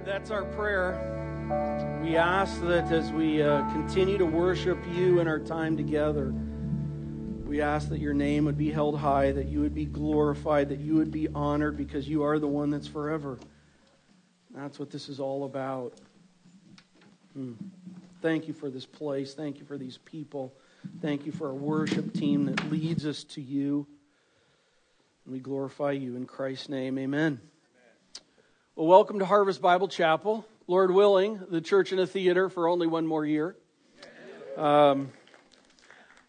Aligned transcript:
Lord, 0.00 0.14
that's 0.14 0.30
our 0.30 0.44
prayer. 0.44 2.00
We 2.02 2.16
ask 2.16 2.58
that 2.62 2.90
as 2.90 3.12
we 3.12 3.42
uh, 3.42 3.70
continue 3.72 4.16
to 4.16 4.24
worship 4.24 4.78
you 4.94 5.20
in 5.20 5.28
our 5.28 5.38
time 5.38 5.76
together, 5.76 6.32
we 7.44 7.60
ask 7.60 7.90
that 7.90 7.98
your 7.98 8.14
name 8.14 8.46
would 8.46 8.56
be 8.56 8.70
held 8.70 8.98
high, 8.98 9.32
that 9.32 9.48
you 9.48 9.60
would 9.60 9.74
be 9.74 9.84
glorified, 9.84 10.70
that 10.70 10.78
you 10.78 10.94
would 10.94 11.10
be 11.10 11.28
honored 11.34 11.76
because 11.76 12.08
you 12.08 12.22
are 12.22 12.38
the 12.38 12.46
one 12.46 12.70
that's 12.70 12.86
forever. 12.86 13.38
That's 14.54 14.78
what 14.78 14.90
this 14.90 15.10
is 15.10 15.20
all 15.20 15.44
about. 15.44 15.92
Hmm. 17.34 17.52
Thank 18.22 18.48
you 18.48 18.54
for 18.54 18.70
this 18.70 18.86
place. 18.86 19.34
Thank 19.34 19.58
you 19.58 19.66
for 19.66 19.76
these 19.76 19.98
people. 19.98 20.54
Thank 21.02 21.26
you 21.26 21.32
for 21.32 21.48
our 21.48 21.54
worship 21.54 22.14
team 22.14 22.46
that 22.46 22.70
leads 22.70 23.04
us 23.04 23.22
to 23.24 23.42
you. 23.42 23.86
And 25.26 25.34
we 25.34 25.40
glorify 25.40 25.92
you 25.92 26.16
in 26.16 26.24
Christ's 26.24 26.70
name. 26.70 26.98
Amen. 26.98 27.40
Well, 28.80 28.88
welcome 28.88 29.18
to 29.18 29.26
Harvest 29.26 29.60
Bible 29.60 29.88
Chapel. 29.88 30.46
Lord 30.66 30.90
willing, 30.90 31.38
the 31.50 31.60
church 31.60 31.92
in 31.92 31.98
a 31.98 32.06
theater 32.06 32.48
for 32.48 32.66
only 32.66 32.86
one 32.86 33.06
more 33.06 33.26
year. 33.26 33.54
Um, 34.56 35.10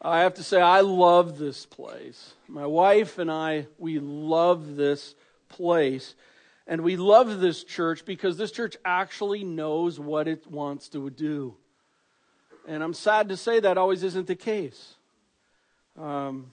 I 0.02 0.20
have 0.24 0.34
to 0.34 0.44
say, 0.44 0.60
I 0.60 0.82
love 0.82 1.38
this 1.38 1.66
place. 1.66 2.34
My 2.50 2.66
wife 2.66 3.20
and 3.20 3.32
I, 3.32 3.68
we 3.78 4.00
love 4.00 4.76
this 4.76 5.16
place. 5.48 6.14
And 6.68 6.82
we 6.82 6.98
love 6.98 7.40
this 7.40 7.64
church 7.64 8.04
because 8.04 8.36
this 8.36 8.52
church 8.52 8.76
actually 8.84 9.46
knows 9.46 9.98
what 9.98 10.28
it 10.28 10.46
wants 10.46 10.90
to 10.90 11.10
do. 11.10 11.56
And 12.68 12.84
I'm 12.84 12.94
sad 12.94 13.30
to 13.30 13.38
say 13.38 13.62
that 13.62 13.78
always 13.78 14.04
isn't 14.04 14.28
the 14.28 14.36
case. 14.36 14.96
Um, 15.98 16.52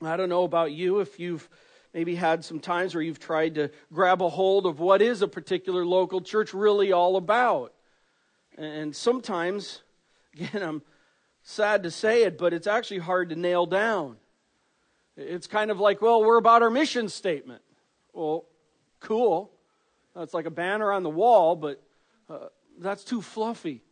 I 0.00 0.16
don't 0.16 0.30
know 0.30 0.44
about 0.44 0.72
you 0.72 1.00
if 1.00 1.20
you've 1.20 1.50
maybe 1.94 2.16
had 2.16 2.44
some 2.44 2.58
times 2.58 2.92
where 2.94 3.02
you've 3.02 3.20
tried 3.20 3.54
to 3.54 3.70
grab 3.92 4.20
a 4.20 4.28
hold 4.28 4.66
of 4.66 4.80
what 4.80 5.00
is 5.00 5.22
a 5.22 5.28
particular 5.28 5.86
local 5.86 6.20
church 6.20 6.52
really 6.52 6.90
all 6.90 7.16
about. 7.16 7.72
And 8.58 8.94
sometimes, 8.94 9.80
again, 10.34 10.62
I'm 10.62 10.82
sad 11.44 11.84
to 11.84 11.90
say 11.92 12.24
it, 12.24 12.36
but 12.36 12.52
it's 12.52 12.66
actually 12.66 12.98
hard 12.98 13.30
to 13.30 13.36
nail 13.36 13.64
down. 13.64 14.16
It's 15.16 15.46
kind 15.46 15.70
of 15.70 15.78
like, 15.78 16.02
well, 16.02 16.24
we're 16.24 16.36
about 16.36 16.62
our 16.62 16.70
mission 16.70 17.08
statement. 17.08 17.62
Well, 18.12 18.44
cool. 18.98 19.52
That's 20.16 20.34
like 20.34 20.46
a 20.46 20.50
banner 20.50 20.92
on 20.92 21.04
the 21.04 21.10
wall, 21.10 21.54
but 21.54 21.80
uh, 22.28 22.48
that's 22.80 23.04
too 23.04 23.22
fluffy. 23.22 23.82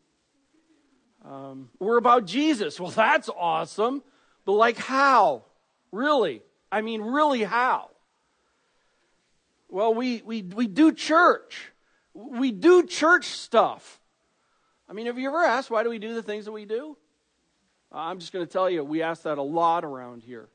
Um, 1.25 1.71
we're 1.79 1.99
about 1.99 2.27
Jesus. 2.27 2.81
Well, 2.81 2.91
that's 2.97 3.29
awesome. 3.29 4.03
But, 4.45 4.53
like, 4.53 4.77
how? 4.77 5.45
Really? 5.93 6.43
I 6.73 6.81
mean, 6.81 7.01
really, 7.03 7.45
how? 7.45 7.92
Well, 9.73 9.95
we, 9.95 10.21
we, 10.21 10.43
we 10.43 10.67
do 10.67 10.93
church. 10.93 11.73
We 12.13 12.53
do 12.53 12.87
church 12.87 13.25
stuff. 13.25 13.99
I 14.87 14.93
mean, 14.93 15.07
have 15.07 15.19
you 15.19 15.29
ever 15.29 15.43
asked 15.43 15.71
why 15.71 15.83
do 15.83 15.89
we 15.89 15.99
do 15.99 16.13
the 16.15 16.23
things 16.23 16.45
that 16.45 16.53
we 16.53 16.67
do? 16.67 16.95
I'm 17.91 18.19
just 18.19 18.35
going 18.35 18.45
to 18.45 18.53
tell 18.53 18.69
you, 18.69 18.85
we 18.85 19.01
ask 19.01 19.23
that 19.23 19.39
a 19.39 19.43
lot 19.43 19.83
around 19.83 20.25
here. 20.25 20.51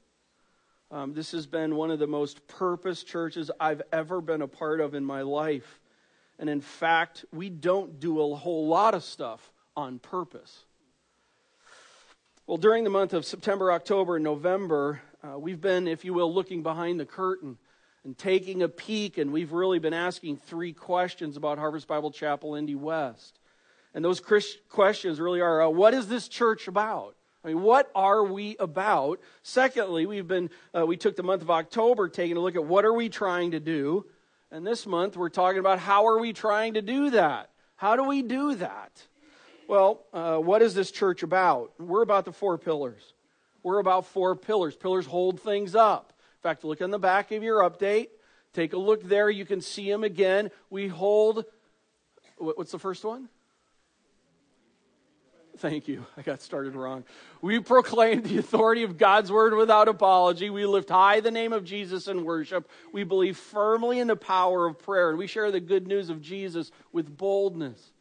Um, 0.92 1.16
this 1.16 1.32
has 1.32 1.48
been 1.48 1.76
one 1.76 1.90
of 1.90 1.98
the 1.98 2.06
most 2.06 2.48
purpose 2.48 3.02
churches 3.02 3.50
I've 3.60 3.82
ever 3.92 4.22
been 4.22 4.44
a 4.44 4.48
part 4.48 4.82
of 4.82 4.94
in 4.94 5.04
my 5.04 5.23
life. 5.23 5.80
And 6.38 6.48
in 6.48 6.62
fact, 6.62 7.26
we 7.34 7.50
don't 7.50 8.00
do 8.00 8.22
a 8.22 8.36
whole 8.36 8.68
lot 8.68 8.94
of 8.94 9.04
stuff 9.04 9.52
on 9.76 9.98
purpose. 9.98 10.64
Well, 12.45 12.58
during 12.58 12.84
the 12.84 12.92
month 12.92 13.14
of 13.14 13.26
September, 13.26 13.72
October, 13.72 14.18
and 14.18 14.23
November, 14.23 15.02
uh, 15.23 15.40
we've 15.40 15.60
been, 15.60 15.88
if 15.88 16.06
you 16.06 16.14
will, 16.14 16.32
looking 16.32 16.62
behind 16.62 17.00
the 17.00 17.06
curtain 17.06 17.58
and 18.08 18.18
taking 18.18 18.64
a 18.64 18.70
peek, 18.70 19.18
and 19.18 19.34
we've 19.34 19.52
really 19.52 19.80
been 19.80 19.94
asking 19.94 20.38
three 20.38 20.72
questions 20.72 21.36
about 21.36 21.58
Harvest 21.58 21.90
Bible 21.90 22.10
Chapel 22.10 22.56
Indy 22.56 22.74
West. 22.74 23.38
And 23.94 24.04
those 24.04 24.22
questions 24.70 25.20
really 25.20 25.42
are 25.42 25.64
uh, 25.64 25.68
what 25.68 25.94
is 25.94 26.08
this 26.08 26.30
church 26.30 26.70
about? 26.70 27.18
I 27.44 27.50
mean, 27.50 27.62
what 27.62 27.92
are 27.94 28.23
we 28.23 28.56
about? 28.62 29.20
Secondly, 29.44 30.06
we've 30.06 30.26
been, 30.26 30.50
uh, 30.73 30.86
we 30.86 30.96
took 30.96 31.17
the 31.17 31.23
month 31.23 31.42
of 31.42 31.52
October 31.52 32.08
taking 32.08 32.38
a 32.38 32.40
look 32.40 32.56
at 32.56 32.64
what 32.64 32.86
are 32.86 32.94
we 32.94 33.10
trying 33.10 33.52
to 33.52 33.60
do. 33.60 34.06
And 34.52 34.66
this 34.66 34.88
month 34.88 35.17
we're 35.17 35.28
talking 35.28 35.60
about 35.60 35.78
how 35.78 36.08
are 36.08 36.17
we 36.17 36.32
trying 36.32 36.76
to 36.76 36.82
do 36.82 37.10
that? 37.10 37.50
How 37.76 37.98
do 37.98 38.06
we 38.06 38.22
do 38.22 38.56
that? 38.56 39.06
Well, 39.67 40.06
uh, 40.14 40.38
what 40.38 40.62
is 40.62 40.73
this 40.73 40.92
church 40.92 41.23
about? 41.23 41.73
We're 41.78 42.04
about 42.04 42.23
the 42.23 42.32
four 42.32 42.58
pillars. 42.58 43.14
We're 43.64 43.80
about 43.80 44.06
four 44.06 44.38
pillars. 44.38 44.78
Pillars 44.78 45.06
hold 45.06 45.42
things 45.42 45.76
up. 45.76 46.14
Fact, 46.48 46.64
look 46.64 46.82
on 46.82 46.92
the 46.92 46.98
back 46.98 47.34
of 47.34 47.44
your 47.44 47.60
update. 47.70 48.08
Take 48.54 48.72
a 48.72 48.78
look 48.78 49.04
there. 49.04 49.30
You 49.30 49.46
can 49.46 49.60
see 49.60 49.92
them 49.92 50.06
again. 50.06 50.50
We 50.70 50.88
hold, 50.88 51.44
what's 52.38 52.72
the 52.72 52.80
first 52.80 53.04
one? 53.04 53.28
Thank 55.58 55.90
you. 55.90 56.06
I 56.16 56.22
got 56.22 56.42
started 56.42 56.74
wrong. 56.74 57.04
We 57.42 57.60
proclaim 57.60 58.22
the 58.22 58.38
authority 58.38 58.84
of 58.84 58.98
God's 58.98 59.30
word 59.30 59.56
without 59.56 59.90
apology. 59.90 60.50
We 60.50 60.66
lift 60.66 60.88
high 60.88 61.20
the 61.20 61.32
name 61.32 61.52
of 61.52 61.66
Jesus 61.66 62.08
in 62.08 62.24
worship. 62.24 62.70
We 62.94 63.04
believe 63.04 63.36
firmly 63.36 64.00
in 64.00 64.08
the 64.08 64.16
power 64.16 64.68
of 64.68 64.80
prayer, 64.80 65.10
and 65.10 65.18
we 65.18 65.28
share 65.28 65.52
the 65.52 65.60
good 65.60 65.86
news 65.86 66.10
of 66.10 66.22
Jesus 66.22 66.72
with 66.94 67.18
boldness. 67.18 67.92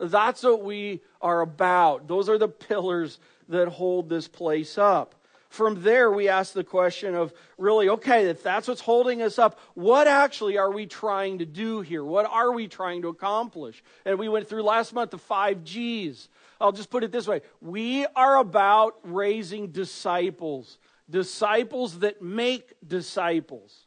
That's 0.00 0.42
what 0.42 0.64
we 0.64 1.02
are 1.20 1.40
about. 1.40 2.08
Those 2.08 2.28
are 2.28 2.36
the 2.36 2.48
pillars 2.48 3.20
that 3.48 3.68
hold 3.68 4.08
this 4.08 4.26
place 4.26 4.76
up 4.76 5.14
from 5.52 5.82
there, 5.82 6.10
we 6.10 6.28
ask 6.28 6.54
the 6.54 6.64
question 6.64 7.14
of 7.14 7.32
really, 7.58 7.90
okay, 7.90 8.26
if 8.28 8.42
that's 8.42 8.68
what's 8.68 8.80
holding 8.80 9.20
us 9.20 9.38
up, 9.38 9.60
what 9.74 10.06
actually 10.06 10.56
are 10.56 10.70
we 10.70 10.86
trying 10.86 11.40
to 11.40 11.44
do 11.44 11.82
here? 11.82 12.02
What 12.02 12.24
are 12.24 12.52
we 12.52 12.68
trying 12.68 13.02
to 13.02 13.08
accomplish? 13.08 13.84
And 14.06 14.18
we 14.18 14.30
went 14.30 14.48
through 14.48 14.62
last 14.62 14.94
month 14.94 15.10
the 15.10 15.18
five 15.18 15.62
G's. 15.62 16.30
I'll 16.58 16.72
just 16.72 16.88
put 16.88 17.04
it 17.04 17.12
this 17.12 17.26
way 17.26 17.42
we 17.60 18.06
are 18.16 18.38
about 18.38 18.94
raising 19.02 19.72
disciples, 19.72 20.78
disciples 21.10 21.98
that 21.98 22.22
make 22.22 22.72
disciples. 22.86 23.86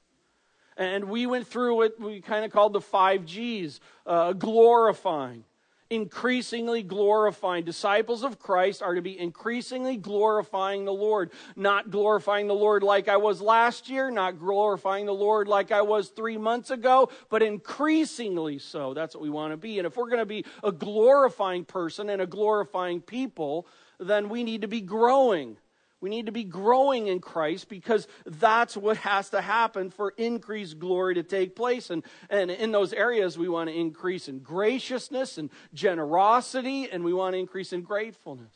And 0.78 1.06
we 1.06 1.26
went 1.26 1.48
through 1.48 1.78
what 1.78 2.00
we 2.00 2.22
kind 2.22 2.46
of 2.46 2.52
called 2.52 2.74
the 2.74 2.82
five 2.82 3.26
G's 3.26 3.80
uh, 4.06 4.34
glorifying 4.34 5.46
increasingly 5.90 6.84
glorifying. 6.84 7.64
Disciples 7.64 8.24
of 8.24 8.40
Christ 8.40 8.82
are 8.82 8.96
to 8.96 9.02
be 9.02 9.18
increasingly 9.18 9.98
glorifying 9.98 10.86
the 10.86 10.94
Lord. 10.94 11.32
Not 11.56 11.92
glorifying 11.92 12.48
the 12.48 12.56
Lord 12.56 12.84
like 12.84 13.08
I 13.08 13.18
was 13.18 13.42
last 13.42 13.90
year, 13.90 14.10
not 14.10 14.40
glorifying 14.40 15.06
the 15.06 15.14
Lord 15.14 15.48
like 15.48 15.72
I 15.72 15.82
was 15.82 16.10
three 16.10 16.38
months 16.38 16.72
ago, 16.72 17.10
but 17.30 17.44
increasingly 17.44 18.60
so. 18.60 18.94
That's 18.94 19.16
what 19.16 19.24
we 19.24 19.30
want 19.30 19.54
to 19.54 19.58
be. 19.58 19.78
And 19.78 19.86
if 19.86 19.98
we're 19.98 20.10
going 20.10 20.20
to 20.20 20.26
be 20.26 20.46
a 20.64 20.72
glorifying 20.72 21.66
person 21.66 22.10
and 22.10 22.22
a 22.22 22.28
glorifying 22.28 23.02
people, 23.02 23.68
then 24.00 24.30
we 24.30 24.44
need 24.44 24.62
to 24.62 24.68
be 24.68 24.82
growing. 24.82 25.58
We 26.06 26.12
need 26.12 26.28
to 26.28 26.32
be 26.32 26.44
growing 26.44 27.08
in 27.08 27.20
Christ 27.20 27.68
because 27.68 28.08
that's 28.28 28.78
what 28.78 28.98
has 28.98 29.32
to 29.32 29.42
happen 29.42 29.90
for 29.90 30.14
increased 30.18 30.78
glory 30.78 31.16
to 31.16 31.24
take 31.24 31.56
place. 31.56 31.90
And, 31.90 32.04
and 32.30 32.52
in 32.52 32.72
those 32.72 32.94
areas, 32.94 33.40
we 33.40 33.50
want 33.50 33.72
to 33.72 33.76
increase 33.76 34.28
in 34.28 34.38
graciousness 34.38 35.40
and 35.40 35.50
generosity, 35.74 36.92
and 36.92 37.04
we 37.04 37.12
want 37.12 37.34
to 37.34 37.40
increase 37.40 37.74
in 37.74 37.82
gratefulness. 37.82 38.54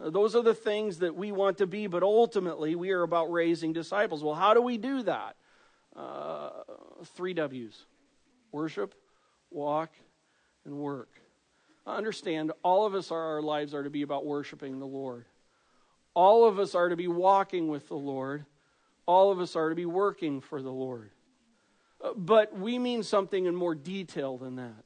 Uh, 0.00 0.08
those 0.08 0.34
are 0.34 0.42
the 0.42 0.54
things 0.54 1.00
that 1.00 1.14
we 1.14 1.30
want 1.30 1.58
to 1.58 1.66
be, 1.66 1.88
but 1.88 2.02
ultimately, 2.02 2.74
we 2.74 2.90
are 2.92 3.02
about 3.02 3.30
raising 3.30 3.74
disciples. 3.74 4.24
Well, 4.24 4.34
how 4.34 4.54
do 4.54 4.62
we 4.62 4.78
do 4.78 5.02
that? 5.02 5.36
Uh, 5.94 6.48
three 7.04 7.34
W's 7.34 7.84
worship, 8.50 8.94
walk, 9.50 9.90
and 10.64 10.78
work. 10.78 11.10
Understand, 11.86 12.52
all 12.62 12.86
of 12.86 12.94
us, 12.94 13.10
our 13.10 13.42
lives 13.42 13.74
are 13.74 13.82
to 13.82 13.90
be 13.90 14.00
about 14.00 14.24
worshiping 14.24 14.78
the 14.78 14.86
Lord. 14.86 15.26
All 16.18 16.46
of 16.46 16.58
us 16.58 16.74
are 16.74 16.88
to 16.88 16.96
be 16.96 17.06
walking 17.06 17.68
with 17.68 17.86
the 17.86 17.94
Lord. 17.94 18.44
All 19.06 19.30
of 19.30 19.38
us 19.38 19.54
are 19.54 19.68
to 19.68 19.76
be 19.76 19.86
working 19.86 20.40
for 20.40 20.60
the 20.60 20.72
Lord. 20.72 21.12
Uh, 22.02 22.10
but 22.16 22.58
we 22.58 22.76
mean 22.76 23.04
something 23.04 23.46
in 23.46 23.54
more 23.54 23.76
detail 23.76 24.36
than 24.36 24.56
that. 24.56 24.84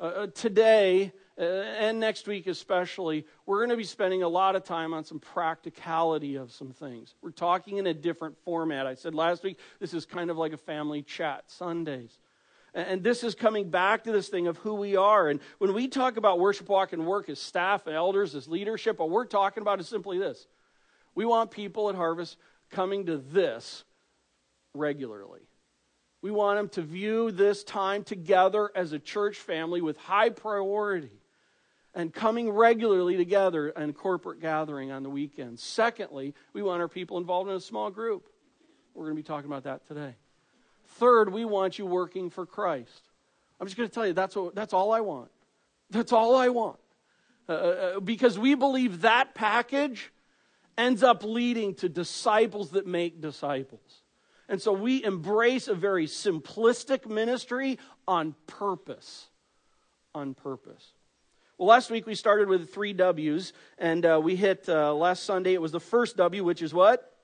Uh, 0.00 0.02
uh 0.02 0.26
today, 0.26 1.12
uh, 1.38 1.44
and 1.44 2.00
next 2.00 2.26
week 2.26 2.48
especially, 2.48 3.24
we're 3.46 3.58
going 3.58 3.70
to 3.70 3.76
be 3.76 3.84
spending 3.84 4.24
a 4.24 4.28
lot 4.28 4.56
of 4.56 4.64
time 4.64 4.92
on 4.92 5.04
some 5.04 5.20
practicality 5.20 6.34
of 6.34 6.50
some 6.50 6.72
things. 6.72 7.14
We're 7.22 7.30
talking 7.30 7.76
in 7.76 7.86
a 7.86 7.94
different 7.94 8.36
format. 8.44 8.84
I 8.84 8.94
said 8.94 9.14
last 9.14 9.44
week, 9.44 9.60
this 9.78 9.94
is 9.94 10.04
kind 10.04 10.30
of 10.30 10.36
like 10.36 10.52
a 10.52 10.58
family 10.58 11.02
chat 11.02 11.44
Sundays. 11.46 12.18
And 12.74 13.04
this 13.04 13.22
is 13.22 13.36
coming 13.36 13.70
back 13.70 14.02
to 14.02 14.10
this 14.10 14.28
thing 14.28 14.48
of 14.48 14.56
who 14.56 14.74
we 14.74 14.96
are. 14.96 15.28
And 15.28 15.38
when 15.58 15.74
we 15.74 15.86
talk 15.86 16.16
about 16.16 16.40
worship, 16.40 16.68
walk, 16.68 16.92
and 16.92 17.06
work 17.06 17.28
as 17.28 17.38
staff, 17.38 17.86
and 17.86 17.94
elders, 17.94 18.34
as 18.34 18.48
leadership, 18.48 18.98
what 18.98 19.10
we're 19.10 19.26
talking 19.26 19.60
about 19.60 19.78
is 19.78 19.86
simply 19.86 20.18
this 20.18 20.48
we 21.14 21.24
want 21.24 21.50
people 21.50 21.88
at 21.88 21.94
Harvest 21.94 22.36
coming 22.70 23.06
to 23.06 23.18
this 23.18 23.84
regularly. 24.74 25.40
We 26.22 26.30
want 26.30 26.58
them 26.58 26.68
to 26.70 26.82
view 26.82 27.32
this 27.32 27.64
time 27.64 28.04
together 28.04 28.70
as 28.74 28.92
a 28.92 28.98
church 28.98 29.38
family 29.38 29.80
with 29.80 29.96
high 29.96 30.30
priority 30.30 31.20
and 31.94 32.12
coming 32.12 32.50
regularly 32.50 33.16
together 33.16 33.68
in 33.70 33.92
corporate 33.92 34.40
gathering 34.40 34.90
on 34.92 35.02
the 35.02 35.10
weekends. 35.10 35.62
Secondly, 35.62 36.34
we 36.52 36.62
want 36.62 36.80
our 36.80 36.88
people 36.88 37.18
involved 37.18 37.50
in 37.50 37.56
a 37.56 37.60
small 37.60 37.90
group. 37.90 38.28
We're 38.94 39.04
going 39.04 39.16
to 39.16 39.22
be 39.22 39.26
talking 39.26 39.50
about 39.50 39.64
that 39.64 39.86
today. 39.86 40.14
Third, 40.98 41.32
we 41.32 41.44
want 41.44 41.78
you 41.78 41.86
working 41.86 42.30
for 42.30 42.46
Christ. 42.46 43.02
I'm 43.60 43.66
just 43.66 43.76
going 43.76 43.88
to 43.88 43.94
tell 43.94 44.06
you 44.06 44.12
that's, 44.12 44.36
what, 44.36 44.54
that's 44.54 44.72
all 44.72 44.92
I 44.92 45.00
want. 45.00 45.30
That's 45.90 46.12
all 46.12 46.36
I 46.36 46.48
want. 46.48 46.78
Uh, 47.48 47.52
uh, 47.52 47.56
uh, 47.96 48.00
because 48.00 48.38
we 48.38 48.54
believe 48.54 49.02
that 49.02 49.34
package 49.34 50.10
ends 50.76 51.02
up 51.02 51.24
leading 51.24 51.74
to 51.76 51.88
disciples 51.88 52.70
that 52.70 52.86
make 52.86 53.20
disciples. 53.20 54.02
And 54.48 54.60
so 54.60 54.72
we 54.72 55.02
embrace 55.04 55.68
a 55.68 55.74
very 55.74 56.06
simplistic 56.06 57.08
ministry 57.08 57.78
on 58.06 58.34
purpose. 58.46 59.28
On 60.14 60.34
purpose. 60.34 60.92
Well, 61.58 61.68
last 61.68 61.90
week 61.90 62.06
we 62.06 62.14
started 62.14 62.48
with 62.48 62.72
three 62.72 62.92
W's, 62.92 63.52
and 63.78 64.04
uh, 64.04 64.20
we 64.22 64.36
hit 64.36 64.68
uh, 64.68 64.94
last 64.94 65.24
Sunday, 65.24 65.54
it 65.54 65.62
was 65.62 65.72
the 65.72 65.80
first 65.80 66.16
W, 66.16 66.44
which 66.44 66.60
is 66.60 66.74
what? 66.74 67.16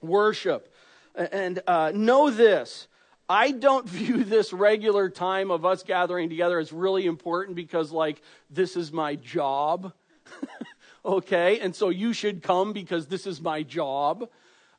Worship. 0.00 0.72
And 1.14 1.60
uh, 1.66 1.92
know 1.94 2.30
this 2.30 2.88
I 3.28 3.52
don't 3.52 3.88
view 3.88 4.24
this 4.24 4.52
regular 4.52 5.08
time 5.08 5.50
of 5.50 5.64
us 5.64 5.82
gathering 5.82 6.28
together 6.28 6.58
as 6.58 6.72
really 6.72 7.06
important 7.06 7.56
because, 7.56 7.90
like, 7.90 8.20
this 8.50 8.76
is 8.76 8.92
my 8.92 9.16
job. 9.16 9.92
okay? 11.04 11.60
And 11.60 11.74
so 11.74 11.88
you 11.88 12.12
should 12.12 12.42
come 12.42 12.72
because 12.72 13.06
this 13.06 13.26
is 13.26 13.40
my 13.40 13.62
job. 13.62 14.28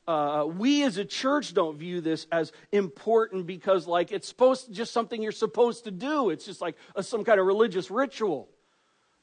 Uh, 0.06 0.46
we 0.46 0.84
as 0.84 0.98
a 0.98 1.04
church 1.04 1.52
don't 1.52 1.78
view 1.78 2.00
this 2.00 2.26
as 2.30 2.52
important 2.70 3.46
because, 3.46 3.86
like, 3.86 4.12
it's 4.12 4.28
supposed 4.28 4.66
to, 4.66 4.72
just 4.72 4.92
something 4.92 5.20
you're 5.22 5.32
supposed 5.32 5.84
to 5.84 5.90
do. 5.90 6.30
It's 6.30 6.44
just 6.44 6.60
like 6.60 6.76
a, 6.94 7.02
some 7.02 7.24
kind 7.24 7.40
of 7.40 7.46
religious 7.46 7.90
ritual. 7.90 8.48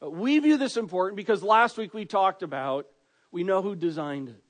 Uh, 0.04 0.10
we 0.10 0.38
view 0.40 0.58
this 0.58 0.76
important 0.76 1.16
because 1.16 1.42
last 1.42 1.78
week 1.78 1.94
we 1.94 2.06
talked 2.06 2.44
about 2.44 2.88
we 3.32 3.44
know 3.44 3.62
who 3.62 3.76
designed 3.76 4.30
it. 4.30 4.44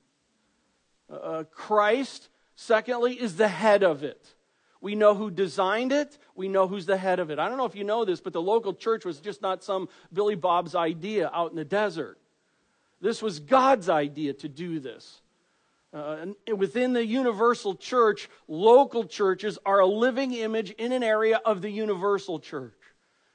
Uh, 1.08 1.44
Christ, 1.50 2.28
secondly, 2.56 3.14
is 3.14 3.36
the 3.36 3.48
head 3.48 3.82
of 3.82 4.02
it. 4.02 4.34
We 4.80 4.94
know 4.94 5.14
who 5.14 5.30
designed 5.30 5.92
it. 5.92 6.18
We 6.34 6.48
know 6.48 6.66
who's 6.66 6.84
the 6.84 6.98
head 6.98 7.18
of 7.18 7.30
it. 7.30 7.38
I 7.38 7.48
don't 7.48 7.56
know 7.56 7.64
if 7.64 7.74
you 7.74 7.84
know 7.84 8.04
this, 8.04 8.20
but 8.20 8.34
the 8.34 8.42
local 8.42 8.74
church 8.74 9.04
was 9.04 9.20
just 9.20 9.40
not 9.40 9.64
some 9.64 9.88
Billy 10.12 10.34
Bob's 10.34 10.74
idea 10.74 11.30
out 11.32 11.50
in 11.50 11.56
the 11.56 11.64
desert. 11.64 12.18
This 13.04 13.20
was 13.20 13.38
God's 13.38 13.90
idea 13.90 14.32
to 14.32 14.48
do 14.48 14.80
this. 14.80 15.20
Uh, 15.92 16.28
within 16.56 16.94
the 16.94 17.04
universal 17.04 17.74
church, 17.74 18.30
local 18.48 19.04
churches 19.04 19.58
are 19.66 19.80
a 19.80 19.86
living 19.86 20.32
image 20.32 20.70
in 20.70 20.90
an 20.90 21.02
area 21.02 21.38
of 21.44 21.60
the 21.60 21.68
universal 21.68 22.40
church. 22.40 22.72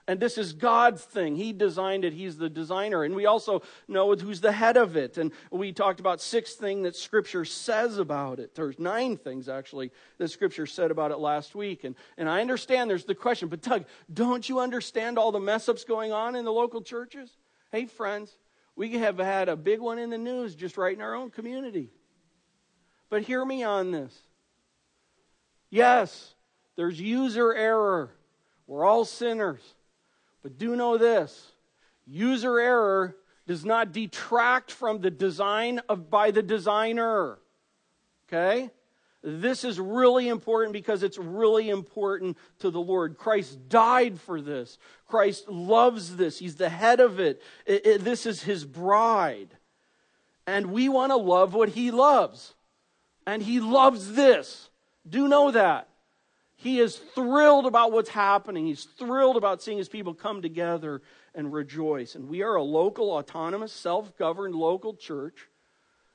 And 0.07 0.19
this 0.19 0.39
is 0.39 0.54
God's 0.54 1.04
thing. 1.04 1.36
He 1.36 1.54
designed 1.54 2.04
it. 2.04 2.13
He's 2.13 2.36
the 2.36 2.50
designer. 2.50 3.04
And 3.04 3.13
we 3.13 3.27
also 3.27 3.62
know 3.88 4.16
who's 4.16 4.42
the 4.42 4.51
head 4.51 4.75
of 4.75 4.98
it. 4.98 5.19
And 5.19 5.31
we 5.51 5.72
talked 5.72 6.00
about 6.00 6.19
six 6.19 6.56
things 6.56 6.81
that 6.81 6.95
Scripture 6.95 7.45
says 7.45 8.00
about 8.00 8.39
it. 8.39 8.56
There's 8.56 8.80
nine 8.80 9.18
things, 9.18 9.48
actually, 9.48 9.92
that 10.18 10.30
Scripture 10.30 10.65
said 10.65 10.89
about 10.89 11.12
it 11.12 11.19
last 11.19 11.54
week. 11.54 11.83
And, 11.83 11.94
and 12.18 12.27
I 12.27 12.42
understand 12.42 12.89
there's 12.89 13.06
the 13.06 13.13
question, 13.13 13.50
but 13.50 13.62
Doug, 13.62 13.86
don't 14.12 14.50
you 14.50 14.62
understand 14.62 15.19
all 15.19 15.31
the 15.31 15.39
mess 15.39 15.69
ups 15.69 15.83
going 15.83 16.12
on 16.12 16.36
in 16.36 16.44
the 16.44 16.51
local 16.51 16.81
churches? 16.81 17.30
Hey, 17.72 17.86
friends, 17.86 18.36
we 18.80 18.92
have 18.92 19.18
had 19.18 19.50
a 19.50 19.58
big 19.58 19.81
one 19.81 20.00
in 20.00 20.10
the 20.10 20.18
news 20.18 20.56
just 20.56 20.78
right 20.78 20.96
in 20.96 21.02
our 21.02 21.14
own 21.14 21.31
community. 21.31 21.90
But 23.10 23.24
hear 23.24 23.44
me 23.44 23.62
on 23.62 23.92
this. 23.92 24.18
Yes, 25.70 26.34
there's 26.78 26.98
user 26.98 27.54
error. 27.54 28.10
We're 28.68 28.86
all 28.86 29.04
sinners. 29.04 29.60
But 30.42 30.58
do 30.58 30.78
know 30.78 30.98
this 30.98 31.52
user 32.08 32.58
error 32.58 33.18
does 33.48 33.66
not 33.66 33.92
detract 33.92 34.72
from 34.72 35.02
the 35.02 35.12
design 35.12 35.82
of 35.90 36.10
by 36.10 36.32
the 36.32 36.42
designer. 36.42 37.38
Okay? 38.30 38.72
This 39.21 39.66
is 39.66 39.80
really 39.80 40.30
important 40.30 40.71
because 40.71 41.04
it's 41.04 41.18
really 41.18 41.69
important 41.69 42.38
to 42.60 42.71
the 42.71 42.80
Lord. 42.80 43.18
Christ 43.18 43.68
died 43.68 44.19
for 44.19 44.39
this. 44.39 44.77
Christ 45.07 45.50
loves 45.50 46.16
this. 46.16 46.39
He's 46.39 46.56
the 46.56 46.69
head 46.69 47.01
of 47.01 47.19
it. 47.19 47.42
it, 47.66 47.86
it 47.86 48.04
this 48.04 48.25
is 48.25 48.44
his 48.44 48.63
bride. 48.63 49.50
And 50.48 50.71
we 50.71 50.88
want 50.88 51.12
to 51.12 51.18
love 51.18 51.54
what 51.54 51.69
he 51.69 51.92
loves. 51.92 52.54
And 53.27 53.44
he 53.44 53.60
loves 53.60 54.13
this. 54.13 54.69
Do 55.07 55.27
know 55.27 55.51
that. 55.51 55.89
He 56.56 56.80
is 56.80 56.95
thrilled 56.98 57.65
about 57.65 57.92
what's 57.92 58.10
happening. 58.10 58.65
He's 58.65 58.83
thrilled 58.83 59.38
about 59.38 59.62
seeing 59.62 59.77
his 59.77 59.89
people 59.89 60.13
come 60.13 60.42
together 60.42 61.01
and 61.36 61.54
rejoice. 61.54 62.15
And 62.15 62.27
we 62.27 62.42
are 62.42 62.56
a 62.56 62.63
local, 62.63 63.12
autonomous, 63.12 63.72
self 63.72 64.18
governed 64.18 64.56
local 64.56 64.94
church 64.94 65.48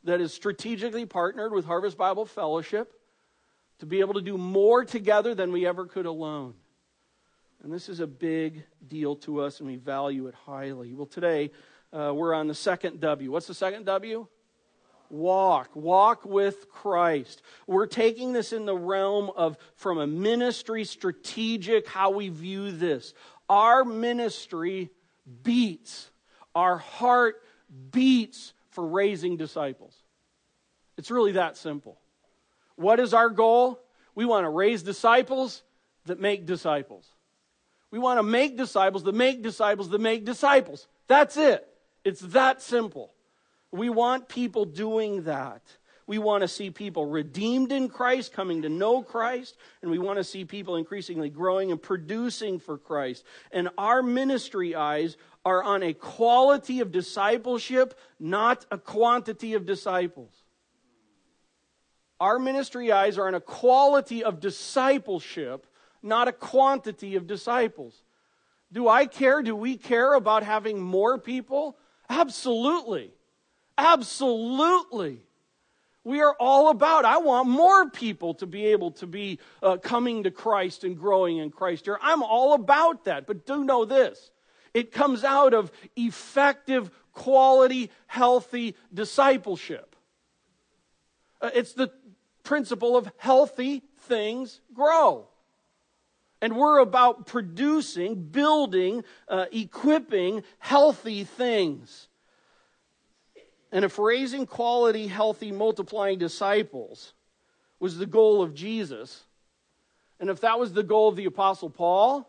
that 0.05 0.21
is 0.21 0.33
strategically 0.33 1.07
partnered 1.07 1.53
with 1.53 1.65
Harvest 1.65 1.97
Bible 1.97 2.27
Fellowship 2.27 2.93
to 3.79 3.87
be 3.87 4.01
able 4.01 4.15
to 4.15 4.23
do 4.23 4.39
more 4.39 4.85
together 4.85 5.35
than 5.35 5.51
we 5.53 5.67
ever 5.67 5.87
could 5.87 6.07
alone. 6.07 6.55
And 7.63 7.73
this 7.73 7.89
is 7.89 8.01
a 8.01 8.07
big 8.07 8.63
deal 8.87 9.17
to 9.17 9.41
us, 9.41 9.61
and 9.61 9.69
we 9.69 9.77
value 9.77 10.27
it 10.27 10.35
highly. 10.35 10.95
Well, 10.95 11.07
today 11.07 11.51
uh, 11.93 12.13
we're 12.15 12.35
on 12.35 12.47
the 12.47 12.55
second 12.55 13.01
W. 13.01 13.31
What's 13.31 13.47
the 13.47 13.55
second 13.55 13.87
W? 13.87 14.27
walk. 15.11 15.71
Walk 15.75 16.25
with 16.25 16.69
Christ. 16.71 17.43
We're 17.67 17.87
taking 17.87 18.33
this 18.33 18.53
in 18.53 18.67
the 18.67 18.77
realm 18.77 19.31
of 19.37 19.57
from 19.77 19.99
a 19.99 20.07
ministry 20.07 20.85
strategic, 20.85 21.87
how 21.87 22.11
we 22.11 22.29
view 22.29 22.73
this. 22.73 23.15
Our 23.49 23.85
ministry 23.85 24.91
beats, 25.43 26.11
our 26.55 26.79
heart 26.79 27.43
beats 27.91 28.54
for 28.75 28.87
raising 28.87 29.37
disciples. 29.37 29.95
It's 30.97 31.11
really 31.11 31.33
that 31.33 31.57
simple. 31.57 31.99
What 32.77 33.01
is 33.01 33.15
our 33.15 33.31
goal? 33.31 33.81
We 34.15 34.25
want 34.25 34.45
to 34.45 34.51
raise 34.51 34.83
disciples 34.83 35.63
that 36.07 36.21
make 36.21 36.47
disciples. 36.47 37.09
We 37.91 37.99
want 37.99 38.19
to 38.19 38.23
make 38.23 38.57
disciples 38.57 39.05
that 39.05 39.15
make 39.15 39.43
disciples 39.43 39.89
that 39.91 40.01
make 40.01 40.25
disciples. 40.25 40.89
That's 41.07 41.37
it. 41.37 41.67
It's 42.05 42.21
that 42.21 42.61
simple. 42.61 43.13
We 43.71 43.89
want 43.89 44.29
people 44.29 44.65
doing 44.65 45.25
that. 45.25 45.63
We 46.07 46.19
want 46.19 46.43
to 46.43 46.49
see 46.49 46.71
people 46.71 47.07
redeemed 47.07 47.73
in 47.73 47.89
Christ, 47.89 48.33
coming 48.33 48.63
to 48.63 48.69
know 48.69 49.03
Christ, 49.03 49.57
and 49.81 49.91
we 49.91 49.99
want 49.99 50.19
to 50.19 50.25
see 50.25 50.45
people 50.45 50.77
increasingly 50.77 51.31
growing 51.31 51.71
and 51.71 51.81
producing 51.81 52.59
for 52.59 52.77
Christ. 52.77 53.25
And 53.53 53.71
our 53.79 54.03
ministry 54.03 54.75
eyes 54.75 55.17
are 55.45 55.63
on 55.63 55.83
a 55.83 55.93
quality 55.93 56.81
of 56.81 56.91
discipleship, 56.91 57.99
not 58.19 58.65
a 58.71 58.79
quantity 58.79 59.55
of 59.55 59.67
disciples. 59.67 60.33
Our 62.21 62.39
ministry 62.39 62.91
eyes 62.91 63.19
are 63.19 63.27
on 63.27 63.35
a 63.35 63.41
quality 63.41 64.25
of 64.25 64.41
discipleship, 64.41 65.67
not 66.03 66.29
a 66.29 66.33
quantity 66.33 67.17
of 67.17 67.27
disciples. 67.27 68.03
Do 68.73 68.89
I 68.89 69.07
care? 69.07 69.43
Do 69.43 69.55
we 69.55 69.77
care 69.77 70.15
about 70.15 70.43
having 70.43 70.81
more 70.81 71.19
people? 71.19 71.77
Absolutely. 72.09 73.13
Absolutely. 73.77 75.21
We 76.05 76.21
are 76.21 76.37
all 76.39 76.69
about, 76.69 77.05
I 77.05 77.19
want 77.19 77.49
more 77.49 77.89
people 77.89 78.35
to 78.35 78.47
be 78.47 78.67
able 78.67 78.93
to 78.93 79.07
be 79.07 79.39
uh, 79.63 79.79
coming 79.79 80.25
to 80.25 80.31
Christ 80.31 80.85
and 80.85 80.99
growing 80.99 81.39
in 81.39 81.51
Christ 81.51 81.87
here. 81.87 81.99
I'm 82.03 82.23
all 82.23 82.53
about 82.53 83.05
that. 83.05 83.27
But 83.27 83.47
do 83.47 83.65
know 83.65 83.85
this 83.85 84.31
it 84.75 84.93
comes 84.93 85.25
out 85.25 85.55
of 85.55 85.73
effective, 85.97 86.91
quality, 87.13 87.91
healthy 88.07 88.75
discipleship. 88.93 89.95
Uh, 91.41 91.51
it's 91.55 91.73
the 91.73 91.91
principle 92.43 92.97
of 92.97 93.11
healthy 93.17 93.83
things 94.01 94.61
grow. 94.75 95.29
And 96.43 96.57
we're 96.57 96.81
about 96.81 97.27
producing, 97.27 98.17
building, 98.17 99.05
uh, 99.29 99.47
equipping 99.53 100.43
healthy 100.59 101.25
things. 101.25 102.09
And 103.73 103.85
if 103.85 103.99
raising 103.99 104.45
quality, 104.45 105.07
healthy, 105.07 105.53
multiplying 105.53 106.19
disciples 106.19 107.15
was 107.81 107.97
the 107.97 108.07
goal 108.07 108.43
of 108.43 108.55
Jesus, 108.55 109.25
and 110.21 110.31
if 110.31 110.41
that 110.41 110.59
was 110.59 110.73
the 110.73 110.83
goal 110.83 111.09
of 111.09 111.17
the 111.17 111.25
Apostle 111.25 111.71
Paul, 111.71 112.29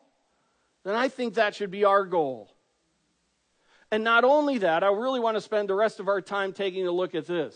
then 0.85 0.95
I 0.95 1.09
think 1.09 1.33
that 1.33 1.55
should 1.55 1.71
be 1.71 1.83
our 1.83 2.05
goal. 2.05 2.49
And 3.91 4.03
not 4.03 4.23
only 4.23 4.59
that, 4.59 4.83
I 4.83 4.87
really 4.87 5.19
want 5.19 5.35
to 5.35 5.41
spend 5.41 5.67
the 5.67 5.73
rest 5.73 5.99
of 5.99 6.07
our 6.07 6.21
time 6.21 6.53
taking 6.53 6.87
a 6.87 6.91
look 6.91 7.15
at 7.15 7.25
this. 7.25 7.55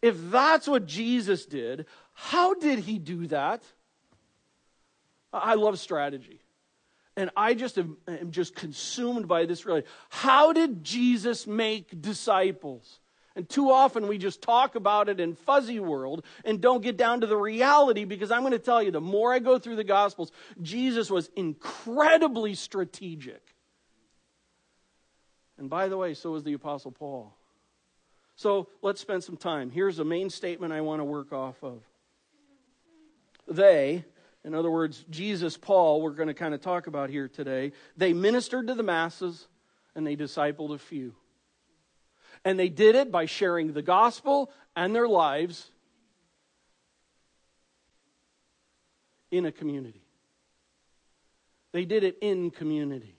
If 0.00 0.16
that's 0.30 0.66
what 0.66 0.86
Jesus 0.86 1.46
did, 1.46 1.86
how 2.12 2.54
did 2.54 2.78
he 2.78 2.98
do 2.98 3.26
that? 3.26 3.62
I 5.32 5.54
love 5.54 5.78
strategy. 5.78 6.40
And 7.16 7.30
I 7.36 7.54
just 7.54 7.76
am, 7.76 7.96
am 8.06 8.30
just 8.30 8.54
consumed 8.54 9.26
by 9.26 9.46
this 9.46 9.66
really. 9.66 9.82
How 10.08 10.52
did 10.52 10.84
Jesus 10.84 11.46
make 11.46 12.00
disciples? 12.00 12.99
And 13.36 13.48
too 13.48 13.70
often 13.70 14.08
we 14.08 14.18
just 14.18 14.42
talk 14.42 14.74
about 14.74 15.08
it 15.08 15.20
in 15.20 15.34
fuzzy 15.34 15.78
world 15.78 16.24
and 16.44 16.60
don't 16.60 16.82
get 16.82 16.96
down 16.96 17.20
to 17.20 17.26
the 17.26 17.36
reality 17.36 18.04
because 18.04 18.30
I'm 18.30 18.40
going 18.40 18.52
to 18.52 18.58
tell 18.58 18.82
you 18.82 18.90
the 18.90 19.00
more 19.00 19.32
I 19.32 19.38
go 19.38 19.58
through 19.58 19.76
the 19.76 19.84
gospels, 19.84 20.32
Jesus 20.60 21.10
was 21.10 21.30
incredibly 21.36 22.54
strategic. 22.54 23.42
And 25.58 25.70
by 25.70 25.88
the 25.88 25.96
way, 25.96 26.14
so 26.14 26.32
was 26.32 26.42
the 26.42 26.54
apostle 26.54 26.90
Paul. 26.90 27.34
So, 28.36 28.68
let's 28.80 29.02
spend 29.02 29.22
some 29.22 29.36
time. 29.36 29.70
Here's 29.70 29.98
a 29.98 30.04
main 30.04 30.30
statement 30.30 30.72
I 30.72 30.80
want 30.80 31.00
to 31.00 31.04
work 31.04 31.30
off 31.30 31.62
of. 31.62 31.82
They 33.46 34.06
in 34.44 34.54
other 34.54 34.70
words, 34.70 35.04
Jesus, 35.10 35.56
Paul, 35.56 36.00
we're 36.00 36.12
going 36.12 36.28
to 36.28 36.34
kind 36.34 36.54
of 36.54 36.60
talk 36.60 36.86
about 36.86 37.10
here 37.10 37.28
today, 37.28 37.72
they 37.96 38.12
ministered 38.12 38.68
to 38.68 38.74
the 38.74 38.82
masses 38.82 39.46
and 39.94 40.06
they 40.06 40.16
discipled 40.16 40.72
a 40.72 40.78
few. 40.78 41.14
And 42.44 42.58
they 42.58 42.68
did 42.68 42.94
it 42.94 43.12
by 43.12 43.26
sharing 43.26 43.72
the 43.72 43.82
gospel 43.82 44.50
and 44.74 44.94
their 44.94 45.08
lives 45.08 45.70
in 49.30 49.46
a 49.46 49.52
community. 49.52 50.02
They 51.72 51.84
did 51.84 52.04
it 52.04 52.18
in 52.20 52.50
community. 52.50 53.16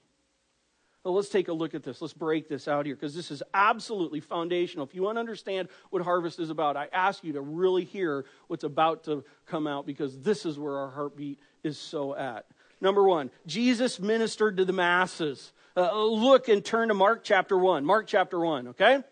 Well, 1.03 1.15
let's 1.15 1.29
take 1.29 1.47
a 1.47 1.53
look 1.53 1.73
at 1.73 1.81
this. 1.81 1.99
Let's 1.99 2.13
break 2.13 2.47
this 2.47 2.67
out 2.67 2.85
here 2.85 2.95
because 2.95 3.15
this 3.15 3.31
is 3.31 3.41
absolutely 3.53 4.19
foundational. 4.19 4.85
If 4.85 4.93
you 4.93 5.01
want 5.01 5.15
to 5.15 5.19
understand 5.19 5.69
what 5.89 6.03
harvest 6.03 6.39
is 6.39 6.51
about, 6.51 6.77
I 6.77 6.89
ask 6.93 7.23
you 7.23 7.33
to 7.33 7.41
really 7.41 7.85
hear 7.85 8.25
what's 8.47 8.63
about 8.63 9.05
to 9.05 9.23
come 9.47 9.65
out 9.65 9.87
because 9.87 10.19
this 10.19 10.45
is 10.45 10.59
where 10.59 10.77
our 10.77 10.91
heartbeat 10.91 11.39
is 11.63 11.79
so 11.79 12.15
at. 12.15 12.45
Number 12.81 13.03
one, 13.03 13.31
Jesus 13.47 13.99
ministered 13.99 14.57
to 14.57 14.65
the 14.65 14.73
masses. 14.73 15.53
Uh, 15.75 16.03
look 16.03 16.49
and 16.49 16.63
turn 16.63 16.89
to 16.89 16.93
Mark 16.93 17.23
chapter 17.23 17.57
1. 17.57 17.83
Mark 17.83 18.05
chapter 18.05 18.39
1, 18.39 18.69
okay? 18.69 19.03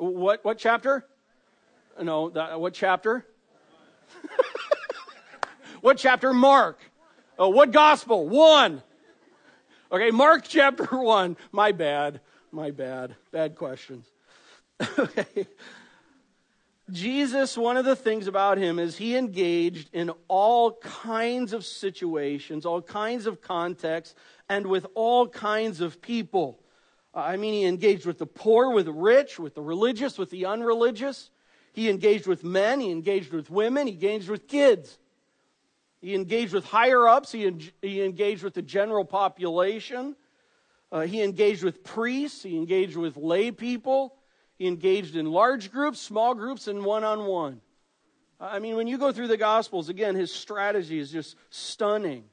What, 0.00 0.42
what 0.46 0.56
chapter? 0.56 1.04
No, 2.00 2.30
that, 2.30 2.58
what 2.58 2.72
chapter? 2.72 3.26
what 5.82 5.98
chapter? 5.98 6.32
Mark. 6.32 6.78
Oh, 7.38 7.50
what 7.50 7.70
gospel? 7.70 8.26
One. 8.26 8.82
Okay, 9.92 10.10
Mark 10.10 10.44
chapter 10.48 10.86
1. 10.86 11.36
My 11.52 11.72
bad. 11.72 12.20
My 12.50 12.70
bad. 12.70 13.14
Bad 13.30 13.56
questions. 13.56 14.06
okay. 14.98 15.46
Jesus, 16.90 17.58
one 17.58 17.76
of 17.76 17.84
the 17.84 17.94
things 17.94 18.26
about 18.26 18.56
him 18.56 18.78
is 18.78 18.96
he 18.96 19.16
engaged 19.16 19.90
in 19.92 20.10
all 20.28 20.78
kinds 20.78 21.52
of 21.52 21.66
situations, 21.66 22.64
all 22.64 22.80
kinds 22.80 23.26
of 23.26 23.42
contexts, 23.42 24.14
and 24.48 24.66
with 24.66 24.86
all 24.94 25.28
kinds 25.28 25.82
of 25.82 26.00
people. 26.00 26.58
I 27.12 27.36
mean, 27.36 27.54
he 27.54 27.64
engaged 27.64 28.06
with 28.06 28.18
the 28.18 28.26
poor, 28.26 28.70
with 28.70 28.86
the 28.86 28.92
rich, 28.92 29.38
with 29.38 29.54
the 29.54 29.62
religious, 29.62 30.16
with 30.16 30.30
the 30.30 30.46
unreligious. 30.46 31.30
He 31.72 31.88
engaged 31.88 32.26
with 32.26 32.44
men, 32.44 32.80
he 32.80 32.90
engaged 32.90 33.32
with 33.32 33.50
women, 33.50 33.86
he 33.86 33.94
engaged 33.94 34.28
with 34.28 34.48
kids. 34.48 34.98
He 36.00 36.14
engaged 36.14 36.52
with 36.52 36.64
higher 36.64 37.06
ups, 37.06 37.32
he, 37.32 37.46
en- 37.46 37.60
he 37.82 38.02
engaged 38.02 38.42
with 38.42 38.54
the 38.54 38.62
general 38.62 39.04
population. 39.04 40.16
Uh, 40.92 41.02
he 41.02 41.22
engaged 41.22 41.62
with 41.62 41.84
priests, 41.84 42.42
he 42.42 42.56
engaged 42.56 42.96
with 42.96 43.16
lay 43.16 43.50
people, 43.50 44.16
he 44.58 44.66
engaged 44.66 45.14
in 45.14 45.26
large 45.26 45.70
groups, 45.70 46.00
small 46.00 46.34
groups, 46.34 46.68
and 46.68 46.84
one 46.84 47.04
on 47.04 47.26
one. 47.26 47.60
I 48.40 48.58
mean, 48.58 48.76
when 48.76 48.86
you 48.86 48.98
go 48.98 49.12
through 49.12 49.28
the 49.28 49.36
Gospels, 49.36 49.88
again, 49.88 50.14
his 50.14 50.32
strategy 50.32 50.98
is 50.98 51.10
just 51.10 51.36
stunning. 51.50 52.24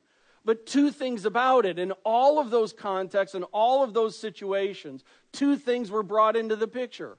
But 0.48 0.66
two 0.66 0.92
things 0.92 1.26
about 1.26 1.66
it 1.66 1.78
in 1.78 1.92
all 2.06 2.40
of 2.40 2.52
those 2.52 2.72
contexts 2.72 3.36
and 3.36 3.44
all 3.52 3.84
of 3.84 3.94
those 3.94 4.18
situations, 4.18 5.04
two 5.34 5.58
things 5.58 5.92
were 5.92 6.04
brought 6.04 6.38
into 6.38 6.56
the 6.56 6.70
picture 6.70 7.18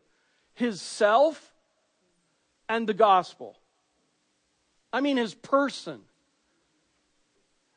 his 0.54 0.80
self 0.80 1.52
and 2.70 2.88
the 2.88 2.94
gospel. 2.94 3.58
I 4.94 5.02
mean, 5.02 5.18
his 5.18 5.35
person 5.35 6.00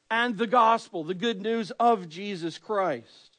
and 0.09 0.37
the 0.37 0.47
gospel, 0.47 1.03
the 1.03 1.13
good 1.13 1.41
news 1.41 1.71
of 1.71 2.07
Jesus 2.07 2.57
Christ. 2.57 3.37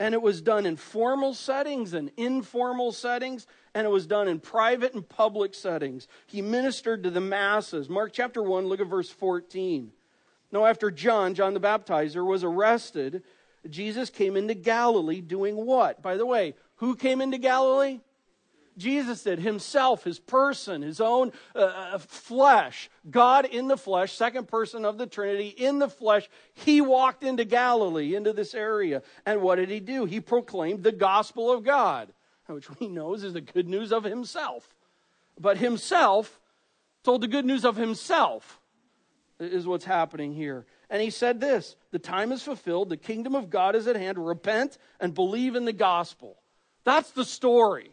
And 0.00 0.14
it 0.14 0.22
was 0.22 0.42
done 0.42 0.66
in 0.66 0.74
formal 0.74 1.34
settings 1.34 1.94
and 1.94 2.10
informal 2.16 2.90
settings, 2.90 3.46
and 3.74 3.86
it 3.86 3.90
was 3.90 4.08
done 4.08 4.26
in 4.26 4.40
private 4.40 4.92
and 4.92 5.08
public 5.08 5.54
settings. 5.54 6.08
He 6.26 6.42
ministered 6.42 7.04
to 7.04 7.10
the 7.10 7.20
masses. 7.20 7.88
Mark 7.88 8.12
chapter 8.12 8.42
1, 8.42 8.66
look 8.66 8.80
at 8.80 8.88
verse 8.88 9.10
14. 9.10 9.92
Now, 10.50 10.66
after 10.66 10.90
John, 10.90 11.34
John 11.34 11.54
the 11.54 11.60
Baptizer, 11.60 12.26
was 12.26 12.42
arrested, 12.42 13.22
Jesus 13.68 14.10
came 14.10 14.36
into 14.36 14.54
Galilee 14.54 15.20
doing 15.20 15.56
what? 15.56 16.02
By 16.02 16.16
the 16.16 16.26
way, 16.26 16.54
who 16.76 16.94
came 16.94 17.20
into 17.20 17.38
Galilee? 17.38 18.00
Jesus 18.78 19.24
did 19.24 19.40
himself, 19.40 20.04
his 20.04 20.20
person, 20.20 20.82
his 20.82 21.00
own 21.00 21.32
uh, 21.54 21.58
uh, 21.58 21.98
flesh, 21.98 22.88
God 23.10 23.44
in 23.44 23.66
the 23.66 23.76
flesh, 23.76 24.12
second 24.12 24.46
person 24.46 24.84
of 24.84 24.96
the 24.96 25.06
Trinity 25.06 25.48
in 25.48 25.80
the 25.80 25.88
flesh. 25.88 26.30
He 26.54 26.80
walked 26.80 27.24
into 27.24 27.44
Galilee, 27.44 28.14
into 28.14 28.32
this 28.32 28.54
area. 28.54 29.02
And 29.26 29.42
what 29.42 29.56
did 29.56 29.68
he 29.68 29.80
do? 29.80 30.04
He 30.04 30.20
proclaimed 30.20 30.84
the 30.84 30.92
gospel 30.92 31.50
of 31.50 31.64
God, 31.64 32.12
which 32.46 32.70
we 32.78 32.86
know 32.86 33.14
is 33.14 33.32
the 33.32 33.40
good 33.40 33.68
news 33.68 33.92
of 33.92 34.04
himself. 34.04 34.72
But 35.38 35.58
himself 35.58 36.40
told 37.02 37.20
the 37.20 37.28
good 37.28 37.44
news 37.44 37.64
of 37.64 37.76
himself, 37.76 38.60
is 39.38 39.66
what's 39.66 39.84
happening 39.84 40.32
here. 40.32 40.66
And 40.90 41.02
he 41.02 41.10
said 41.10 41.40
this 41.40 41.76
The 41.90 41.98
time 41.98 42.32
is 42.32 42.42
fulfilled, 42.42 42.88
the 42.88 42.96
kingdom 42.96 43.34
of 43.34 43.50
God 43.50 43.76
is 43.76 43.86
at 43.86 43.96
hand. 43.96 44.18
Repent 44.18 44.78
and 45.00 45.14
believe 45.14 45.56
in 45.56 45.64
the 45.64 45.72
gospel. 45.72 46.36
That's 46.84 47.10
the 47.10 47.24
story. 47.24 47.90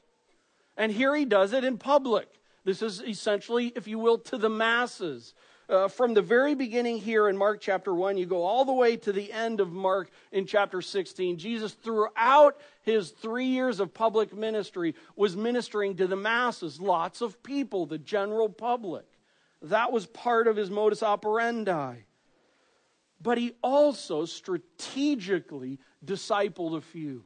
And 0.78 0.92
here 0.92 1.16
he 1.16 1.26
does 1.26 1.54
it 1.54 1.64
in 1.64 1.78
public. 1.78 2.28
This 2.64 2.82
is 2.82 3.02
essentially, 3.02 3.72
if 3.76 3.88
you 3.88 4.00
will, 4.00 4.18
to 4.20 4.38
the 4.38 4.50
masses. 4.50 5.34
Uh, 5.68 5.88
from 5.88 6.14
the 6.14 6.22
very 6.22 6.54
beginning 6.54 6.98
here 6.98 7.28
in 7.28 7.36
Mark 7.36 7.60
chapter 7.60 7.94
1, 7.94 8.18
you 8.18 8.26
go 8.26 8.44
all 8.44 8.66
the 8.66 8.74
way 8.74 8.98
to 8.98 9.12
the 9.12 9.32
end 9.32 9.60
of 9.60 9.72
Mark 9.72 10.12
in 10.32 10.46
chapter 10.46 10.82
16. 10.82 11.38
Jesus, 11.38 11.74
throughout 11.74 12.60
his 12.84 13.10
three 13.12 13.48
years 13.48 13.80
of 13.80 13.94
public 13.94 14.36
ministry, 14.36 14.94
was 15.16 15.36
ministering 15.36 15.96
to 15.96 16.06
the 16.06 16.16
masses, 16.16 16.80
lots 16.80 17.22
of 17.22 17.42
people, 17.42 17.88
the 17.88 17.98
general 17.98 18.48
public. 18.48 19.06
That 19.70 19.92
was 19.92 20.06
part 20.06 20.48
of 20.48 20.56
his 20.56 20.70
modus 20.70 21.02
operandi. 21.02 21.96
But 23.22 23.38
he 23.38 23.54
also 23.64 24.26
strategically 24.26 25.80
discipled 26.06 26.78
a 26.78 26.82
few. 26.82 27.24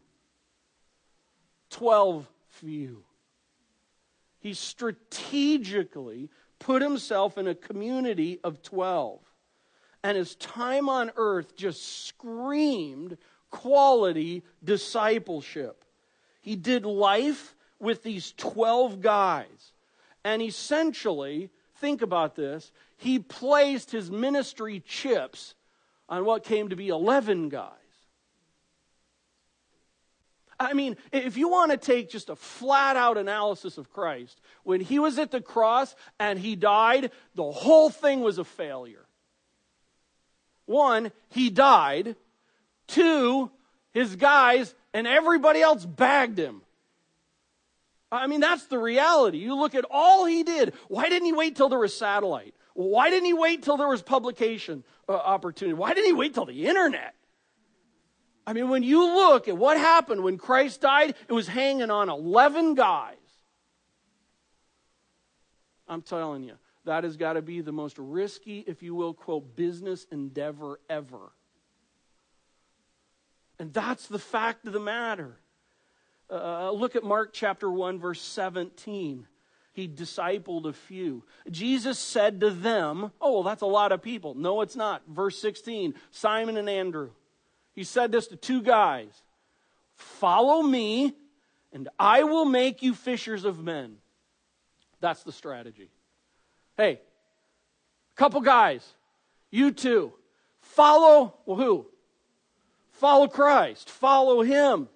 Twelve 1.69 2.27
few. 2.47 3.03
He 4.39 4.53
strategically 4.53 6.29
put 6.59 6.81
himself 6.81 7.37
in 7.37 7.47
a 7.47 7.55
community 7.55 8.39
of 8.43 8.61
12. 8.61 9.19
And 10.03 10.15
his 10.17 10.35
time 10.35 10.87
on 10.87 11.11
earth 11.17 11.55
just 11.57 12.05
screamed 12.05 13.17
quality 13.49 14.43
discipleship. 14.63 15.83
He 16.41 16.55
did 16.55 16.85
life 16.85 17.55
with 17.79 18.03
these 18.03 18.33
12 18.37 19.01
guys. 19.01 19.73
And 20.23 20.41
essentially, 20.41 21.49
think 21.79 22.01
about 22.01 22.35
this, 22.35 22.71
he 22.97 23.19
placed 23.19 23.91
his 23.91 24.11
ministry 24.11 24.83
chips 24.85 25.55
on 26.07 26.25
what 26.25 26.43
came 26.43 26.69
to 26.69 26.75
be 26.75 26.89
11 26.89 27.49
guys. 27.49 27.73
I 30.59 30.73
mean, 30.73 30.97
if 31.13 31.37
you 31.37 31.47
want 31.47 31.71
to 31.71 31.77
take 31.77 32.09
just 32.09 32.29
a 32.29 32.35
flat 32.35 32.97
out 32.97 33.17
analysis 33.17 33.77
of 33.77 33.93
Christ, 33.93 34.41
when 34.63 34.81
he 34.81 34.99
was 34.99 35.17
at 35.17 35.31
the 35.31 35.39
cross 35.39 35.95
and 36.19 36.37
he 36.37 36.55
died, 36.57 37.11
the 37.35 37.49
whole 37.49 37.89
thing 37.89 38.19
was 38.19 38.37
a 38.37 38.43
failure. 38.43 39.05
One, 40.65 41.11
he 41.29 41.49
died. 41.49 42.17
Two, 42.87 43.49
his 43.93 44.17
guys 44.17 44.75
and 44.93 45.07
everybody 45.07 45.61
else 45.61 45.85
bagged 45.85 46.37
him. 46.37 46.61
I 48.11 48.27
mean, 48.27 48.39
that's 48.39 48.65
the 48.65 48.79
reality. 48.79 49.37
You 49.37 49.55
look 49.55 49.75
at 49.75 49.85
all 49.89 50.25
he 50.25 50.43
did. 50.43 50.73
Why 50.87 51.09
didn't 51.09 51.25
he 51.25 51.33
wait 51.33 51.55
till 51.55 51.69
there 51.69 51.79
was 51.79 51.95
satellite? 51.95 52.55
Why 52.73 53.09
didn't 53.09 53.25
he 53.25 53.33
wait 53.33 53.63
till 53.63 53.77
there 53.77 53.87
was 53.87 54.01
publication 54.01 54.83
uh, 55.07 55.13
opportunity? 55.13 55.73
Why 55.73 55.93
didn't 55.93 56.07
he 56.07 56.13
wait 56.13 56.33
till 56.33 56.45
the 56.45 56.65
internet? 56.65 57.13
I 58.47 58.53
mean, 58.53 58.69
when 58.69 58.81
you 58.81 59.05
look 59.05 59.47
at 59.47 59.57
what 59.57 59.77
happened 59.77 60.23
when 60.23 60.37
Christ 60.37 60.81
died, 60.81 61.13
it 61.27 61.33
was 61.33 61.47
hanging 61.47 61.91
on 61.91 62.09
11 62.09 62.73
guys. 62.73 63.17
I'm 65.87 66.01
telling 66.01 66.43
you, 66.43 66.55
that 66.85 67.03
has 67.03 67.17
got 67.17 67.33
to 67.33 67.41
be 67.41 67.61
the 67.61 67.71
most 67.71 67.97
risky, 67.99 68.63
if 68.65 68.81
you 68.81 68.95
will, 68.95 69.13
quote, 69.13 69.55
business 69.55 70.07
endeavor 70.11 70.79
ever. 70.89 71.31
And 73.59 73.73
that's 73.73 74.07
the 74.07 74.19
fact 74.19 74.65
of 74.65 74.73
the 74.73 74.79
matter. 74.79 75.37
Uh, 76.29 76.71
look 76.71 76.95
at 76.95 77.03
Mark 77.03 77.31
chapter 77.33 77.69
1, 77.69 77.99
verse 77.99 78.21
17. 78.21 79.25
He 79.73 79.87
discipled 79.87 80.65
a 80.65 80.73
few. 80.73 81.23
Jesus 81.49 81.97
said 81.97 82.41
to 82.41 82.49
them, 82.49 83.11
Oh, 83.21 83.35
well, 83.35 83.43
that's 83.43 83.61
a 83.61 83.67
lot 83.67 83.91
of 83.91 84.01
people. 84.01 84.35
No, 84.35 84.61
it's 84.61 84.75
not. 84.75 85.03
Verse 85.07 85.39
16 85.41 85.93
Simon 86.11 86.57
and 86.57 86.69
Andrew. 86.69 87.11
He 87.73 87.83
said 87.83 88.11
this 88.11 88.27
to 88.27 88.35
two 88.35 88.61
guys 88.61 89.21
Follow 89.95 90.61
me, 90.61 91.13
and 91.71 91.87
I 91.97 92.23
will 92.23 92.45
make 92.45 92.83
you 92.83 92.93
fishers 92.93 93.45
of 93.45 93.63
men. 93.63 93.97
That's 94.99 95.23
the 95.23 95.31
strategy. 95.31 95.89
Hey, 96.77 96.99
couple 98.15 98.41
guys, 98.41 98.85
you 99.49 99.71
two, 99.71 100.11
follow 100.59 101.35
well, 101.45 101.57
who? 101.57 101.85
Follow 102.91 103.27
Christ. 103.27 103.89
Follow 103.89 104.41
Him. 104.41 104.89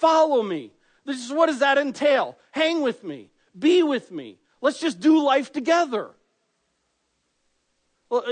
Follow 0.00 0.42
me. 0.42 0.72
This 1.04 1.24
is 1.24 1.32
what 1.32 1.46
does 1.46 1.60
that 1.60 1.78
entail? 1.78 2.36
Hang 2.52 2.82
with 2.82 3.02
me. 3.02 3.30
Be 3.58 3.82
with 3.82 4.10
me. 4.10 4.38
Let's 4.60 4.80
just 4.80 5.00
do 5.00 5.22
life 5.22 5.52
together. 5.52 6.10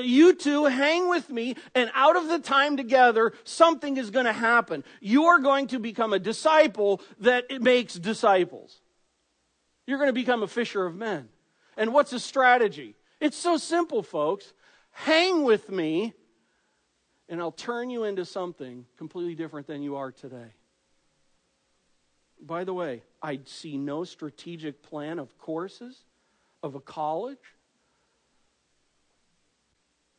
You 0.03 0.35
two 0.35 0.65
hang 0.65 1.09
with 1.09 1.29
me, 1.29 1.55
and 1.75 1.91
out 1.95 2.17
of 2.17 2.29
the 2.29 2.39
time 2.39 2.79
together, 2.79 3.35
something 3.45 3.99
is 3.99 4.11
going 4.11 4.25
to 4.25 4.33
happen. 4.33 4.85
You 5.01 5.25
are 5.27 5.39
going 5.39 5.67
to 5.69 5.79
become 5.79 6.15
a 6.15 6.19
disciple 6.19 7.03
that 7.21 7.61
makes 7.61 7.95
disciples. 7.95 8.81
You're 9.87 9.99
going 9.99 10.09
to 10.09 10.15
become 10.15 10.43
a 10.43 10.49
fisher 10.49 10.87
of 10.87 10.97
men. 10.97 11.29
And 11.77 11.93
what's 11.93 12.11
the 12.11 12.21
strategy? 12.21 12.95
It's 13.21 13.37
so 13.37 13.59
simple, 13.59 14.03
folks. 14.03 14.55
Hang 14.93 15.45
with 15.45 15.71
me, 15.71 16.15
and 17.29 17.39
I'll 17.39 17.53
turn 17.53 17.91
you 17.91 18.05
into 18.05 18.25
something 18.25 18.87
completely 18.97 19.35
different 19.35 19.67
than 19.67 19.83
you 19.83 19.97
are 19.97 20.11
today. 20.11 20.55
By 22.41 22.65
the 22.65 22.75
way, 22.75 23.03
I 23.23 23.41
see 23.45 23.77
no 23.77 24.05
strategic 24.05 24.83
plan 24.83 25.19
of 25.19 25.37
courses, 25.39 26.05
of 26.63 26.75
a 26.75 26.81
college. 26.81 27.39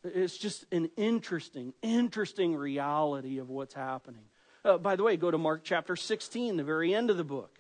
It's 0.04 0.38
just 0.38 0.66
an 0.72 0.90
interesting, 0.98 1.74
interesting 1.82 2.56
reality 2.56 3.40
of 3.40 3.50
what's 3.50 3.74
happening. 3.74 4.24
Uh, 4.64 4.78
by 4.78 4.96
the 4.96 5.04
way, 5.04 5.18
go 5.18 5.32
to 5.32 5.38
Mark 5.38 5.64
chapter 5.64 5.96
16, 5.96 6.58
the 6.58 6.64
very 6.64 6.94
end 6.94 7.10
of 7.10 7.18
the 7.18 7.24
book 7.24 7.58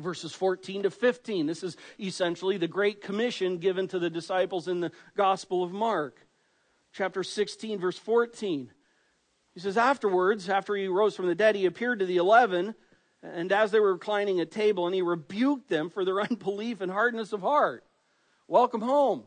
verses 0.00 0.32
14 0.32 0.84
to 0.84 0.90
15. 0.90 1.46
This 1.46 1.62
is 1.62 1.76
essentially 1.98 2.56
the 2.56 2.68
Great 2.68 3.02
Commission 3.02 3.58
given 3.58 3.88
to 3.88 3.98
the 3.98 4.10
disciples 4.10 4.68
in 4.68 4.80
the 4.80 4.92
Gospel 5.16 5.62
of 5.62 5.72
Mark. 5.72 6.18
Chapter 6.92 7.22
16, 7.22 7.78
verse 7.78 7.98
14. 7.98 8.70
He 9.54 9.60
says, 9.60 9.76
Afterwards, 9.76 10.48
after 10.48 10.74
he 10.74 10.88
rose 10.88 11.14
from 11.14 11.26
the 11.26 11.34
dead, 11.34 11.54
he 11.54 11.66
appeared 11.66 12.00
to 12.00 12.06
the 12.06 12.16
eleven 12.16 12.74
and 13.22 13.52
as 13.52 13.70
they 13.70 13.80
were 13.80 13.92
reclining 13.92 14.40
at 14.40 14.50
table, 14.50 14.86
and 14.86 14.94
he 14.94 15.02
rebuked 15.02 15.68
them 15.68 15.90
for 15.90 16.04
their 16.04 16.20
unbelief 16.30 16.80
and 16.80 16.90
hardness 16.90 17.32
of 17.32 17.42
heart. 17.42 17.84
Welcome 18.48 18.80
home. 18.80 19.24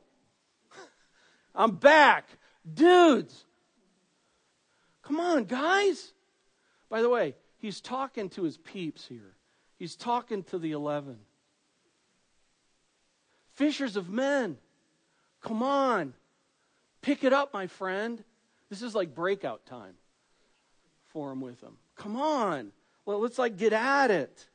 I'm 1.55 1.75
back. 1.75 2.27
Dudes. 2.71 3.45
Come 5.03 5.19
on, 5.19 5.43
guys. 5.43 6.13
By 6.89 7.01
the 7.01 7.09
way, 7.09 7.35
he's 7.57 7.81
talking 7.81 8.29
to 8.31 8.43
his 8.43 8.57
peeps 8.57 9.05
here. 9.07 9.35
He's 9.77 9.95
talking 9.95 10.43
to 10.45 10.57
the 10.57 10.71
11. 10.71 11.17
Fishers 13.53 13.97
of 13.97 14.09
men. 14.09 14.57
Come 15.41 15.62
on. 15.62 16.13
Pick 17.01 17.23
it 17.23 17.33
up, 17.33 17.53
my 17.53 17.67
friend. 17.67 18.23
This 18.69 18.81
is 18.81 18.95
like 18.95 19.13
breakout 19.13 19.65
time 19.65 19.93
for 21.09 21.31
him 21.31 21.41
with 21.41 21.59
them. 21.62 21.77
Come 21.95 22.15
on. 22.15 22.71
Well, 23.05 23.19
let's 23.19 23.38
like 23.38 23.57
get 23.57 23.74
at 23.74 24.12
it. 24.12 24.48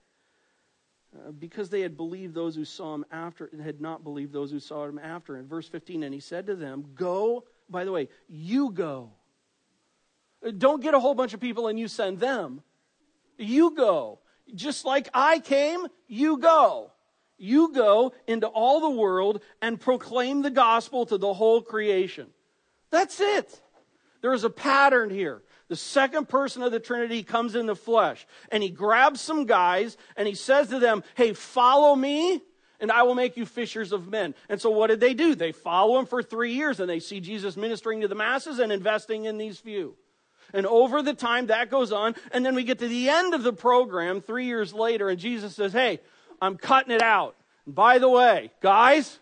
Uh, 1.17 1.31
because 1.31 1.71
they 1.71 1.81
had 1.81 1.97
believed 1.97 2.35
those 2.35 2.55
who 2.55 2.64
saw 2.64 2.95
him 2.95 3.05
after, 3.11 3.47
and 3.47 3.62
had 3.62 3.81
not 3.81 4.05
believed 4.05 4.33
those 4.33 4.50
who 4.50 4.61
saw 4.61 4.85
him 4.85 4.99
after. 4.99 5.38
In 5.38 5.47
verse 5.47 5.67
15, 5.67 6.02
and 6.02 6.12
he 6.12 6.21
said 6.21 6.47
to 6.47 6.55
them, 6.55 6.85
Go, 6.95 7.45
by 7.71 7.85
the 7.85 7.93
way, 7.93 8.09
you 8.28 8.71
go. 8.71 9.12
Uh, 10.47 10.50
don't 10.57 10.83
get 10.83 10.95
a 10.95 11.00
whole 11.00 11.14
bunch 11.14 11.35
of 11.35 11.40
people 11.40 11.69
and 11.69 11.78
you 11.78 11.88
send 11.88 12.21
them. 12.21 12.62
You 13.38 13.75
go. 13.75 14.21
Just 14.55 14.85
like 14.85 15.09
I 15.14 15.38
came, 15.38 15.87
you 16.07 16.38
go. 16.38 16.93
You 17.38 17.73
go 17.73 18.12
into 18.26 18.47
all 18.47 18.81
the 18.81 18.90
world 18.90 19.43
and 19.62 19.81
proclaim 19.81 20.43
the 20.43 20.50
gospel 20.50 21.07
to 21.07 21.19
the 21.19 21.33
whole 21.33 21.62
creation. 21.62 22.28
That's 22.90 23.21
it. 23.21 23.61
There 24.23 24.33
is 24.33 24.45
a 24.45 24.50
pattern 24.50 25.11
here 25.11 25.43
the 25.69 25.77
second 25.77 26.29
person 26.29 26.63
of 26.63 26.73
the 26.73 26.81
Trinity 26.81 27.23
comes 27.23 27.55
in 27.55 27.67
the 27.67 27.77
flesh 27.77 28.27
and 28.51 28.63
he 28.63 28.71
grabs 28.71 29.21
some 29.21 29.45
guys 29.45 29.97
and 30.17 30.27
he 30.27 30.35
says 30.35 30.69
to 30.69 30.79
them, 30.79 31.05
Hey, 31.15 31.35
follow 31.35 31.95
me 31.95 32.41
and 32.81 32.91
I 32.91 33.03
will 33.03 33.15
make 33.15 33.37
you 33.37 33.45
fishers 33.45 33.93
of 33.93 34.09
men. 34.09 34.35
And 34.49 34.61
so 34.61 34.71
what 34.71 34.87
did 34.87 35.01
they 35.01 35.15
do? 35.15 35.35
They 35.35 35.53
follow 35.53 35.99
him 35.99 36.07
for 36.07 36.23
three 36.23 36.55
years 36.55 36.81
and 36.81 36.89
they 36.89 37.01
see 37.01 37.21
Jesus 37.21 37.57
ministering 37.57 38.01
to 38.01 38.09
the 38.09 38.15
masses 38.15 38.59
and 38.59 38.73
investing 38.73 39.27
in 39.27 39.37
these 39.37 39.59
few. 39.59 39.97
And 40.55 40.67
over 40.67 41.03
the 41.03 41.15
time 41.15 41.47
that 41.47 41.71
goes 41.71 41.93
on, 41.93 42.15
and 42.33 42.45
then 42.45 42.55
we 42.55 42.65
get 42.65 42.79
to 42.79 42.89
the 42.89 43.11
end 43.11 43.35
of 43.35 43.43
the 43.43 43.53
program 43.53 44.23
three 44.23 44.47
years 44.47 44.73
later, 44.73 45.11
and 45.11 45.19
Jesus 45.19 45.55
says, 45.55 45.73
Hey, 45.73 46.01
I'm 46.40 46.57
cutting 46.57 46.92
it 46.92 47.03
out. 47.03 47.37
And 47.66 47.75
by 47.75 47.99
the 47.99 48.09
way, 48.09 48.51
guys, 48.62 49.19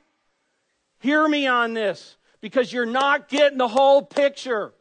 hear 1.00 1.26
me 1.26 1.48
on 1.48 1.74
this 1.74 2.16
because 2.40 2.72
you're 2.72 2.86
not 2.86 3.28
getting 3.28 3.58
the 3.58 3.66
whole 3.66 4.02
picture. 4.02 4.72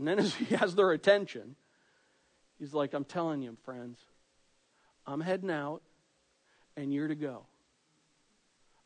And 0.00 0.08
then 0.08 0.18
as 0.18 0.34
he 0.36 0.56
has 0.56 0.74
their 0.74 0.90
attention, 0.90 1.54
he's 2.58 2.74
like, 2.74 2.94
I'm 2.94 3.04
telling 3.04 3.42
you, 3.42 3.56
friends, 3.64 4.00
I'm 5.06 5.20
heading 5.20 5.50
out 5.50 5.82
and 6.76 6.92
you're 6.92 7.08
to 7.08 7.14
go. 7.14 7.44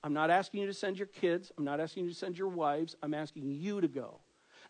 I'm 0.03 0.13
not 0.13 0.29
asking 0.29 0.61
you 0.61 0.67
to 0.67 0.75
send 0.75 0.99
your 0.99 1.07
kids. 1.07 1.51
I'm 1.57 1.65
not 1.65 1.81
asking 1.81 2.05
you 2.05 2.11
to 2.11 2.17
send 2.17 2.37
your 2.37 2.49
wives. 2.49 2.97
I'm 3.03 3.15
asking 3.15 3.49
you 3.53 3.81
to 3.81 3.89
go. 3.89 4.21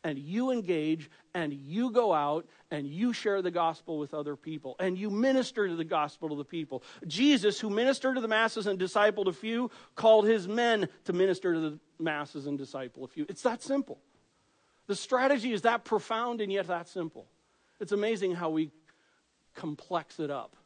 And 0.04 0.18
you 0.18 0.50
engage 0.50 1.10
and 1.32 1.50
you 1.50 1.90
go 1.90 2.12
out 2.12 2.46
and 2.70 2.86
you 2.86 3.14
share 3.14 3.40
the 3.40 3.50
gospel 3.50 3.98
with 3.98 4.12
other 4.12 4.36
people 4.36 4.76
and 4.78 4.98
you 4.98 5.08
minister 5.08 5.66
to 5.66 5.74
the 5.74 5.84
gospel 5.84 6.28
to 6.28 6.36
the 6.36 6.44
people. 6.44 6.82
Jesus, 7.06 7.58
who 7.58 7.70
ministered 7.70 8.16
to 8.16 8.20
the 8.20 8.28
masses 8.28 8.66
and 8.66 8.78
discipled 8.78 9.28
a 9.28 9.32
few, 9.32 9.70
called 9.94 10.26
his 10.26 10.46
men 10.46 10.88
to 11.04 11.14
minister 11.14 11.54
to 11.54 11.60
the 11.60 11.78
masses 11.98 12.46
and 12.46 12.58
disciple 12.58 13.02
a 13.02 13.08
few. 13.08 13.24
It's 13.30 13.42
that 13.42 13.62
simple. 13.62 13.98
The 14.86 14.94
strategy 14.94 15.52
is 15.52 15.62
that 15.62 15.84
profound 15.84 16.40
and 16.40 16.52
yet 16.52 16.66
that 16.66 16.88
simple. 16.88 17.26
It's 17.80 17.92
amazing 17.92 18.34
how 18.34 18.50
we 18.50 18.70
complex 19.54 20.20
it 20.20 20.30
up. 20.30 20.56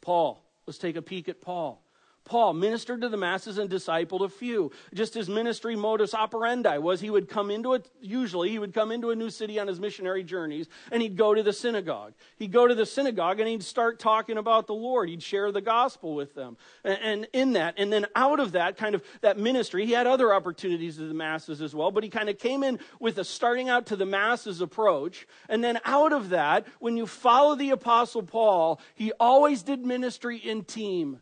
Paul, 0.00 0.42
let's 0.66 0.78
take 0.78 0.96
a 0.96 1.02
peek 1.02 1.28
at 1.28 1.40
Paul. 1.40 1.83
Paul 2.24 2.54
ministered 2.54 3.02
to 3.02 3.08
the 3.08 3.16
masses 3.16 3.58
and 3.58 3.68
discipled 3.68 4.24
a 4.24 4.28
few. 4.28 4.70
Just 4.94 5.12
his 5.12 5.28
ministry 5.28 5.76
modus 5.76 6.14
operandi 6.14 6.78
was 6.78 7.00
he 7.00 7.10
would 7.10 7.28
come 7.28 7.50
into 7.50 7.74
it, 7.74 7.90
usually, 8.00 8.50
he 8.50 8.58
would 8.58 8.72
come 8.72 8.90
into 8.90 9.10
a 9.10 9.16
new 9.16 9.28
city 9.28 9.58
on 9.58 9.68
his 9.68 9.78
missionary 9.78 10.24
journeys 10.24 10.68
and 10.90 11.02
he'd 11.02 11.16
go 11.16 11.34
to 11.34 11.42
the 11.42 11.52
synagogue. 11.52 12.14
He'd 12.36 12.52
go 12.52 12.66
to 12.66 12.74
the 12.74 12.86
synagogue 12.86 13.40
and 13.40 13.48
he'd 13.48 13.62
start 13.62 13.98
talking 13.98 14.38
about 14.38 14.66
the 14.66 14.74
Lord. 14.74 15.08
He'd 15.08 15.22
share 15.22 15.52
the 15.52 15.60
gospel 15.60 16.14
with 16.14 16.34
them. 16.34 16.56
And, 16.82 16.98
and 17.02 17.28
in 17.32 17.52
that, 17.54 17.74
and 17.76 17.92
then 17.92 18.06
out 18.16 18.40
of 18.40 18.52
that 18.52 18.76
kind 18.78 18.94
of 18.94 19.02
that 19.20 19.38
ministry, 19.38 19.84
he 19.84 19.92
had 19.92 20.06
other 20.06 20.32
opportunities 20.32 20.96
to 20.96 21.06
the 21.06 21.14
masses 21.14 21.60
as 21.60 21.74
well, 21.74 21.90
but 21.90 22.04
he 22.04 22.10
kind 22.10 22.30
of 22.30 22.38
came 22.38 22.62
in 22.62 22.78
with 23.00 23.18
a 23.18 23.24
starting 23.24 23.68
out 23.68 23.86
to 23.86 23.96
the 23.96 24.06
masses 24.06 24.62
approach. 24.62 25.26
And 25.48 25.62
then 25.62 25.78
out 25.84 26.12
of 26.12 26.30
that, 26.30 26.66
when 26.78 26.96
you 26.96 27.06
follow 27.06 27.54
the 27.54 27.70
apostle 27.70 28.22
Paul, 28.22 28.80
he 28.94 29.12
always 29.20 29.62
did 29.62 29.84
ministry 29.84 30.38
in 30.38 30.64
team. 30.64 31.20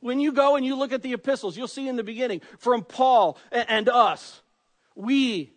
When 0.00 0.18
you 0.18 0.32
go 0.32 0.56
and 0.56 0.64
you 0.64 0.76
look 0.76 0.92
at 0.92 1.02
the 1.02 1.12
epistles, 1.12 1.56
you'll 1.56 1.68
see 1.68 1.86
in 1.86 1.96
the 1.96 2.02
beginning 2.02 2.40
from 2.58 2.82
Paul 2.82 3.38
and 3.52 3.88
us, 3.88 4.40
we. 4.94 5.52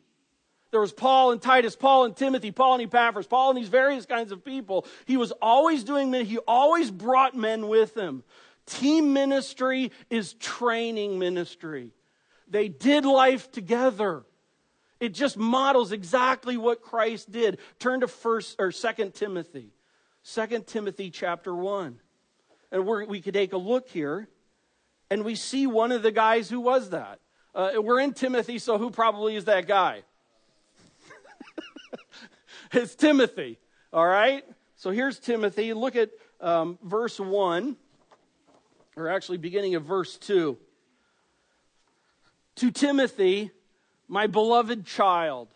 There 0.72 0.82
was 0.82 0.92
Paul 0.92 1.32
and 1.32 1.42
Titus, 1.42 1.76
Paul 1.76 2.06
and 2.06 2.16
Timothy, 2.16 2.52
Paul 2.52 2.74
and 2.76 2.84
Epaphras, 2.84 3.28
Paul 3.28 3.52
and 3.52 3.58
these 3.60 3.70
various 3.70 4.06
kinds 4.06 4.32
of 4.32 4.44
people. 4.44 4.88
He 5.06 5.18
was 5.18 5.32
always 5.42 5.84
doing, 5.84 6.10
men, 6.10 6.26
he 6.26 6.40
always 6.40 6.90
brought 6.90 7.36
men 7.36 7.68
with 7.68 7.96
him. 7.96 8.24
Team 8.66 9.14
ministry 9.14 9.92
is 10.10 10.34
training 10.34 11.20
ministry. 11.20 11.92
They 12.48 12.70
did 12.70 13.06
life 13.06 13.52
together. 13.52 14.24
It 15.00 15.14
just 15.14 15.38
models 15.38 15.92
exactly 15.92 16.58
what 16.58 16.82
Christ 16.82 17.32
did. 17.32 17.60
Turn 17.78 18.00
to 18.02 18.08
first 18.08 18.56
or 18.58 18.72
second 18.72 19.14
Timothy. 19.14 19.74
Second 20.24 20.66
Timothy 20.66 21.12
chapter 21.12 21.54
1. 21.54 22.00
And 22.72 22.86
we 22.86 23.22
could 23.22 23.34
take 23.36 23.54
a 23.54 23.58
look 23.58 23.90
here 23.90 24.28
and 25.14 25.24
we 25.24 25.36
see 25.36 25.68
one 25.68 25.92
of 25.92 26.02
the 26.02 26.12
guys 26.12 26.50
who 26.50 26.60
was 26.60 26.90
that. 26.90 27.20
Uh, 27.54 27.74
we're 27.78 28.00
in 28.00 28.14
Timothy, 28.14 28.58
so 28.58 28.80
who 28.80 28.90
probably 28.90 29.36
is 29.36 29.46
that 29.46 29.68
guy? 29.68 30.02
it's 32.72 32.96
Timothy, 32.96 33.60
all 33.94 34.08
right? 34.08 34.44
So 34.76 34.90
here's 34.90 35.20
Timothy. 35.20 35.72
Look 35.74 35.96
at 35.96 36.10
um, 36.42 36.80
verse 36.84 37.20
1, 37.20 37.78
or 38.96 39.08
actually 39.08 39.38
beginning 39.38 39.76
of 39.76 39.84
verse 39.84 40.18
2. 40.18 40.58
To 42.56 42.72
Timothy, 42.72 43.52
my 44.08 44.26
beloved 44.26 44.84
child. 44.84 45.48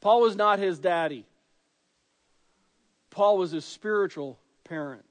Paul 0.00 0.22
was 0.22 0.34
not 0.34 0.58
his 0.58 0.80
daddy, 0.80 1.26
Paul 3.10 3.38
was 3.38 3.52
his 3.52 3.64
spiritual 3.64 4.40
parent. 4.64 5.04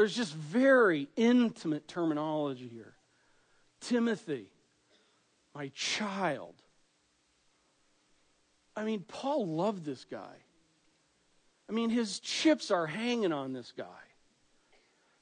There's 0.00 0.16
just 0.16 0.34
very 0.34 1.10
intimate 1.14 1.86
terminology 1.86 2.66
here. 2.66 2.94
Timothy, 3.82 4.50
my 5.54 5.70
child. 5.74 6.54
I 8.74 8.84
mean, 8.84 9.04
Paul 9.06 9.46
loved 9.46 9.84
this 9.84 10.06
guy. 10.06 10.36
I 11.68 11.72
mean, 11.72 11.90
his 11.90 12.18
chips 12.18 12.70
are 12.70 12.86
hanging 12.86 13.34
on 13.34 13.52
this 13.52 13.74
guy. 13.76 13.84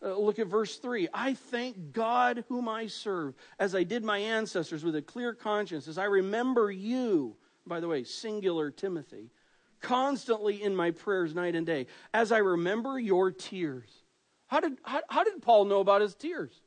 Uh, 0.01 0.17
look 0.17 0.39
at 0.39 0.47
verse 0.47 0.77
3. 0.77 1.09
I 1.13 1.35
thank 1.35 1.91
God 1.91 2.45
whom 2.49 2.69
I 2.69 2.87
serve, 2.87 3.35
as 3.59 3.75
I 3.75 3.83
did 3.83 4.05
my 4.05 4.19
ancestors 4.19 4.85
with 4.85 4.95
a 4.95 5.03
clear 5.03 5.35
conscience, 5.35 5.89
as 5.89 5.99
I 5.99 6.05
remember 6.05 6.71
you, 6.71 7.35
by 7.67 7.81
the 7.81 7.89
way, 7.89 8.05
singular 8.05 8.71
Timothy, 8.71 9.33
constantly 9.81 10.63
in 10.63 10.77
my 10.77 10.93
prayers 10.93 11.35
night 11.35 11.57
and 11.57 11.67
day, 11.67 11.89
as 12.15 12.31
I 12.31 12.39
remember 12.39 13.01
your 13.01 13.33
tears 13.33 14.05
how 14.49 14.61
did, 14.61 14.73
how, 14.83 15.01
how 15.09 15.25
did 15.25 15.41
Paul 15.41 15.65
know 15.65 15.81
about 15.81 16.01
his 16.01 16.15
tears? 16.15 16.61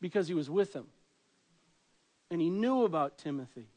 because 0.00 0.28
he 0.28 0.34
was 0.34 0.48
with 0.50 0.72
him. 0.72 0.86
And 2.30 2.40
he 2.40 2.50
knew 2.50 2.84
about 2.84 3.18
Timothy. 3.18 3.68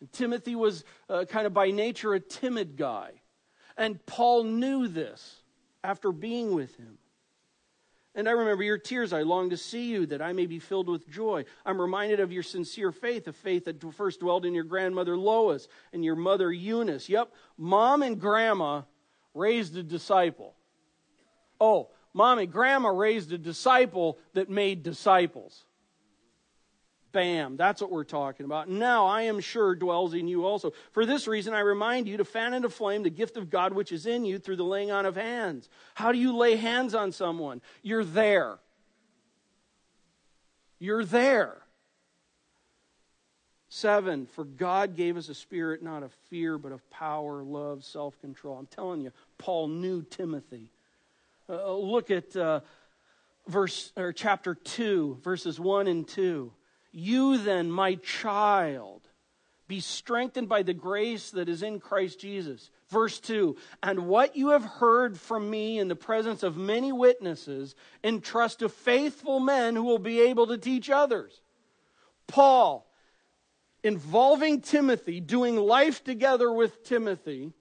And 0.00 0.12
Timothy 0.12 0.54
was 0.54 0.84
uh, 1.08 1.24
kind 1.24 1.46
of 1.46 1.54
by 1.54 1.70
nature 1.70 2.14
a 2.14 2.20
timid 2.20 2.76
guy. 2.76 3.10
And 3.76 4.04
Paul 4.06 4.44
knew 4.44 4.88
this 4.88 5.42
after 5.82 6.12
being 6.12 6.54
with 6.54 6.76
him. 6.76 6.98
And 8.14 8.28
I 8.28 8.32
remember 8.32 8.62
your 8.62 8.78
tears. 8.78 9.12
I 9.12 9.22
long 9.22 9.50
to 9.50 9.58
see 9.58 9.90
you 9.90 10.06
that 10.06 10.22
I 10.22 10.32
may 10.32 10.46
be 10.46 10.58
filled 10.58 10.88
with 10.88 11.06
joy. 11.08 11.44
I'm 11.66 11.78
reminded 11.78 12.20
of 12.20 12.32
your 12.32 12.42
sincere 12.42 12.90
faith, 12.90 13.28
a 13.28 13.32
faith 13.32 13.66
that 13.66 13.82
first 13.94 14.20
dwelled 14.20 14.46
in 14.46 14.54
your 14.54 14.64
grandmother 14.64 15.18
Lois 15.18 15.68
and 15.92 16.02
your 16.02 16.16
mother 16.16 16.50
Eunice. 16.50 17.10
Yep, 17.10 17.32
mom 17.58 18.02
and 18.02 18.18
grandma 18.18 18.82
raised 19.34 19.76
a 19.76 19.82
disciple. 19.82 20.54
Oh, 21.60 21.90
mom 22.16 22.38
and 22.38 22.50
grandma 22.50 22.88
raised 22.88 23.30
a 23.30 23.38
disciple 23.38 24.18
that 24.32 24.48
made 24.48 24.82
disciples. 24.82 25.64
Bam, 27.12 27.56
that's 27.56 27.80
what 27.80 27.90
we're 27.90 28.04
talking 28.04 28.46
about. 28.46 28.68
Now 28.68 29.06
I 29.06 29.22
am 29.22 29.40
sure 29.40 29.74
dwells 29.74 30.14
in 30.14 30.26
you 30.26 30.46
also. 30.46 30.72
For 30.92 31.04
this 31.04 31.28
reason, 31.28 31.52
I 31.52 31.60
remind 31.60 32.08
you 32.08 32.16
to 32.16 32.24
fan 32.24 32.54
into 32.54 32.70
flame 32.70 33.02
the 33.02 33.10
gift 33.10 33.36
of 33.36 33.50
God 33.50 33.74
which 33.74 33.92
is 33.92 34.06
in 34.06 34.24
you 34.24 34.38
through 34.38 34.56
the 34.56 34.64
laying 34.64 34.90
on 34.90 35.04
of 35.04 35.14
hands. 35.16 35.68
How 35.94 36.10
do 36.10 36.18
you 36.18 36.34
lay 36.36 36.56
hands 36.56 36.94
on 36.94 37.12
someone? 37.12 37.60
You're 37.82 38.04
there. 38.04 38.58
You're 40.78 41.04
there. 41.04 41.56
Seven, 43.68 44.26
for 44.26 44.44
God 44.44 44.96
gave 44.96 45.18
us 45.18 45.28
a 45.28 45.34
spirit 45.34 45.82
not 45.82 46.02
of 46.02 46.12
fear, 46.30 46.56
but 46.56 46.72
of 46.72 46.88
power, 46.88 47.42
love, 47.42 47.84
self 47.84 48.18
control. 48.20 48.56
I'm 48.56 48.66
telling 48.66 49.02
you, 49.02 49.12
Paul 49.36 49.68
knew 49.68 50.02
Timothy. 50.02 50.70
Uh, 51.48 51.76
look 51.76 52.10
at 52.10 52.36
uh, 52.36 52.60
verse 53.46 53.92
or 53.96 54.12
chapter 54.12 54.54
2, 54.54 55.20
verses 55.22 55.60
1 55.60 55.86
and 55.86 56.06
2. 56.08 56.52
You 56.92 57.38
then, 57.38 57.70
my 57.70 57.96
child, 57.96 59.02
be 59.68 59.80
strengthened 59.80 60.48
by 60.48 60.62
the 60.62 60.74
grace 60.74 61.30
that 61.30 61.48
is 61.48 61.62
in 61.62 61.80
Christ 61.80 62.20
Jesus. 62.20 62.70
Verse 62.88 63.18
2 63.20 63.56
And 63.82 64.06
what 64.06 64.36
you 64.36 64.50
have 64.50 64.64
heard 64.64 65.18
from 65.18 65.50
me 65.50 65.78
in 65.78 65.88
the 65.88 65.96
presence 65.96 66.42
of 66.42 66.56
many 66.56 66.92
witnesses, 66.92 67.74
entrust 68.02 68.60
to 68.60 68.68
faithful 68.68 69.40
men 69.40 69.74
who 69.76 69.82
will 69.82 69.98
be 69.98 70.20
able 70.20 70.46
to 70.48 70.58
teach 70.58 70.90
others. 70.90 71.42
Paul, 72.26 72.90
involving 73.82 74.60
Timothy, 74.60 75.20
doing 75.20 75.56
life 75.56 76.02
together 76.02 76.50
with 76.50 76.84
Timothy, 76.84 77.52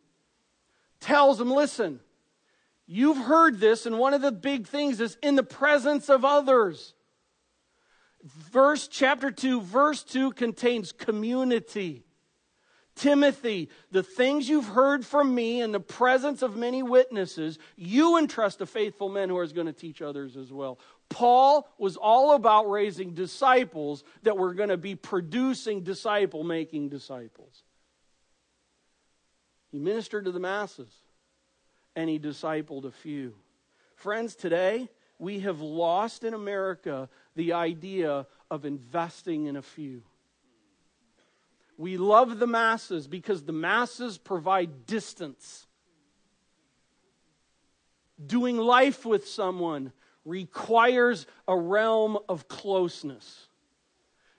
tells 1.00 1.40
him 1.40 1.52
listen, 1.52 2.00
you've 2.88 3.18
heard 3.18 3.60
this, 3.60 3.86
and 3.86 3.98
one 3.98 4.14
of 4.14 4.22
the 4.22 4.32
big 4.32 4.68
things 4.68 5.00
is 5.00 5.18
in 5.22 5.36
the 5.36 5.44
presence 5.44 6.10
of 6.10 6.26
others. 6.26 6.94
Verse 8.26 8.88
chapter 8.88 9.30
2 9.30 9.62
verse 9.62 10.04
2 10.04 10.32
contains 10.32 10.92
community. 10.92 12.04
Timothy 12.96 13.70
the 13.92 14.02
things 14.02 14.50
you've 14.50 14.68
heard 14.68 15.06
from 15.06 15.36
me 15.36 15.62
in 15.62 15.72
the 15.72 15.80
presence 15.80 16.42
of 16.42 16.56
many 16.56 16.82
witnesses 16.82 17.60
you 17.76 18.18
entrust 18.18 18.60
to 18.60 18.66
faithful 18.66 19.10
men 19.10 19.30
who 19.30 19.38
are 19.38 19.46
going 19.48 19.68
to 19.68 19.74
teach 19.74 20.02
others 20.02 20.38
as 20.38 20.52
well. 20.52 20.80
Paul 21.08 21.70
was 21.78 21.98
all 21.98 22.34
about 22.34 22.68
raising 22.68 23.14
disciples 23.14 24.04
that 24.24 24.38
were 24.38 24.56
going 24.56 24.70
to 24.70 24.78
be 24.78 24.96
producing 24.96 25.84
disciple 25.84 26.44
making 26.44 26.90
disciples. 26.90 27.64
He 29.72 29.78
ministered 29.78 30.26
to 30.26 30.32
the 30.32 30.40
masses 30.40 31.05
and 31.96 32.10
he 32.10 32.20
discipled 32.20 32.86
a 32.86 32.92
few 32.92 33.34
friends 33.96 34.36
today 34.36 34.90
we 35.18 35.40
have 35.40 35.62
lost 35.62 36.24
in 36.24 36.34
America 36.34 37.10
the 37.36 37.54
idea 37.54 38.28
of 38.52 38.66
investing 38.66 39.46
in 39.46 39.56
a 39.56 39.62
few. 39.62 40.04
We 41.78 41.98
love 41.98 42.40
the 42.40 42.48
masses 42.48 43.08
because 43.08 43.44
the 43.44 43.54
masses 43.54 44.18
provide 44.18 44.86
distance. 44.86 45.68
Doing 48.26 48.58
life 48.58 49.06
with 49.06 49.28
someone 49.28 49.92
requires 50.24 51.28
a 51.48 51.58
realm 51.58 52.18
of 52.30 52.48
closeness. 52.48 53.48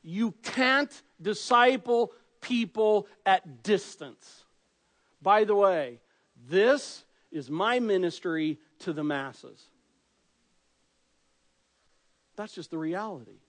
You 0.02 0.32
can't 0.42 1.02
disciple 1.20 2.12
people 2.40 3.06
at 3.24 3.62
distance. 3.62 4.44
By 5.20 5.44
the 5.44 5.54
way, 5.54 6.00
this 6.48 7.04
is 7.36 7.50
my 7.50 7.78
ministry 7.78 8.58
to 8.80 8.92
the 8.92 9.04
masses. 9.04 9.62
That's 12.36 12.54
just 12.54 12.70
the 12.70 12.78
reality. 12.78 13.40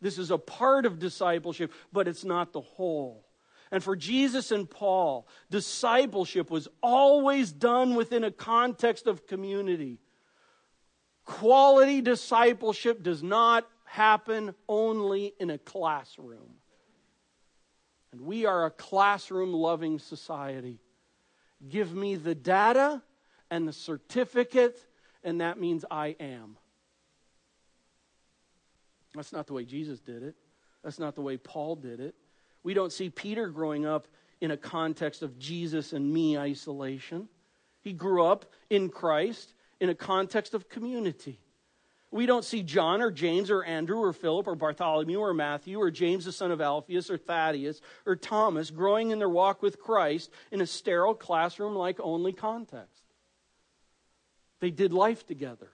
This 0.00 0.18
is 0.18 0.30
a 0.30 0.38
part 0.38 0.86
of 0.86 0.98
discipleship, 0.98 1.72
but 1.92 2.08
it's 2.08 2.24
not 2.24 2.52
the 2.52 2.60
whole. 2.60 3.26
And 3.70 3.82
for 3.82 3.96
Jesus 3.96 4.52
and 4.52 4.68
Paul, 4.68 5.26
discipleship 5.50 6.50
was 6.50 6.68
always 6.82 7.50
done 7.50 7.94
within 7.94 8.24
a 8.24 8.30
context 8.30 9.06
of 9.06 9.26
community. 9.26 9.98
Quality 11.24 12.02
discipleship 12.02 13.02
does 13.02 13.22
not 13.22 13.66
happen 13.84 14.54
only 14.68 15.34
in 15.40 15.50
a 15.50 15.58
classroom. 15.58 16.54
And 18.12 18.20
we 18.20 18.46
are 18.46 18.66
a 18.66 18.70
classroom 18.70 19.52
loving 19.52 19.98
society. 19.98 20.78
Give 21.68 21.94
me 21.94 22.14
the 22.14 22.34
data 22.34 23.02
and 23.50 23.66
the 23.66 23.72
certificate, 23.72 24.78
and 25.22 25.40
that 25.40 25.58
means 25.58 25.84
I 25.90 26.16
am. 26.20 26.56
That's 29.14 29.32
not 29.32 29.46
the 29.46 29.54
way 29.54 29.64
Jesus 29.64 30.00
did 30.00 30.22
it. 30.22 30.34
That's 30.84 30.98
not 30.98 31.14
the 31.14 31.22
way 31.22 31.36
Paul 31.36 31.76
did 31.76 32.00
it. 32.00 32.14
We 32.62 32.74
don't 32.74 32.92
see 32.92 33.10
Peter 33.10 33.48
growing 33.48 33.86
up 33.86 34.06
in 34.40 34.50
a 34.50 34.56
context 34.56 35.22
of 35.22 35.38
Jesus 35.38 35.92
and 35.92 36.12
me 36.12 36.36
isolation. 36.36 37.28
He 37.80 37.92
grew 37.92 38.24
up 38.24 38.46
in 38.68 38.88
Christ 38.88 39.54
in 39.80 39.88
a 39.88 39.94
context 39.94 40.54
of 40.54 40.68
community. 40.68 41.40
We 42.10 42.26
don't 42.26 42.44
see 42.44 42.62
John 42.62 43.02
or 43.02 43.10
James 43.10 43.50
or 43.50 43.64
Andrew 43.64 43.98
or 43.98 44.12
Philip 44.12 44.46
or 44.46 44.54
Bartholomew 44.54 45.18
or 45.18 45.34
Matthew 45.34 45.78
or 45.78 45.90
James 45.90 46.24
the 46.24 46.32
son 46.32 46.50
of 46.50 46.60
Alphaeus 46.60 47.10
or 47.10 47.18
Thaddeus 47.18 47.80
or 48.06 48.16
Thomas 48.16 48.70
growing 48.70 49.10
in 49.10 49.18
their 49.18 49.28
walk 49.28 49.60
with 49.60 49.80
Christ 49.80 50.30
in 50.50 50.60
a 50.60 50.66
sterile 50.66 51.14
classroom 51.14 51.74
like 51.74 51.98
only 52.00 52.32
context. 52.32 52.95
They 54.60 54.70
did 54.70 54.92
life 54.92 55.26
together. 55.26 55.70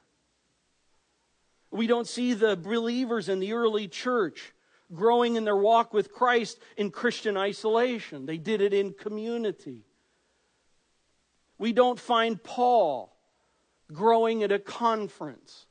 We 1.70 1.86
don't 1.86 2.06
see 2.06 2.34
the 2.34 2.56
believers 2.56 3.28
in 3.28 3.40
the 3.40 3.52
early 3.52 3.88
church 3.88 4.52
growing 4.92 5.36
in 5.36 5.44
their 5.44 5.56
walk 5.56 5.94
with 5.94 6.12
Christ 6.12 6.58
in 6.76 6.90
Christian 6.90 7.36
isolation. 7.36 8.26
They 8.26 8.38
did 8.38 8.60
it 8.60 8.74
in 8.74 8.92
community. 8.92 9.86
We 11.58 11.72
don't 11.72 11.98
find 11.98 12.42
Paul 12.42 13.16
growing 13.92 14.42
at 14.42 14.52
a 14.52 14.58
conference. 14.58 15.66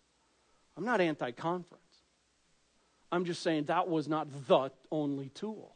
I'm 0.78 0.86
not 0.86 1.02
anti 1.02 1.32
conference. 1.32 1.82
I'm 3.12 3.26
just 3.26 3.44
saying 3.44 3.66
that 3.66 3.90
was 3.90 4.08
not 4.08 4.48
the 4.48 4.72
only 4.92 5.30
tool. 5.30 5.76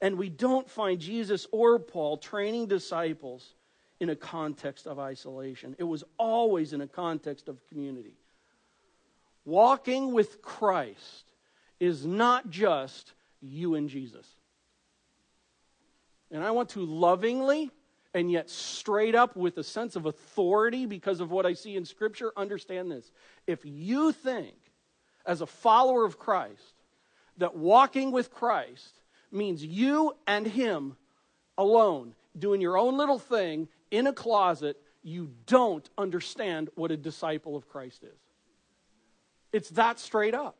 And 0.00 0.16
we 0.16 0.30
don't 0.30 0.68
find 0.68 1.00
Jesus 1.00 1.46
or 1.52 1.78
Paul 1.78 2.16
training 2.16 2.68
disciples 2.68 3.54
in 4.00 4.10
a 4.10 4.16
context 4.16 4.86
of 4.86 4.98
isolation. 4.98 5.74
It 5.78 5.84
was 5.84 6.04
always 6.18 6.72
in 6.72 6.80
a 6.80 6.86
context 6.86 7.48
of 7.48 7.58
community. 7.68 8.14
Walking 9.44 10.12
with 10.12 10.42
Christ 10.42 11.32
is 11.80 12.06
not 12.06 12.50
just 12.50 13.12
you 13.40 13.74
and 13.74 13.88
Jesus. 13.88 14.26
And 16.30 16.44
I 16.44 16.50
want 16.50 16.70
to 16.70 16.84
lovingly 16.84 17.70
and 18.14 18.30
yet 18.30 18.50
straight 18.50 19.14
up 19.14 19.36
with 19.36 19.58
a 19.58 19.64
sense 19.64 19.96
of 19.96 20.06
authority 20.06 20.86
because 20.86 21.20
of 21.20 21.30
what 21.30 21.46
I 21.46 21.54
see 21.54 21.76
in 21.76 21.84
Scripture 21.84 22.32
understand 22.36 22.90
this. 22.90 23.10
If 23.46 23.60
you 23.64 24.12
think, 24.12 24.54
as 25.26 25.40
a 25.40 25.46
follower 25.46 26.04
of 26.04 26.18
Christ, 26.18 26.74
that 27.36 27.54
walking 27.56 28.12
with 28.12 28.32
Christ 28.32 29.00
means 29.30 29.64
you 29.64 30.16
and 30.26 30.46
Him 30.46 30.96
alone 31.56 32.14
doing 32.38 32.60
your 32.60 32.78
own 32.78 32.96
little 32.96 33.18
thing 33.18 33.68
in 33.90 34.06
a 34.06 34.12
closet, 34.12 34.76
you 35.02 35.30
don't 35.46 35.88
understand 35.96 36.70
what 36.74 36.90
a 36.90 36.96
disciple 36.96 37.56
of 37.56 37.68
Christ 37.68 38.04
is. 38.04 38.18
It's 39.52 39.70
that 39.70 39.98
straight 39.98 40.34
up. 40.34 40.56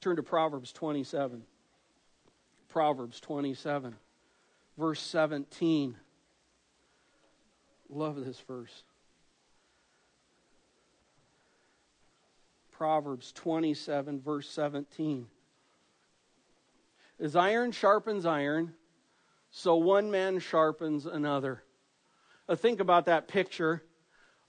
Turn 0.00 0.16
to 0.16 0.22
Proverbs 0.22 0.72
27. 0.72 1.42
Proverbs 2.68 3.20
27, 3.20 3.96
verse 4.76 5.00
17. 5.00 5.96
Love 7.88 8.22
this 8.22 8.38
verse. 8.40 8.82
Proverbs 12.72 13.32
27, 13.32 14.20
verse 14.20 14.48
17. 14.50 15.26
As 17.18 17.34
iron 17.34 17.72
sharpens 17.72 18.26
iron, 18.26 18.74
so 19.50 19.76
one 19.76 20.10
man 20.10 20.38
sharpens 20.38 21.06
another. 21.06 21.62
Uh, 22.48 22.56
think 22.56 22.80
about 22.80 23.06
that 23.06 23.26
picture. 23.26 23.82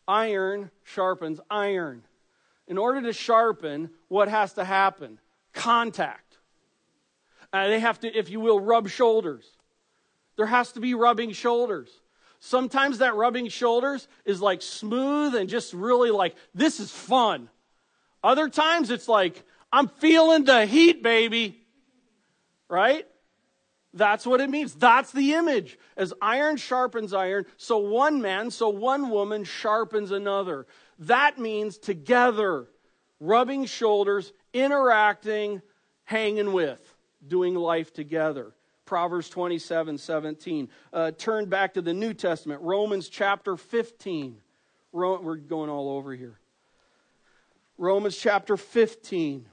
iron 0.08 0.72
sharpens 0.84 1.40
iron. 1.50 2.04
In 2.68 2.78
order 2.78 3.02
to 3.02 3.14
sharpen, 3.14 3.90
what 4.10 4.28
has 4.28 4.54
to 4.54 4.66
happen? 4.66 5.20
Contact. 5.54 6.38
Uh, 7.54 7.68
they 7.68 7.80
have 7.80 8.00
to, 8.02 8.14
if 8.14 8.30
you 8.30 8.40
will, 8.42 8.60
rub 8.60 8.90
shoulders. 8.90 9.46
There 10.36 10.46
has 10.46 10.74
to 10.74 10.82
be 10.82 10.94
rubbing 10.94 11.32
shoulders. 11.32 11.90
Sometimes 12.40 13.00
that 13.00 13.16
rubbing 13.16 13.48
shoulders 13.48 14.08
is 14.26 14.42
like 14.42 14.62
smooth 14.62 15.34
and 15.34 15.50
just 15.50 15.74
really 15.74 16.12
like, 16.12 16.36
this 16.54 16.80
is 16.80 16.92
fun. 16.92 17.50
Other 18.24 18.50
times 18.50 18.92
it's 18.92 19.08
like, 19.08 19.44
I'm 19.72 19.88
feeling 19.88 20.44
the 20.44 20.66
heat, 20.66 21.02
baby. 21.02 21.64
Right? 22.70 23.06
That's 23.94 24.26
what 24.26 24.42
it 24.42 24.50
means. 24.50 24.74
That's 24.76 25.12
the 25.12 25.34
image. 25.34 25.80
As 25.96 26.14
iron 26.22 26.58
sharpens 26.58 27.14
iron, 27.14 27.46
so 27.58 27.78
one 27.78 28.22
man, 28.22 28.52
so 28.52 28.70
one 28.70 29.10
woman 29.10 29.44
sharpens 29.44 30.12
another. 30.12 30.68
That 31.00 31.40
means 31.40 31.78
together, 31.78 32.68
rubbing 33.20 33.66
shoulders, 33.66 34.34
interacting, 34.54 35.62
hanging 36.04 36.54
with, 36.54 36.82
doing 37.28 37.56
life 37.56 37.94
together. 37.94 38.54
Proverbs 38.86 39.30
27 39.30 39.98
17. 39.98 40.70
Uh, 40.94 41.12
turn 41.12 41.46
back 41.46 41.74
to 41.74 41.82
the 41.82 41.94
New 41.94 42.14
Testament, 42.14 42.62
Romans 42.62 43.10
chapter 43.10 43.58
15. 43.58 44.38
Ro- 44.94 45.20
we're 45.22 45.36
going 45.36 45.70
all 45.70 45.90
over 45.90 46.14
here. 46.14 46.40
Romans 47.78 48.18
chapter 48.18 48.58
15. 48.58 49.46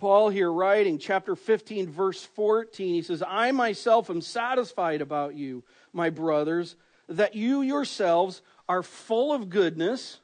Paul 0.00 0.30
here 0.30 0.50
writing, 0.50 0.98
chapter 0.98 1.36
15, 1.36 1.90
verse 1.90 2.24
14, 2.24 2.94
he 2.94 3.02
says, 3.02 3.22
I 3.26 3.52
myself 3.52 4.08
am 4.08 4.22
satisfied 4.22 5.02
about 5.02 5.34
you, 5.34 5.62
my 5.92 6.08
brothers, 6.08 6.74
that 7.06 7.34
you 7.34 7.60
yourselves 7.60 8.40
are 8.66 8.82
full 8.82 9.32
of 9.32 9.50
goodness. 9.50 10.18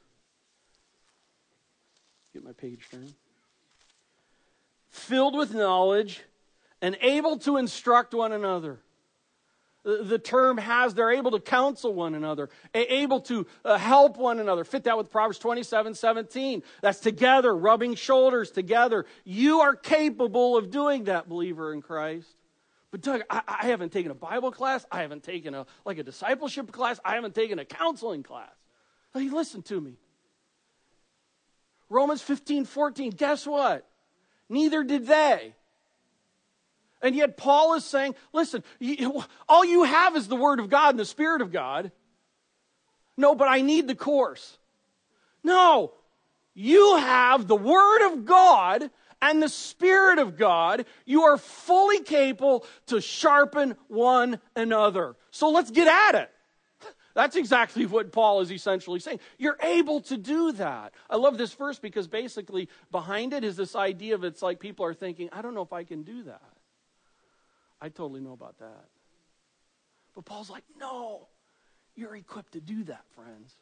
Get 2.33 2.43
my 2.43 2.53
page 2.53 2.87
turned. 2.89 3.13
Filled 4.89 5.37
with 5.37 5.53
knowledge 5.53 6.23
and 6.81 6.97
able 7.01 7.37
to 7.39 7.57
instruct 7.57 8.15
one 8.15 8.31
another 8.31 8.79
the 9.87 10.19
term 10.19 10.57
has, 10.57 10.93
they're 10.93 11.11
able 11.11 11.31
to 11.31 11.39
counsel 11.39 11.93
one 11.93 12.13
another, 12.13 12.49
able 12.73 13.21
to 13.21 13.47
uh, 13.63 13.77
help 13.77 14.17
one 14.17 14.39
another. 14.39 14.65
Fit 14.65 14.83
that 14.83 14.97
with 14.97 15.09
Proverbs 15.09 15.39
27 15.39 15.93
17. 15.93 16.61
That's 16.81 16.99
together, 16.99 17.55
rubbing 17.55 17.95
shoulders 17.95 18.51
together. 18.51 19.05
You 19.23 19.61
are 19.61 19.75
capable 19.75 20.57
of 20.57 20.71
doing 20.71 21.05
that, 21.05 21.29
believer 21.29 21.73
in 21.73 21.81
Christ. 21.81 22.27
But 22.91 23.01
Doug, 23.01 23.21
I, 23.29 23.41
I 23.47 23.65
haven't 23.67 23.93
taken 23.93 24.11
a 24.11 24.15
Bible 24.15 24.51
class. 24.51 24.85
I 24.91 25.01
haven't 25.01 25.23
taken 25.23 25.53
a 25.53 25.65
like 25.85 25.97
a 25.97 26.03
discipleship 26.03 26.71
class. 26.71 26.99
I 27.05 27.15
haven't 27.15 27.35
taken 27.35 27.57
a 27.57 27.65
counseling 27.65 28.23
class. 28.23 28.51
Hey, 29.13 29.29
listen 29.29 29.61
to 29.63 29.79
me. 29.79 29.93
Romans 31.89 32.21
15 32.21 32.65
14. 32.65 33.11
Guess 33.11 33.47
what? 33.47 33.87
Neither 34.49 34.83
did 34.83 35.07
they. 35.07 35.53
And 37.01 37.15
yet, 37.15 37.37
Paul 37.37 37.75
is 37.75 37.85
saying, 37.85 38.15
listen, 38.33 38.63
all 39.47 39.63
you 39.63 39.83
have 39.83 40.15
is 40.15 40.27
the 40.27 40.35
Word 40.35 40.59
of 40.59 40.69
God 40.69 40.91
and 40.91 40.99
the 40.99 41.05
Spirit 41.05 41.41
of 41.41 41.51
God. 41.51 41.91
No, 43.17 43.35
but 43.35 43.47
I 43.47 43.61
need 43.61 43.87
the 43.87 43.95
course. 43.95 44.57
No, 45.43 45.93
you 46.53 46.97
have 46.97 47.47
the 47.47 47.55
Word 47.55 48.11
of 48.11 48.25
God 48.25 48.89
and 49.21 49.41
the 49.41 49.49
Spirit 49.49 50.19
of 50.19 50.37
God. 50.37 50.85
You 51.05 51.23
are 51.23 51.37
fully 51.37 52.01
capable 52.01 52.65
to 52.87 53.01
sharpen 53.01 53.75
one 53.87 54.39
another. 54.55 55.15
So 55.31 55.49
let's 55.49 55.71
get 55.71 55.87
at 55.87 56.21
it. 56.23 56.31
That's 57.13 57.35
exactly 57.35 57.87
what 57.87 58.11
Paul 58.11 58.41
is 58.41 58.51
essentially 58.51 58.99
saying. 58.99 59.19
You're 59.39 59.57
able 59.63 60.01
to 60.01 60.17
do 60.17 60.51
that. 60.53 60.93
I 61.09 61.15
love 61.15 61.39
this 61.39 61.51
verse 61.53 61.79
because 61.79 62.07
basically 62.07 62.69
behind 62.91 63.33
it 63.33 63.43
is 63.43 63.55
this 63.55 63.75
idea 63.75 64.13
of 64.13 64.23
it's 64.23 64.43
like 64.43 64.59
people 64.59 64.85
are 64.85 64.93
thinking, 64.93 65.29
I 65.31 65.41
don't 65.41 65.55
know 65.55 65.63
if 65.63 65.73
I 65.73 65.83
can 65.83 66.03
do 66.03 66.23
that. 66.23 66.56
I 67.81 67.89
totally 67.89 68.21
know 68.21 68.33
about 68.33 68.57
that. 68.59 68.85
But 70.15 70.25
Paul's 70.25 70.49
like, 70.49 70.63
no, 70.79 71.27
you're 71.95 72.15
equipped 72.15 72.53
to 72.53 72.61
do 72.61 72.83
that, 72.85 73.03
friends. 73.15 73.53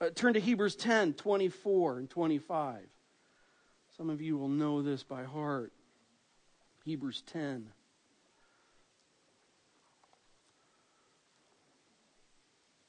Uh, 0.00 0.10
turn 0.14 0.34
to 0.34 0.40
Hebrews 0.40 0.76
10 0.76 1.14
24 1.14 1.98
and 1.98 2.10
25. 2.10 2.80
Some 3.96 4.10
of 4.10 4.20
you 4.20 4.36
will 4.36 4.48
know 4.48 4.82
this 4.82 5.02
by 5.02 5.24
heart. 5.24 5.72
Hebrews 6.84 7.22
10. 7.32 7.70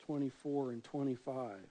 Twenty-four 0.05 0.71
and 0.71 0.81
twenty-five. 0.85 1.67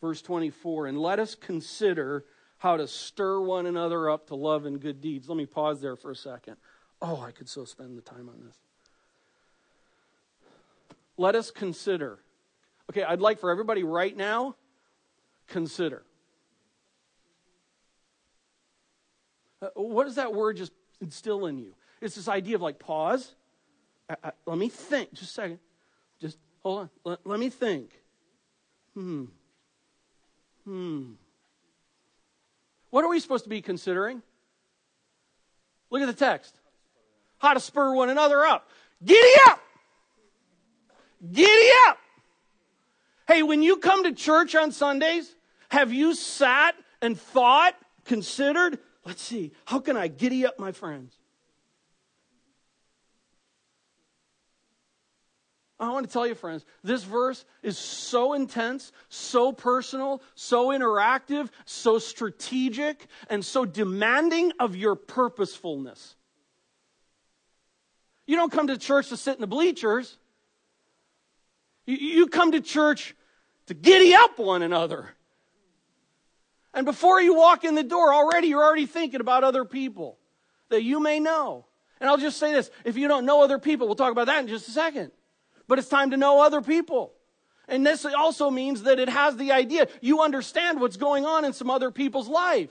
Verse 0.00 0.22
twenty-four, 0.22 0.86
and 0.86 0.98
let 0.98 1.18
us 1.18 1.34
consider 1.34 2.24
how 2.62 2.76
to 2.76 2.86
stir 2.86 3.40
one 3.40 3.66
another 3.66 4.08
up 4.08 4.28
to 4.28 4.36
love 4.36 4.66
and 4.66 4.80
good 4.80 5.00
deeds. 5.00 5.28
Let 5.28 5.36
me 5.36 5.46
pause 5.46 5.80
there 5.80 5.96
for 5.96 6.12
a 6.12 6.14
second. 6.14 6.58
Oh, 7.00 7.20
I 7.20 7.32
could 7.32 7.48
so 7.48 7.64
spend 7.64 7.98
the 7.98 8.02
time 8.02 8.28
on 8.28 8.40
this. 8.46 8.56
Let 11.16 11.34
us 11.34 11.50
consider. 11.50 12.20
Okay, 12.88 13.02
I'd 13.02 13.20
like 13.20 13.40
for 13.40 13.50
everybody 13.50 13.82
right 13.82 14.16
now, 14.16 14.54
consider. 15.48 16.04
Uh, 19.60 19.66
what 19.74 20.04
does 20.04 20.14
that 20.14 20.32
word 20.32 20.56
just 20.56 20.70
instill 21.00 21.46
in 21.46 21.58
you? 21.58 21.74
It's 22.00 22.14
this 22.14 22.28
idea 22.28 22.54
of 22.54 22.62
like 22.62 22.78
pause. 22.78 23.34
I, 24.08 24.14
I, 24.22 24.30
let 24.46 24.56
me 24.56 24.68
think. 24.68 25.12
Just 25.14 25.32
a 25.32 25.34
second. 25.34 25.58
Just 26.20 26.38
hold 26.62 26.82
on. 26.82 26.90
Let, 27.04 27.26
let 27.26 27.40
me 27.40 27.50
think. 27.50 27.90
Hmm. 28.94 29.24
Hmm. 30.64 31.14
What 32.92 33.04
are 33.04 33.08
we 33.08 33.20
supposed 33.20 33.44
to 33.44 33.50
be 33.50 33.62
considering? 33.62 34.20
Look 35.88 36.02
at 36.02 36.06
the 36.06 36.12
text. 36.12 36.54
How 37.38 37.54
to 37.54 37.60
spur 37.60 37.94
one 37.94 38.10
another 38.10 38.44
up. 38.44 38.68
Giddy 39.02 39.40
up! 39.46 39.60
Giddy 41.32 41.70
up! 41.86 41.96
Hey, 43.26 43.42
when 43.42 43.62
you 43.62 43.78
come 43.78 44.04
to 44.04 44.12
church 44.12 44.54
on 44.54 44.72
Sundays, 44.72 45.34
have 45.70 45.90
you 45.90 46.14
sat 46.14 46.74
and 47.00 47.18
thought, 47.18 47.74
considered, 48.04 48.78
let's 49.06 49.22
see, 49.22 49.52
how 49.64 49.78
can 49.78 49.96
I 49.96 50.08
giddy 50.08 50.44
up 50.44 50.58
my 50.58 50.72
friends? 50.72 51.14
I 55.82 55.90
want 55.90 56.06
to 56.06 56.12
tell 56.12 56.28
you, 56.28 56.36
friends, 56.36 56.64
this 56.84 57.02
verse 57.02 57.44
is 57.60 57.76
so 57.76 58.34
intense, 58.34 58.92
so 59.08 59.50
personal, 59.50 60.22
so 60.36 60.68
interactive, 60.68 61.48
so 61.64 61.98
strategic, 61.98 63.08
and 63.28 63.44
so 63.44 63.64
demanding 63.64 64.52
of 64.60 64.76
your 64.76 64.94
purposefulness. 64.94 66.14
You 68.28 68.36
don't 68.36 68.52
come 68.52 68.68
to 68.68 68.78
church 68.78 69.08
to 69.08 69.16
sit 69.16 69.34
in 69.34 69.40
the 69.40 69.48
bleachers. 69.48 70.18
You, 71.84 72.28
come 72.28 72.52
to 72.52 72.60
church 72.60 73.16
to 73.66 73.74
giddy 73.74 74.14
up 74.14 74.38
one 74.38 74.62
another. 74.62 75.08
And 76.72 76.86
before 76.86 77.20
you 77.20 77.34
walk 77.34 77.64
in 77.64 77.74
the 77.74 77.82
door, 77.82 78.14
already 78.14 78.46
you're 78.46 78.62
already 78.62 78.86
thinking 78.86 79.20
about 79.20 79.42
other 79.42 79.64
people 79.64 80.16
that 80.68 80.84
you 80.84 81.00
may 81.00 81.18
know. 81.18 81.66
And 81.98 82.08
I'll 82.08 82.18
just 82.18 82.38
say 82.38 82.52
this 82.52 82.70
if 82.84 82.96
you 82.96 83.08
don't 83.08 83.26
know 83.26 83.42
other 83.42 83.58
people, 83.58 83.88
we'll 83.88 83.96
talk 83.96 84.12
about 84.12 84.26
that 84.26 84.38
in 84.42 84.46
just 84.46 84.68
a 84.68 84.70
second 84.70 85.10
but 85.72 85.78
it's 85.78 85.88
time 85.88 86.10
to 86.10 86.18
know 86.18 86.42
other 86.42 86.60
people. 86.60 87.14
And 87.66 87.86
this 87.86 88.04
also 88.04 88.50
means 88.50 88.82
that 88.82 88.98
it 88.98 89.08
has 89.08 89.38
the 89.38 89.52
idea 89.52 89.88
you 90.02 90.20
understand 90.20 90.82
what's 90.82 90.98
going 90.98 91.24
on 91.24 91.46
in 91.46 91.54
some 91.54 91.70
other 91.70 91.90
people's 91.90 92.28
life. 92.28 92.68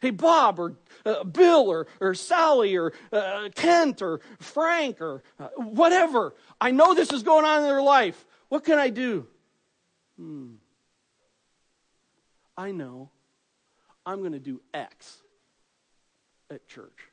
Hey, 0.00 0.10
Bob 0.10 0.60
or 0.60 0.76
uh, 1.04 1.24
Bill 1.24 1.68
or, 1.68 1.88
or 2.00 2.14
Sally 2.14 2.76
or 2.76 2.92
uh, 3.12 3.48
Kent 3.52 4.00
or 4.00 4.20
Frank 4.38 5.00
or 5.00 5.24
uh, 5.40 5.48
whatever. 5.56 6.36
I 6.60 6.70
know 6.70 6.94
this 6.94 7.12
is 7.12 7.24
going 7.24 7.44
on 7.44 7.62
in 7.62 7.68
their 7.68 7.82
life. 7.82 8.24
What 8.48 8.62
can 8.62 8.78
I 8.78 8.90
do? 8.90 9.26
Hmm. 10.16 10.50
I 12.56 12.70
know 12.70 13.10
I'm 14.06 14.20
going 14.20 14.34
to 14.34 14.38
do 14.38 14.60
X 14.72 15.20
at 16.48 16.68
church. 16.68 17.08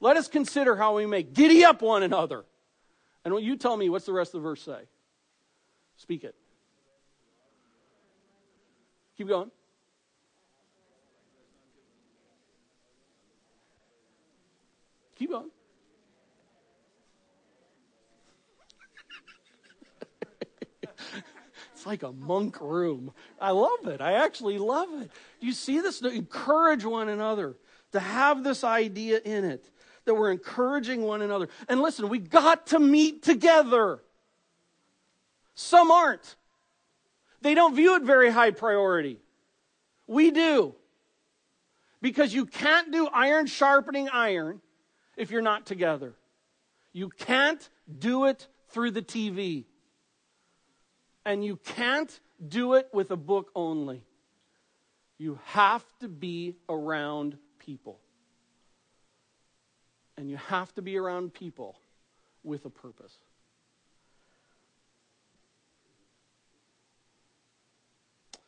Let 0.00 0.18
us 0.18 0.28
consider 0.28 0.76
how 0.76 0.96
we 0.96 1.06
may 1.06 1.22
giddy 1.22 1.64
up 1.64 1.80
one 1.80 2.02
another 2.02 2.44
and 3.24 3.34
when 3.34 3.44
you 3.44 3.56
tell 3.56 3.76
me, 3.76 3.88
what's 3.88 4.06
the 4.06 4.12
rest 4.12 4.34
of 4.34 4.42
the 4.42 4.48
verse 4.48 4.62
say? 4.62 4.80
Speak 5.96 6.24
it. 6.24 6.34
Keep 9.16 9.28
going. 9.28 9.50
Keep 15.16 15.30
going. 15.30 15.50
it's 21.74 21.84
like 21.84 22.02
a 22.02 22.12
monk 22.12 22.58
room. 22.62 23.12
I 23.38 23.50
love 23.50 23.86
it. 23.86 24.00
I 24.00 24.12
actually 24.12 24.56
love 24.56 24.88
it. 25.02 25.10
Do 25.40 25.46
you 25.46 25.52
see 25.52 25.80
this? 25.80 26.00
To 26.00 26.08
Encourage 26.08 26.86
one 26.86 27.10
another 27.10 27.58
to 27.92 28.00
have 28.00 28.42
this 28.42 28.64
idea 28.64 29.20
in 29.22 29.44
it 29.44 29.69
that 30.04 30.14
we're 30.14 30.32
encouraging 30.32 31.02
one 31.02 31.22
another. 31.22 31.48
And 31.68 31.80
listen, 31.80 32.08
we 32.08 32.18
got 32.18 32.68
to 32.68 32.78
meet 32.78 33.22
together. 33.22 34.00
Some 35.54 35.90
aren't. 35.90 36.36
They 37.42 37.54
don't 37.54 37.74
view 37.74 37.96
it 37.96 38.02
very 38.02 38.30
high 38.30 38.50
priority. 38.50 39.18
We 40.06 40.30
do. 40.30 40.74
Because 42.02 42.32
you 42.32 42.46
can't 42.46 42.90
do 42.90 43.08
iron 43.08 43.46
sharpening 43.46 44.08
iron 44.08 44.60
if 45.16 45.30
you're 45.30 45.42
not 45.42 45.66
together. 45.66 46.14
You 46.92 47.10
can't 47.10 47.68
do 47.98 48.24
it 48.24 48.48
through 48.70 48.92
the 48.92 49.02
TV. 49.02 49.64
And 51.24 51.44
you 51.44 51.56
can't 51.56 52.20
do 52.46 52.74
it 52.74 52.88
with 52.92 53.10
a 53.10 53.16
book 53.16 53.50
only. 53.54 54.02
You 55.18 55.38
have 55.44 55.84
to 56.00 56.08
be 56.08 56.56
around 56.68 57.36
people. 57.58 58.00
And 60.20 60.28
you 60.28 60.36
have 60.36 60.74
to 60.74 60.82
be 60.82 60.98
around 60.98 61.32
people 61.32 61.78
with 62.44 62.66
a 62.66 62.68
purpose. 62.68 63.16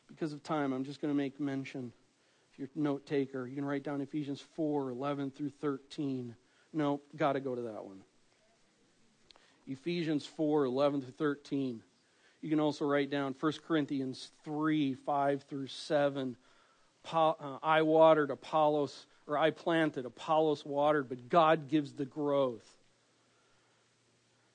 Because 0.07 0.33
of 0.33 0.43
time, 0.43 0.71
I'm 0.71 0.83
just 0.83 1.01
going 1.01 1.11
to 1.11 1.17
make 1.17 1.39
mention. 1.39 1.91
If 2.51 2.59
you're 2.59 2.69
a 2.75 2.79
note 2.79 3.07
taker, 3.07 3.47
you 3.47 3.55
can 3.55 3.65
write 3.65 3.81
down 3.81 4.01
Ephesians 4.01 4.39
4 4.55 4.91
11 4.91 5.31
through 5.31 5.49
13. 5.49 6.35
No, 6.73 7.01
got 7.15 7.33
to 7.33 7.39
go 7.39 7.55
to 7.55 7.63
that 7.63 7.83
one. 7.83 8.01
Ephesians 9.65 10.27
4 10.27 10.65
11 10.65 11.01
through 11.01 11.11
13. 11.13 11.81
You 12.43 12.49
can 12.51 12.59
also 12.59 12.85
write 12.85 13.09
down 13.09 13.33
1 13.39 13.53
Corinthians 13.67 14.29
3 14.45 14.93
5 14.93 15.43
through 15.49 15.67
7. 15.67 16.37
Uh, 17.11 17.33
I 17.63 17.81
watered, 17.81 18.29
Apollos, 18.29 19.07
or 19.27 19.37
I 19.37 19.51
planted, 19.51 20.05
Apollos 20.05 20.65
watered, 20.65 21.09
but 21.09 21.29
God 21.29 21.69
gives 21.69 21.93
the 21.93 22.05
growth. 22.05 22.67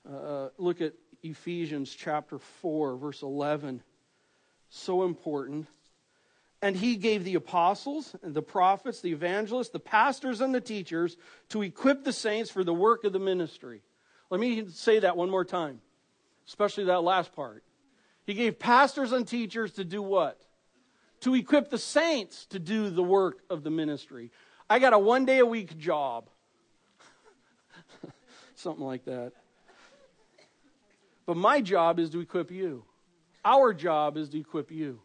Uh, 0.08 0.16
uh 0.16 0.48
look 0.58 0.80
at 0.80 0.92
Ephesians 1.22 1.94
chapter 1.94 2.38
4, 2.38 2.96
verse 2.96 3.22
11. 3.22 3.82
So 4.70 5.04
important. 5.04 5.66
And 6.60 6.76
he 6.76 6.96
gave 6.96 7.24
the 7.24 7.36
apostles, 7.36 8.16
and 8.22 8.34
the 8.34 8.42
prophets, 8.42 9.00
the 9.00 9.12
evangelists, 9.12 9.68
the 9.68 9.78
pastors, 9.78 10.40
and 10.40 10.54
the 10.54 10.60
teachers 10.60 11.16
to 11.50 11.62
equip 11.62 12.04
the 12.04 12.12
saints 12.12 12.50
for 12.50 12.64
the 12.64 12.74
work 12.74 13.04
of 13.04 13.12
the 13.12 13.20
ministry. 13.20 13.80
Let 14.28 14.40
me 14.40 14.66
say 14.68 14.98
that 14.98 15.16
one 15.16 15.30
more 15.30 15.44
time, 15.44 15.80
especially 16.46 16.84
that 16.84 17.02
last 17.02 17.32
part. 17.32 17.62
He 18.24 18.34
gave 18.34 18.58
pastors 18.58 19.12
and 19.12 19.26
teachers 19.26 19.72
to 19.74 19.84
do 19.84 20.02
what? 20.02 20.40
To 21.20 21.34
equip 21.34 21.70
the 21.70 21.78
saints 21.78 22.44
to 22.46 22.58
do 22.58 22.90
the 22.90 23.02
work 23.02 23.38
of 23.48 23.62
the 23.62 23.70
ministry. 23.70 24.30
I 24.70 24.78
got 24.78 24.92
a 24.92 24.98
one 24.98 25.24
day 25.24 25.38
a 25.38 25.46
week 25.46 25.78
job. 25.78 26.28
Something 28.54 28.84
like 28.84 29.04
that. 29.06 29.32
But 31.26 31.36
my 31.36 31.60
job 31.60 31.98
is 31.98 32.10
to 32.10 32.20
equip 32.20 32.50
you. 32.50 32.84
Our 33.44 33.72
job 33.72 34.16
is 34.16 34.28
to 34.30 34.40
equip 34.40 34.70
you 34.70 35.00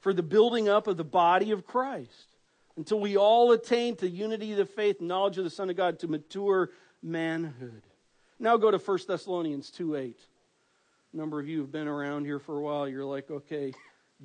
for 0.00 0.12
the 0.12 0.22
building 0.22 0.68
up 0.68 0.86
of 0.86 0.96
the 0.96 1.04
body 1.04 1.52
of 1.52 1.66
Christ 1.66 2.36
until 2.76 3.00
we 3.00 3.16
all 3.16 3.52
attain 3.52 3.96
to 3.96 4.08
unity 4.08 4.52
of 4.52 4.58
the 4.58 4.66
faith, 4.66 5.00
knowledge 5.00 5.38
of 5.38 5.44
the 5.44 5.50
Son 5.50 5.70
of 5.70 5.76
God, 5.76 5.98
to 6.00 6.08
mature 6.08 6.70
manhood. 7.02 7.82
Now 8.38 8.56
go 8.56 8.70
to 8.70 8.78
1 8.78 8.98
Thessalonians 9.06 9.70
2 9.70 9.96
8. 9.96 10.20
A 11.12 11.16
number 11.16 11.38
of 11.38 11.46
you 11.46 11.60
have 11.60 11.70
been 11.70 11.88
around 11.88 12.24
here 12.24 12.38
for 12.38 12.58
a 12.58 12.62
while. 12.62 12.88
You're 12.88 13.04
like, 13.04 13.30
okay, 13.30 13.72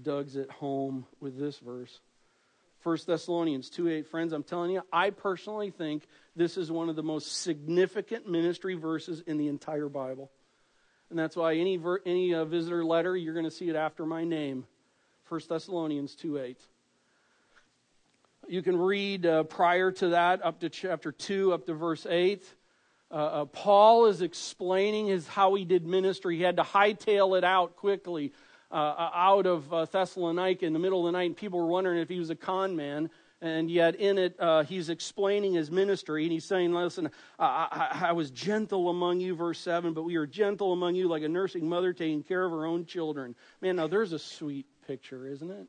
Doug's 0.02 0.36
at 0.36 0.50
home 0.50 1.06
with 1.20 1.38
this 1.38 1.60
verse. 1.60 2.00
1 2.84 2.98
Thessalonians 3.06 3.70
2 3.70 3.90
8. 3.90 4.08
Friends, 4.08 4.34
I'm 4.34 4.44
telling 4.44 4.72
you, 4.72 4.82
I 4.92 5.10
personally 5.10 5.72
think 5.72 6.04
this 6.36 6.58
is 6.58 6.72
one 6.72 6.90
of 6.90 6.96
the 6.96 7.04
most 7.04 7.42
significant 7.42 8.30
ministry 8.30 8.76
verses 8.76 9.22
in 9.22 9.38
the 9.38 9.48
entire 9.48 9.90
Bible. 9.90 10.32
And 11.10 11.18
that's 11.18 11.36
why 11.36 11.56
any, 11.56 11.78
ver- 11.78 12.02
any 12.06 12.34
uh, 12.34 12.46
visitor 12.46 12.84
letter, 12.84 13.16
you're 13.16 13.34
going 13.34 13.46
to 13.46 13.52
see 13.52 13.70
it 13.70 13.76
after 13.76 14.06
my 14.06 14.24
name. 14.24 14.66
1 15.30 15.42
Thessalonians 15.50 16.16
2 16.16 16.38
8. 16.38 16.58
You 18.50 18.62
can 18.62 18.78
read 18.78 19.26
uh, 19.26 19.44
prior 19.44 19.92
to 19.92 20.10
that 20.10 20.46
up 20.46 20.62
to 20.62 20.70
chapter 20.70 21.12
2, 21.12 21.54
up 21.54 21.66
to 21.66 21.74
verse 21.74 22.06
8. 22.10 22.44
Uh, 23.10 23.14
uh, 23.14 23.46
Paul 23.46 24.06
is 24.08 24.22
explaining 24.22 25.08
his, 25.08 25.28
how 25.28 25.56
he 25.56 25.66
did 25.66 25.86
ministry. 25.86 26.38
He 26.38 26.44
had 26.44 26.58
to 26.58 26.64
hightail 26.64 27.38
it 27.38 27.44
out 27.44 27.78
quickly 27.78 28.34
uh, 28.72 28.76
uh, 28.76 29.12
out 29.14 29.46
of 29.46 29.74
uh, 29.74 29.86
Thessalonica 29.86 30.66
in 30.66 30.74
the 30.74 30.80
middle 30.80 31.06
of 31.06 31.14
the 31.14 31.18
night, 31.18 31.26
and 31.26 31.38
people 31.38 31.60
were 31.60 31.68
wondering 31.68 32.00
if 32.00 32.10
he 32.10 32.20
was 32.20 32.30
a 32.30 32.36
con 32.36 32.76
man. 32.76 33.10
And 33.40 33.70
yet, 33.70 33.96
in 33.96 34.18
it, 34.18 34.36
uh, 34.40 34.64
he's 34.64 34.90
explaining 34.90 35.54
his 35.54 35.70
ministry, 35.70 36.24
and 36.24 36.32
he's 36.32 36.44
saying, 36.44 36.74
Listen, 36.74 37.12
I, 37.38 37.92
I, 38.02 38.08
I 38.08 38.12
was 38.14 38.32
gentle 38.32 38.90
among 38.90 39.20
you, 39.20 39.36
verse 39.36 39.60
7, 39.60 39.94
but 39.94 40.04
we 40.04 40.16
are 40.16 40.26
gentle 40.26 40.74
among 40.74 40.96
you 40.96 41.08
like 41.08 41.22
a 41.22 41.30
nursing 41.30 41.70
mother 41.70 41.94
taking 41.94 42.24
care 42.24 42.44
of 42.44 42.52
her 42.52 42.66
own 42.66 42.86
children. 42.86 43.36
Man, 43.62 43.76
now 43.76 43.86
there's 43.86 44.12
a 44.12 44.20
sweet 44.20 44.66
picture, 44.88 45.28
isn't 45.28 45.52
it? 45.52 45.68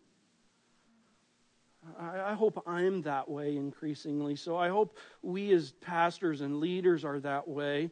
I, 1.99 2.31
I 2.31 2.35
hope 2.35 2.63
I'm 2.67 3.03
that 3.03 3.29
way 3.29 3.57
increasingly. 3.57 4.37
So 4.37 4.57
I 4.57 4.69
hope 4.69 4.97
we 5.23 5.53
as 5.53 5.73
pastors 5.73 6.41
and 6.41 6.61
leaders 6.61 7.05
are 7.05 7.21
that 7.21 7.47
way. 7.47 7.91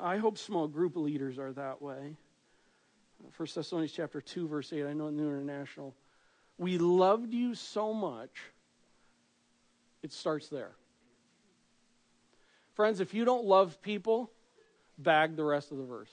I 0.00 0.18
hope 0.18 0.38
small 0.38 0.68
group 0.68 0.96
leaders 0.96 1.38
are 1.38 1.52
that 1.52 1.82
way. 1.82 2.16
First 3.32 3.54
Thessalonians 3.54 3.92
chapter 3.92 4.20
2, 4.20 4.48
verse 4.48 4.72
8, 4.72 4.86
I 4.86 4.92
know 4.92 5.08
in 5.08 5.16
the 5.16 5.22
International. 5.22 5.94
We 6.56 6.78
loved 6.78 7.32
you 7.32 7.54
so 7.54 7.94
much, 7.94 8.30
it 10.02 10.12
starts 10.12 10.48
there. 10.48 10.72
Friends, 12.74 13.00
if 13.00 13.14
you 13.14 13.24
don't 13.24 13.44
love 13.44 13.80
people, 13.82 14.30
bag 14.98 15.36
the 15.36 15.44
rest 15.44 15.72
of 15.72 15.78
the 15.78 15.84
verse. 15.84 16.10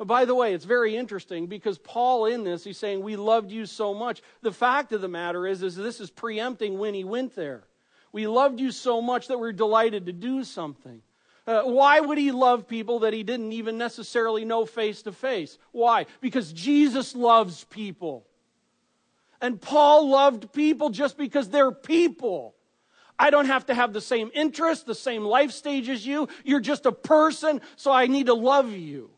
Oh, 0.00 0.04
by 0.04 0.24
the 0.24 0.34
way, 0.34 0.52
it's 0.52 0.64
very 0.64 0.96
interesting 0.96 1.46
because 1.46 1.78
Paul 1.78 2.26
in 2.26 2.42
this, 2.42 2.64
he's 2.64 2.78
saying, 2.78 3.02
We 3.02 3.14
loved 3.14 3.52
you 3.52 3.66
so 3.66 3.94
much. 3.94 4.20
The 4.40 4.52
fact 4.52 4.92
of 4.92 5.00
the 5.00 5.08
matter 5.08 5.46
is, 5.46 5.62
is 5.62 5.76
this 5.76 6.00
is 6.00 6.10
preempting 6.10 6.78
when 6.78 6.94
he 6.94 7.04
went 7.04 7.36
there. 7.36 7.62
We 8.10 8.26
loved 8.26 8.60
you 8.60 8.72
so 8.72 9.00
much 9.00 9.28
that 9.28 9.38
we're 9.38 9.52
delighted 9.52 10.06
to 10.06 10.12
do 10.12 10.42
something. 10.44 11.02
Uh, 11.46 11.62
why 11.62 11.98
would 11.98 12.18
he 12.18 12.30
love 12.30 12.68
people 12.68 13.00
that 13.00 13.12
he 13.12 13.22
didn't 13.22 13.52
even 13.52 13.76
necessarily 13.76 14.44
know 14.44 14.64
face 14.64 15.02
to 15.02 15.12
face? 15.12 15.58
Why? 15.72 16.06
Because 16.20 16.52
Jesus 16.52 17.16
loves 17.16 17.64
people. 17.64 18.26
And 19.40 19.60
Paul 19.60 20.08
loved 20.08 20.52
people 20.52 20.90
just 20.90 21.18
because 21.18 21.48
they're 21.48 21.72
people. 21.72 22.54
I 23.18 23.30
don't 23.30 23.46
have 23.46 23.66
to 23.66 23.74
have 23.74 23.92
the 23.92 24.00
same 24.00 24.30
interests, 24.34 24.84
the 24.84 24.94
same 24.94 25.24
life 25.24 25.50
stage 25.50 25.88
as 25.88 26.06
you. 26.06 26.28
You're 26.44 26.60
just 26.60 26.86
a 26.86 26.92
person, 26.92 27.60
so 27.76 27.90
I 27.90 28.06
need 28.06 28.26
to 28.26 28.34
love 28.34 28.72
you. 28.72 29.10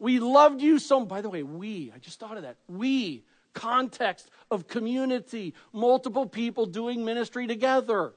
We 0.00 0.18
loved 0.18 0.60
you 0.60 0.80
so, 0.80 1.04
by 1.04 1.20
the 1.20 1.30
way, 1.30 1.44
we, 1.44 1.92
I 1.94 1.98
just 1.98 2.18
thought 2.18 2.36
of 2.36 2.42
that. 2.42 2.56
We, 2.66 3.24
context 3.52 4.28
of 4.50 4.66
community, 4.66 5.54
multiple 5.72 6.26
people 6.26 6.66
doing 6.66 7.04
ministry 7.04 7.46
together. 7.46 8.14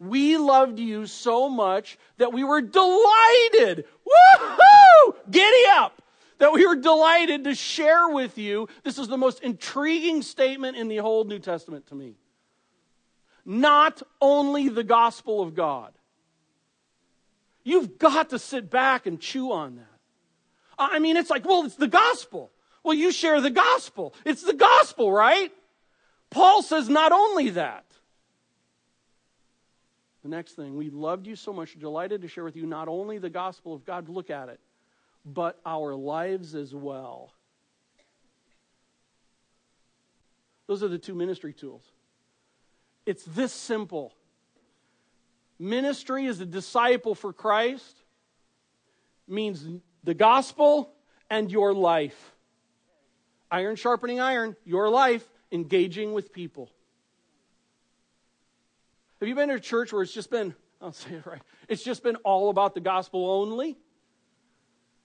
We 0.00 0.38
loved 0.38 0.78
you 0.78 1.06
so 1.06 1.50
much 1.50 1.98
that 2.16 2.32
we 2.32 2.42
were 2.42 2.62
delighted. 2.62 3.84
Woohoo! 4.06 5.14
Giddy 5.30 5.68
up! 5.72 6.02
That 6.38 6.54
we 6.54 6.66
were 6.66 6.76
delighted 6.76 7.44
to 7.44 7.54
share 7.54 8.08
with 8.08 8.38
you. 8.38 8.66
This 8.82 8.98
is 8.98 9.08
the 9.08 9.18
most 9.18 9.42
intriguing 9.42 10.22
statement 10.22 10.78
in 10.78 10.88
the 10.88 10.96
whole 10.96 11.24
New 11.24 11.38
Testament 11.38 11.86
to 11.88 11.94
me. 11.94 12.14
Not 13.44 14.02
only 14.22 14.70
the 14.70 14.84
gospel 14.84 15.42
of 15.42 15.54
God. 15.54 15.92
You've 17.62 17.98
got 17.98 18.30
to 18.30 18.38
sit 18.38 18.70
back 18.70 19.04
and 19.04 19.20
chew 19.20 19.52
on 19.52 19.76
that. 19.76 19.84
I 20.78 20.98
mean, 20.98 21.18
it's 21.18 21.28
like, 21.28 21.44
well, 21.44 21.66
it's 21.66 21.76
the 21.76 21.86
gospel. 21.86 22.50
Well, 22.82 22.94
you 22.94 23.12
share 23.12 23.42
the 23.42 23.50
gospel. 23.50 24.14
It's 24.24 24.42
the 24.42 24.54
gospel, 24.54 25.12
right? 25.12 25.52
Paul 26.30 26.62
says 26.62 26.88
not 26.88 27.12
only 27.12 27.50
that. 27.50 27.84
The 30.22 30.28
next 30.28 30.52
thing, 30.52 30.76
we 30.76 30.90
loved 30.90 31.26
you 31.26 31.34
so 31.34 31.52
much, 31.52 31.78
delighted 31.78 32.22
to 32.22 32.28
share 32.28 32.44
with 32.44 32.56
you 32.56 32.66
not 32.66 32.88
only 32.88 33.18
the 33.18 33.30
gospel 33.30 33.74
of 33.74 33.86
God, 33.86 34.08
look 34.08 34.28
at 34.28 34.48
it, 34.48 34.60
but 35.24 35.58
our 35.64 35.94
lives 35.94 36.54
as 36.54 36.74
well. 36.74 37.32
Those 40.66 40.82
are 40.82 40.88
the 40.88 40.98
two 40.98 41.14
ministry 41.14 41.52
tools. 41.52 41.82
It's 43.06 43.24
this 43.24 43.52
simple. 43.52 44.14
Ministry 45.58 46.26
as 46.26 46.40
a 46.40 46.46
disciple 46.46 47.14
for 47.14 47.32
Christ 47.32 47.96
means 49.26 49.66
the 50.04 50.14
gospel 50.14 50.92
and 51.28 51.50
your 51.50 51.74
life. 51.74 52.34
Iron 53.50 53.76
sharpening 53.76 54.20
iron, 54.20 54.54
your 54.64 54.88
life, 54.88 55.26
engaging 55.50 56.12
with 56.12 56.32
people. 56.32 56.70
Have 59.20 59.28
you 59.28 59.34
been 59.34 59.50
to 59.50 59.56
a 59.56 59.60
church 59.60 59.92
where 59.92 60.02
it's 60.02 60.12
just 60.12 60.30
been, 60.30 60.54
I'll 60.80 60.92
say 60.92 61.10
it 61.14 61.26
right, 61.26 61.42
it's 61.68 61.82
just 61.82 62.02
been 62.02 62.16
all 62.16 62.48
about 62.48 62.74
the 62.74 62.80
gospel 62.80 63.30
only? 63.30 63.76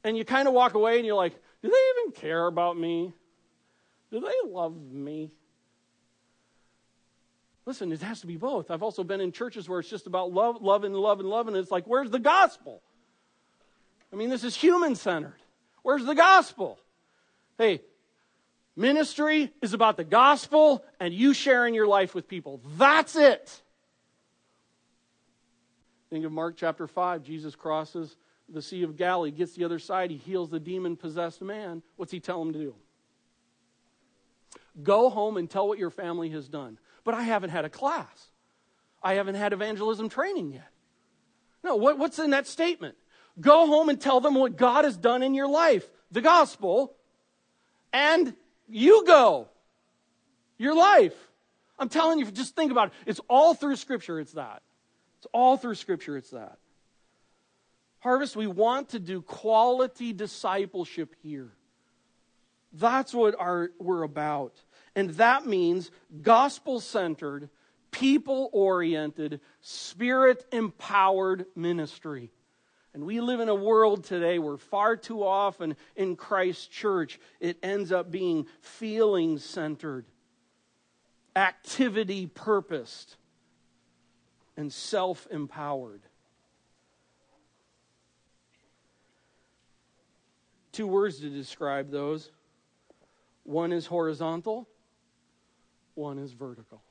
And 0.04 0.18
you 0.18 0.24
kind 0.24 0.48
of 0.48 0.54
walk 0.54 0.74
away 0.74 0.98
and 0.98 1.06
you're 1.06 1.16
like, 1.16 1.34
do 1.62 1.70
they 1.70 2.02
even 2.02 2.14
care 2.14 2.48
about 2.48 2.78
me? 2.78 3.14
Do 4.12 4.20
they 4.22 4.50
love 4.50 4.76
me? 4.76 5.32
Listen, 7.66 7.92
it 7.92 8.02
has 8.02 8.22
to 8.22 8.28
be 8.28 8.38
both. 8.38 8.70
I've 8.70 8.84
also 8.84 9.04
been 9.04 9.20
in 9.20 9.32
churches 9.32 9.68
where 9.68 9.80
it's 9.80 9.90
just 9.90 10.06
about 10.06 10.32
love, 10.32 10.62
love, 10.62 10.84
and 10.84 10.96
love, 10.96 11.20
and 11.20 11.28
love, 11.28 11.48
and 11.48 11.58
it's 11.58 11.72
like, 11.72 11.86
where's 11.86 12.12
the 12.12 12.20
gospel? 12.20 12.82
I 14.14 14.16
mean, 14.16 14.30
this 14.30 14.44
is 14.44 14.56
human 14.56 14.96
centered. 14.96 15.40
Where's 15.82 16.06
the 16.06 16.16
gospel? 16.16 16.80
Hey, 17.58 17.82
ministry 18.76 19.52
is 19.62 19.74
about 19.74 19.98
the 19.98 20.04
gospel 20.04 20.86
and 21.00 21.14
you 21.14 21.34
sharing 21.34 21.74
your 21.74 21.88
life 21.88 22.14
with 22.14 22.28
people. 22.28 22.62
That's 22.78 23.16
it. 23.16 23.62
Think 26.16 26.26
of 26.26 26.32
Mark 26.32 26.56
chapter 26.56 26.88
5. 26.88 27.24
Jesus 27.24 27.58
crosses 27.58 28.16
the 28.48 28.62
Sea 28.62 28.84
of 28.84 28.96
Galilee, 28.96 29.32
gets 29.32 29.54
the 29.54 29.66
other 29.66 29.80
side, 29.80 30.12
he 30.12 30.16
heals 30.16 30.50
the 30.50 30.62
demon 30.62 30.96
possessed 30.96 31.42
man. 31.42 31.84
What's 31.98 32.10
he 32.14 32.22
tell 32.22 32.42
him 32.42 32.54
to 32.54 32.60
do? 32.60 32.76
Go 34.82 35.10
home 35.10 35.36
and 35.36 35.50
tell 35.50 35.68
what 35.68 35.78
your 35.78 35.90
family 35.90 36.30
has 36.30 36.48
done. 36.48 36.78
But 37.04 37.16
I 37.16 37.24
haven't 37.24 37.50
had 37.50 37.66
a 37.66 37.70
class. 37.70 38.30
I 39.04 39.16
haven't 39.16 39.36
had 39.36 39.52
evangelism 39.52 40.08
training 40.08 40.54
yet. 40.54 40.70
No, 41.66 41.76
what, 41.76 42.00
what's 42.00 42.18
in 42.18 42.30
that 42.30 42.48
statement? 42.48 42.96
Go 43.42 43.68
home 43.68 43.90
and 43.90 44.00
tell 44.00 44.22
them 44.22 44.36
what 44.36 44.56
God 44.56 44.86
has 44.86 44.96
done 44.96 45.22
in 45.22 45.34
your 45.34 45.50
life, 45.50 45.86
the 46.12 46.22
gospel, 46.22 46.96
and 47.92 48.34
you 48.70 49.04
go. 49.06 49.50
Your 50.58 50.76
life. 50.76 51.18
I'm 51.78 51.90
telling 51.90 52.20
you, 52.20 52.32
just 52.32 52.56
think 52.56 52.72
about 52.72 52.88
it. 52.88 52.94
It's 53.06 53.20
all 53.28 53.54
through 53.54 53.76
Scripture, 53.76 54.18
it's 54.22 54.32
that. 54.32 54.62
It's 55.26 55.32
all 55.34 55.58
through 55.58 55.74
Scripture, 55.74 56.18
it's 56.18 56.30
that. 56.30 56.60
Harvest, 57.98 58.36
we 58.36 58.46
want 58.46 58.90
to 58.90 59.00
do 59.00 59.24
quality 59.24 60.14
discipleship 60.14 61.16
here. 61.24 61.52
That's 62.74 63.12
what 63.12 63.34
our, 63.40 63.72
we're 63.80 64.04
about. 64.04 64.54
And 64.96 65.10
that 65.16 65.48
means 65.48 65.90
gospel 66.22 66.80
centered, 66.80 67.50
people 67.90 68.52
oriented, 68.54 69.40
spirit 69.62 70.46
empowered 70.52 71.48
ministry. 71.56 72.30
And 72.94 73.04
we 73.04 73.20
live 73.20 73.40
in 73.40 73.50
a 73.50 73.56
world 73.56 74.04
today 74.04 74.38
where 74.38 74.58
far 74.58 74.96
too 74.96 75.24
often 75.24 75.76
in 75.96 76.18
Christ's 76.18 76.68
church 76.68 77.20
it 77.40 77.58
ends 77.64 77.92
up 77.92 78.12
being 78.12 78.46
feeling 78.62 79.40
centered, 79.40 80.06
activity 81.36 82.28
purposed, 82.28 83.18
and 84.58 84.72
self 84.72 85.28
empowered. 85.32 86.02
Two 90.72 90.88
words 90.88 91.20
to 91.20 91.30
describe 91.30 91.90
those 91.90 92.32
one 93.44 93.72
is 93.72 93.86
horizontal, 93.86 94.68
one 95.94 96.20
is 96.20 96.34
vertical. 96.34 96.82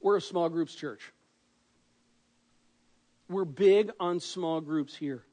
We're 0.00 0.18
a 0.18 0.20
small 0.20 0.48
groups 0.48 0.74
church. 0.74 1.12
We're 3.28 3.44
big 3.44 3.90
on 3.98 4.20
small 4.20 4.60
groups 4.60 4.94
here. 4.94 5.24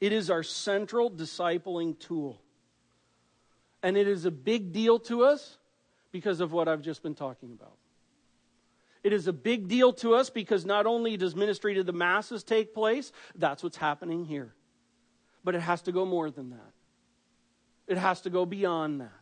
It 0.00 0.12
is 0.12 0.30
our 0.30 0.42
central 0.42 1.10
discipling 1.10 1.98
tool. 1.98 2.40
And 3.86 3.96
it 3.96 4.08
is 4.08 4.24
a 4.24 4.32
big 4.32 4.72
deal 4.72 4.98
to 4.98 5.22
us 5.22 5.58
because 6.10 6.40
of 6.40 6.50
what 6.50 6.66
I've 6.66 6.82
just 6.82 7.04
been 7.04 7.14
talking 7.14 7.52
about. 7.52 7.76
It 9.04 9.12
is 9.12 9.28
a 9.28 9.32
big 9.32 9.68
deal 9.68 9.92
to 9.92 10.16
us 10.16 10.28
because 10.28 10.66
not 10.66 10.86
only 10.86 11.16
does 11.16 11.36
ministry 11.36 11.74
to 11.74 11.84
the 11.84 11.92
masses 11.92 12.42
take 12.42 12.74
place, 12.74 13.12
that's 13.36 13.62
what's 13.62 13.76
happening 13.76 14.24
here. 14.24 14.56
But 15.44 15.54
it 15.54 15.60
has 15.60 15.82
to 15.82 15.92
go 15.92 16.04
more 16.04 16.32
than 16.32 16.50
that. 16.50 16.72
It 17.86 17.96
has 17.96 18.22
to 18.22 18.30
go 18.30 18.44
beyond 18.44 19.02
that. 19.02 19.20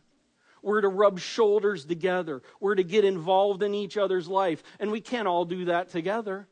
We're 0.63 0.81
to 0.81 0.89
rub 0.89 1.19
shoulders 1.19 1.85
together. 1.85 2.41
We're 2.59 2.73
to 2.73 2.83
get 2.83 3.05
involved 3.05 3.61
in 3.61 3.75
each 3.75 3.97
other's 3.97 4.27
life. 4.27 4.63
And 4.79 4.91
we 4.91 4.99
can't 4.99 5.27
all 5.27 5.45
do 5.45 5.65
that 5.65 5.89
together. 5.89 6.47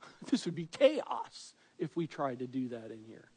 This 0.28 0.44
would 0.44 0.56
be 0.56 0.66
chaos 0.66 1.54
if 1.78 1.96
we 1.96 2.08
tried 2.08 2.40
to 2.40 2.48
do 2.48 2.70
that 2.70 2.90
in 2.90 3.04
here. 3.04 3.30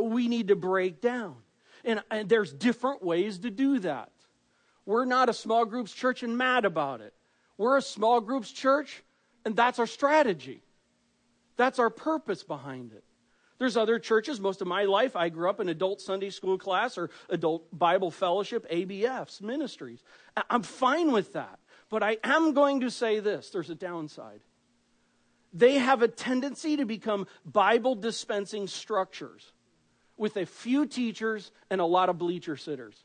We 0.00 0.28
need 0.28 0.48
to 0.48 0.56
break 0.56 1.02
down. 1.02 1.36
And, 1.84 2.02
and 2.10 2.28
there's 2.28 2.52
different 2.52 3.02
ways 3.02 3.38
to 3.40 3.50
do 3.50 3.80
that. 3.80 4.10
We're 4.86 5.04
not 5.04 5.28
a 5.28 5.32
small 5.32 5.64
groups 5.64 5.92
church 5.92 6.22
and 6.22 6.36
mad 6.36 6.64
about 6.64 7.00
it. 7.00 7.14
We're 7.56 7.76
a 7.76 7.82
small 7.82 8.20
groups 8.20 8.50
church, 8.50 9.02
and 9.44 9.54
that's 9.54 9.78
our 9.78 9.86
strategy. 9.86 10.62
That's 11.56 11.78
our 11.78 11.90
purpose 11.90 12.42
behind 12.42 12.92
it. 12.92 13.04
There's 13.58 13.76
other 13.76 14.00
churches. 14.00 14.40
Most 14.40 14.60
of 14.60 14.66
my 14.66 14.84
life, 14.84 15.14
I 15.14 15.28
grew 15.28 15.48
up 15.48 15.60
in 15.60 15.68
adult 15.68 16.00
Sunday 16.00 16.30
school 16.30 16.58
class 16.58 16.98
or 16.98 17.10
adult 17.28 17.66
Bible 17.76 18.10
fellowship, 18.10 18.68
ABFs, 18.68 19.40
ministries. 19.40 20.02
I'm 20.50 20.62
fine 20.62 21.12
with 21.12 21.34
that. 21.34 21.60
But 21.88 22.02
I 22.02 22.16
am 22.24 22.54
going 22.54 22.80
to 22.80 22.90
say 22.90 23.20
this 23.20 23.50
there's 23.50 23.70
a 23.70 23.76
downside. 23.76 24.40
They 25.52 25.74
have 25.74 26.02
a 26.02 26.08
tendency 26.08 26.78
to 26.78 26.86
become 26.86 27.26
Bible 27.44 27.94
dispensing 27.94 28.66
structures 28.66 29.52
with 30.16 30.36
a 30.36 30.46
few 30.46 30.86
teachers 30.86 31.50
and 31.70 31.80
a 31.80 31.84
lot 31.84 32.08
of 32.08 32.18
bleacher 32.18 32.56
sitters. 32.56 33.04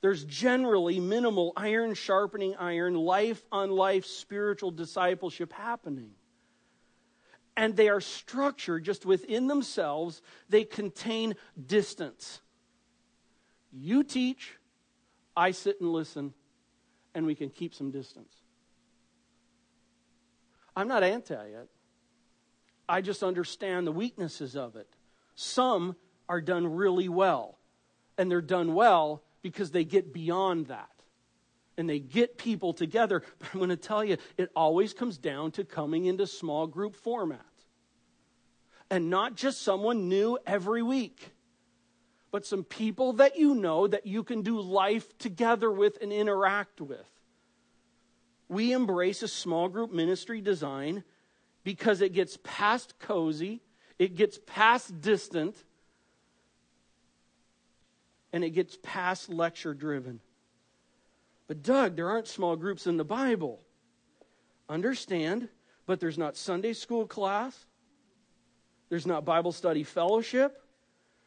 there's 0.00 0.24
generally 0.24 1.00
minimal 1.00 1.52
iron 1.56 1.94
sharpening 1.94 2.54
iron, 2.56 2.94
life 2.94 3.42
on 3.50 3.70
life 3.70 4.04
spiritual 4.04 4.70
discipleship 4.70 5.52
happening. 5.52 6.10
And 7.56 7.76
they 7.76 7.88
are 7.88 8.00
structured 8.00 8.84
just 8.84 9.04
within 9.04 9.48
themselves, 9.48 10.22
they 10.48 10.62
contain 10.64 11.34
distance. 11.66 12.40
You 13.72 14.04
teach, 14.04 14.52
I 15.36 15.50
sit 15.50 15.80
and 15.80 15.92
listen, 15.92 16.32
and 17.14 17.26
we 17.26 17.34
can 17.34 17.50
keep 17.50 17.74
some 17.74 17.90
distance. 17.90 18.32
I'm 20.76 20.86
not 20.86 21.02
anti 21.02 21.34
it. 21.34 21.68
I 22.88 23.00
just 23.00 23.22
understand 23.22 23.86
the 23.86 23.92
weaknesses 23.92 24.56
of 24.56 24.76
it. 24.76 24.88
Some 25.34 25.96
are 26.28 26.40
done 26.40 26.74
really 26.74 27.08
well, 27.08 27.58
and 28.16 28.30
they're 28.30 28.40
done 28.40 28.74
well 28.74 29.22
because 29.42 29.70
they 29.70 29.84
get 29.84 30.12
beyond 30.12 30.66
that 30.66 30.88
and 31.78 31.88
they 31.88 32.00
get 32.00 32.36
people 32.36 32.74
together. 32.74 33.22
But 33.38 33.48
I'm 33.52 33.60
going 33.60 33.70
to 33.70 33.76
tell 33.76 34.04
you, 34.04 34.18
it 34.36 34.50
always 34.54 34.92
comes 34.92 35.16
down 35.16 35.52
to 35.52 35.64
coming 35.64 36.04
into 36.06 36.26
small 36.26 36.66
group 36.66 36.96
format. 36.96 37.40
And 38.90 39.10
not 39.10 39.36
just 39.36 39.62
someone 39.62 40.08
new 40.08 40.38
every 40.46 40.82
week, 40.82 41.30
but 42.30 42.44
some 42.44 42.64
people 42.64 43.14
that 43.14 43.38
you 43.38 43.54
know 43.54 43.86
that 43.86 44.06
you 44.06 44.24
can 44.24 44.42
do 44.42 44.60
life 44.60 45.16
together 45.18 45.70
with 45.70 45.98
and 46.02 46.12
interact 46.12 46.80
with. 46.80 47.06
We 48.48 48.72
embrace 48.72 49.22
a 49.22 49.28
small 49.28 49.68
group 49.68 49.92
ministry 49.92 50.40
design 50.40 51.04
because 51.68 52.00
it 52.00 52.14
gets 52.14 52.38
past 52.44 52.98
cozy, 52.98 53.60
it 53.98 54.14
gets 54.14 54.40
past 54.46 55.02
distant, 55.02 55.54
and 58.32 58.42
it 58.42 58.52
gets 58.52 58.78
past 58.82 59.28
lecture 59.28 59.74
driven. 59.74 60.18
But, 61.46 61.62
Doug, 61.62 61.94
there 61.94 62.08
aren't 62.08 62.26
small 62.26 62.56
groups 62.56 62.86
in 62.86 62.96
the 62.96 63.04
Bible. 63.04 63.60
Understand, 64.70 65.50
but 65.84 66.00
there's 66.00 66.16
not 66.16 66.38
Sunday 66.38 66.72
school 66.72 67.06
class, 67.06 67.66
there's 68.88 69.06
not 69.06 69.26
Bible 69.26 69.52
study 69.52 69.82
fellowship, 69.82 70.62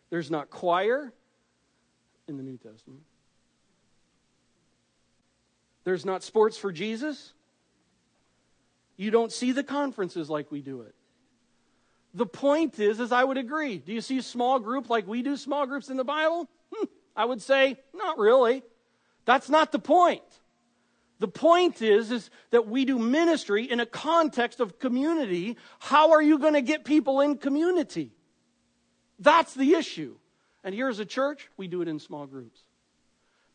there's 0.09 0.31
not 0.31 0.49
choir 0.49 1.13
in 2.27 2.37
the 2.37 2.43
New 2.43 2.57
Testament, 2.57 3.03
there's 5.83 6.03
not 6.03 6.23
sports 6.23 6.57
for 6.57 6.71
Jesus. 6.71 7.33
You 8.97 9.11
don't 9.11 9.31
see 9.31 9.51
the 9.51 9.63
conferences 9.63 10.29
like 10.29 10.51
we 10.51 10.61
do 10.61 10.81
it. 10.81 10.95
The 12.13 12.25
point 12.25 12.79
is, 12.79 12.99
is 12.99 13.11
I 13.11 13.23
would 13.23 13.37
agree. 13.37 13.77
Do 13.77 13.93
you 13.93 14.01
see 14.01 14.21
small 14.21 14.59
group 14.59 14.89
like 14.89 15.07
we 15.07 15.21
do 15.21 15.37
small 15.37 15.65
groups 15.65 15.89
in 15.89 15.97
the 15.97 16.03
Bible? 16.03 16.49
Hmm, 16.73 16.85
I 17.15 17.25
would 17.25 17.41
say, 17.41 17.77
not 17.93 18.17
really. 18.17 18.63
That's 19.25 19.49
not 19.49 19.71
the 19.71 19.79
point. 19.79 20.23
The 21.19 21.27
point 21.27 21.81
is, 21.81 22.11
is 22.11 22.29
that 22.49 22.67
we 22.67 22.83
do 22.83 22.97
ministry 22.97 23.69
in 23.69 23.79
a 23.79 23.85
context 23.85 24.59
of 24.59 24.79
community. 24.79 25.55
How 25.79 26.11
are 26.11 26.21
you 26.21 26.39
going 26.39 26.55
to 26.55 26.61
get 26.61 26.83
people 26.83 27.21
in 27.21 27.37
community? 27.37 28.11
That's 29.19 29.53
the 29.53 29.75
issue. 29.75 30.15
And 30.63 30.73
here's 30.75 30.99
a 30.99 31.05
church, 31.05 31.47
we 31.57 31.67
do 31.67 31.81
it 31.81 31.87
in 31.87 31.99
small 31.99 32.25
groups. 32.25 32.59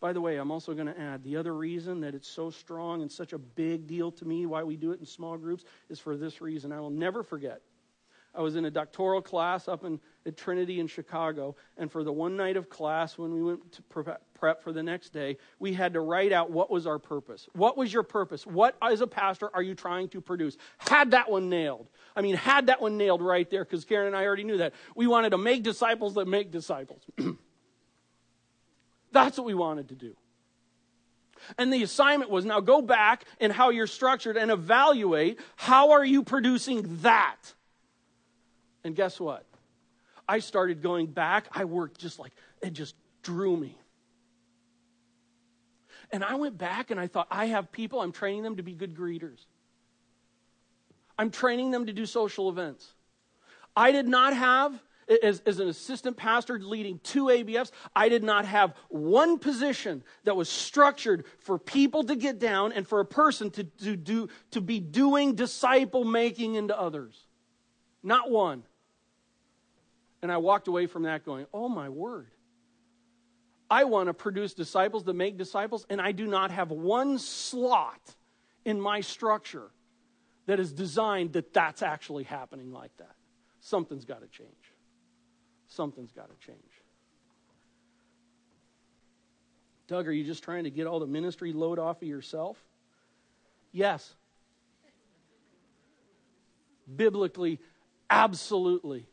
By 0.06 0.12
the 0.12 0.20
way, 0.20 0.36
I'm 0.36 0.52
also 0.52 0.72
going 0.72 0.86
to 0.86 1.00
add 1.00 1.24
the 1.24 1.36
other 1.36 1.52
reason 1.52 1.98
that 2.02 2.14
it's 2.14 2.28
so 2.28 2.48
strong 2.48 3.02
and 3.02 3.10
such 3.10 3.32
a 3.32 3.38
big 3.38 3.88
deal 3.88 4.12
to 4.12 4.24
me 4.24 4.46
why 4.46 4.62
we 4.62 4.76
do 4.76 4.92
it 4.92 5.00
in 5.00 5.04
small 5.04 5.36
groups 5.36 5.64
is 5.90 5.98
for 5.98 6.16
this 6.16 6.40
reason. 6.40 6.70
I 6.70 6.78
will 6.78 6.90
never 6.90 7.24
forget 7.24 7.60
I 8.36 8.42
was 8.42 8.54
in 8.54 8.66
a 8.66 8.70
doctoral 8.70 9.22
class 9.22 9.66
up 9.66 9.84
in, 9.84 9.98
at 10.26 10.36
Trinity 10.36 10.78
in 10.78 10.86
Chicago, 10.86 11.56
and 11.76 11.90
for 11.90 12.04
the 12.04 12.12
one 12.12 12.36
night 12.36 12.56
of 12.56 12.68
class, 12.68 13.16
when 13.16 13.32
we 13.32 13.42
went 13.42 13.72
to 13.72 13.82
prep 13.82 14.62
for 14.62 14.72
the 14.72 14.82
next 14.82 15.10
day, 15.10 15.38
we 15.58 15.72
had 15.72 15.94
to 15.94 16.00
write 16.00 16.32
out 16.32 16.50
what 16.50 16.70
was 16.70 16.86
our 16.86 16.98
purpose. 16.98 17.48
What 17.54 17.76
was 17.76 17.92
your 17.92 18.02
purpose? 18.02 18.46
What, 18.46 18.76
as 18.82 19.00
a 19.00 19.06
pastor, 19.06 19.50
are 19.54 19.62
you 19.62 19.74
trying 19.74 20.10
to 20.10 20.20
produce? 20.20 20.56
Had 20.78 21.12
that 21.12 21.30
one 21.30 21.48
nailed. 21.48 21.88
I 22.14 22.20
mean, 22.20 22.36
had 22.36 22.66
that 22.66 22.80
one 22.80 22.98
nailed 22.98 23.22
right 23.22 23.50
there, 23.50 23.64
because 23.64 23.84
Karen 23.84 24.08
and 24.08 24.16
I 24.16 24.24
already 24.24 24.44
knew 24.44 24.58
that. 24.58 24.74
We 24.94 25.06
wanted 25.06 25.30
to 25.30 25.38
make 25.38 25.62
disciples 25.62 26.14
that 26.14 26.28
make 26.28 26.50
disciples. 26.50 27.02
That's 29.16 29.38
what 29.38 29.46
we 29.46 29.54
wanted 29.54 29.88
to 29.88 29.94
do. 29.94 30.14
And 31.58 31.72
the 31.72 31.82
assignment 31.82 32.30
was 32.30 32.44
now 32.44 32.60
go 32.60 32.82
back 32.82 33.24
and 33.40 33.52
how 33.52 33.70
you're 33.70 33.86
structured 33.86 34.36
and 34.36 34.50
evaluate 34.50 35.38
how 35.56 35.92
are 35.92 36.04
you 36.04 36.22
producing 36.22 36.98
that? 37.02 37.36
And 38.84 38.94
guess 38.94 39.20
what? 39.20 39.44
I 40.28 40.40
started 40.40 40.82
going 40.82 41.06
back. 41.06 41.46
I 41.52 41.64
worked 41.64 41.98
just 41.98 42.18
like 42.18 42.32
it 42.62 42.72
just 42.72 42.94
drew 43.22 43.56
me. 43.56 43.76
And 46.10 46.22
I 46.22 46.36
went 46.36 46.56
back 46.56 46.90
and 46.90 47.00
I 47.00 47.06
thought, 47.06 47.26
I 47.30 47.46
have 47.46 47.72
people, 47.72 48.00
I'm 48.00 48.12
training 48.12 48.42
them 48.42 48.56
to 48.56 48.62
be 48.62 48.72
good 48.72 48.94
greeters. 48.94 49.44
I'm 51.18 51.30
training 51.30 51.70
them 51.70 51.86
to 51.86 51.92
do 51.92 52.06
social 52.06 52.48
events. 52.48 52.92
I 53.74 53.92
did 53.92 54.06
not 54.06 54.34
have 54.34 54.78
as, 55.08 55.40
as 55.46 55.60
an 55.60 55.68
assistant 55.68 56.16
pastor 56.16 56.58
leading 56.58 56.98
two 57.02 57.26
ABFs, 57.26 57.70
I 57.94 58.08
did 58.08 58.24
not 58.24 58.44
have 58.44 58.74
one 58.88 59.38
position 59.38 60.02
that 60.24 60.36
was 60.36 60.48
structured 60.48 61.24
for 61.38 61.58
people 61.58 62.04
to 62.04 62.16
get 62.16 62.38
down 62.38 62.72
and 62.72 62.86
for 62.86 63.00
a 63.00 63.04
person 63.04 63.50
to, 63.52 63.64
to, 63.64 63.96
do, 63.96 64.28
to 64.52 64.60
be 64.60 64.80
doing 64.80 65.34
disciple 65.34 66.04
making 66.04 66.54
into 66.54 66.78
others. 66.78 67.26
Not 68.02 68.30
one. 68.30 68.64
And 70.22 70.32
I 70.32 70.38
walked 70.38 70.68
away 70.68 70.86
from 70.86 71.04
that 71.04 71.24
going, 71.24 71.46
oh 71.54 71.68
my 71.68 71.88
word. 71.88 72.30
I 73.68 73.84
want 73.84 74.08
to 74.08 74.14
produce 74.14 74.54
disciples 74.54 75.04
that 75.04 75.14
make 75.14 75.36
disciples, 75.36 75.86
and 75.90 76.00
I 76.00 76.12
do 76.12 76.26
not 76.26 76.52
have 76.52 76.70
one 76.70 77.18
slot 77.18 78.00
in 78.64 78.80
my 78.80 79.00
structure 79.00 79.70
that 80.46 80.60
is 80.60 80.72
designed 80.72 81.32
that 81.32 81.52
that's 81.52 81.82
actually 81.82 82.22
happening 82.22 82.70
like 82.70 82.96
that. 82.98 83.16
Something's 83.58 84.04
got 84.04 84.20
to 84.20 84.28
change 84.28 84.65
something's 85.68 86.12
got 86.12 86.28
to 86.28 86.46
change. 86.46 86.60
Doug, 89.88 90.08
are 90.08 90.12
you 90.12 90.24
just 90.24 90.42
trying 90.42 90.64
to 90.64 90.70
get 90.70 90.86
all 90.86 90.98
the 90.98 91.06
ministry 91.06 91.52
load 91.52 91.78
off 91.78 92.02
of 92.02 92.08
yourself? 92.08 92.56
Yes. 93.72 94.14
Biblically, 96.94 97.60
absolutely. 98.10 99.06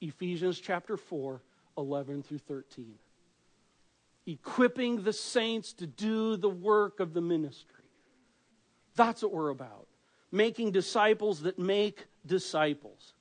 Ephesians 0.00 0.60
chapter 0.60 0.96
4, 0.96 1.40
11 1.78 2.22
through 2.22 2.38
13. 2.38 2.94
Equipping 4.26 5.02
the 5.02 5.12
saints 5.12 5.72
to 5.74 5.86
do 5.86 6.36
the 6.36 6.48
work 6.48 7.00
of 7.00 7.14
the 7.14 7.20
ministry. 7.20 7.84
That's 8.96 9.22
what 9.22 9.32
we're 9.32 9.50
about. 9.50 9.86
Making 10.32 10.72
disciples 10.72 11.42
that 11.42 11.58
make 11.58 12.06
disciples. 12.26 13.14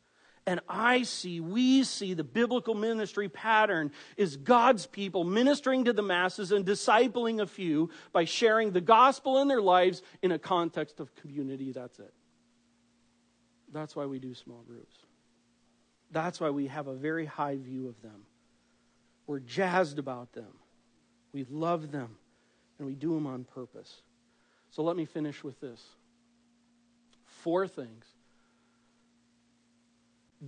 And 0.47 0.59
I 0.69 1.03
see, 1.03 1.39
we 1.39 1.83
see 1.83 2.13
the 2.13 2.23
biblical 2.23 2.75
ministry 2.75 3.29
pattern 3.29 3.91
is 4.15 4.37
God's 4.37 4.85
people 4.85 5.23
ministering 5.23 5.85
to 5.85 5.93
the 5.93 6.03
masses 6.03 6.51
and 6.51 6.63
discipling 6.65 7.41
a 7.41 7.47
few 7.47 7.89
by 8.11 8.25
sharing 8.25 8.71
the 8.71 8.81
gospel 8.81 9.41
in 9.41 9.47
their 9.47 9.61
lives 9.61 10.03
in 10.21 10.31
a 10.31 10.37
context 10.37 10.99
of 10.99 11.15
community. 11.15 11.71
That's 11.71 11.97
it. 11.97 12.13
That's 13.73 13.95
why 13.95 14.05
we 14.05 14.19
do 14.19 14.35
small 14.35 14.63
groups. 14.67 14.95
That's 16.11 16.39
why 16.39 16.51
we 16.51 16.67
have 16.67 16.87
a 16.87 16.93
very 16.93 17.25
high 17.25 17.57
view 17.57 17.87
of 17.87 17.99
them. 18.03 18.25
We're 19.25 19.39
jazzed 19.39 19.97
about 19.97 20.31
them. 20.33 20.53
We 21.33 21.45
love 21.49 21.91
them. 21.91 22.17
And 22.77 22.87
we 22.87 22.93
do 22.93 23.15
them 23.15 23.25
on 23.25 23.45
purpose. 23.45 24.01
So 24.69 24.83
let 24.83 24.95
me 24.95 25.05
finish 25.05 25.43
with 25.43 25.59
this 25.59 25.81
four 27.25 27.67
things 27.67 28.05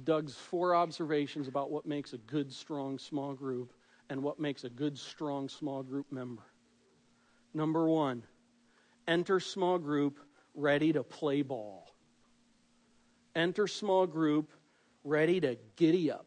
Doug's 0.03 0.35
four 0.35 0.75
observations 0.75 1.47
about 1.47 1.71
what 1.71 1.85
makes 1.85 2.13
a 2.13 2.17
good, 2.17 2.51
strong 2.51 2.99
small 2.99 3.33
group 3.33 3.73
and 4.09 4.21
what 4.21 4.39
makes 4.39 4.63
a 4.63 4.69
good, 4.69 4.97
strong 4.97 5.49
small 5.49 5.83
group 5.83 6.11
member. 6.11 6.43
Number 7.53 7.87
one, 7.87 8.23
enter 9.07 9.39
small 9.39 9.77
group 9.77 10.19
ready 10.53 10.93
to 10.93 11.03
play 11.03 11.41
ball. 11.41 11.93
Enter 13.35 13.67
small 13.67 14.05
group 14.07 14.51
ready 15.03 15.39
to 15.39 15.57
giddy 15.75 16.11
up. 16.11 16.25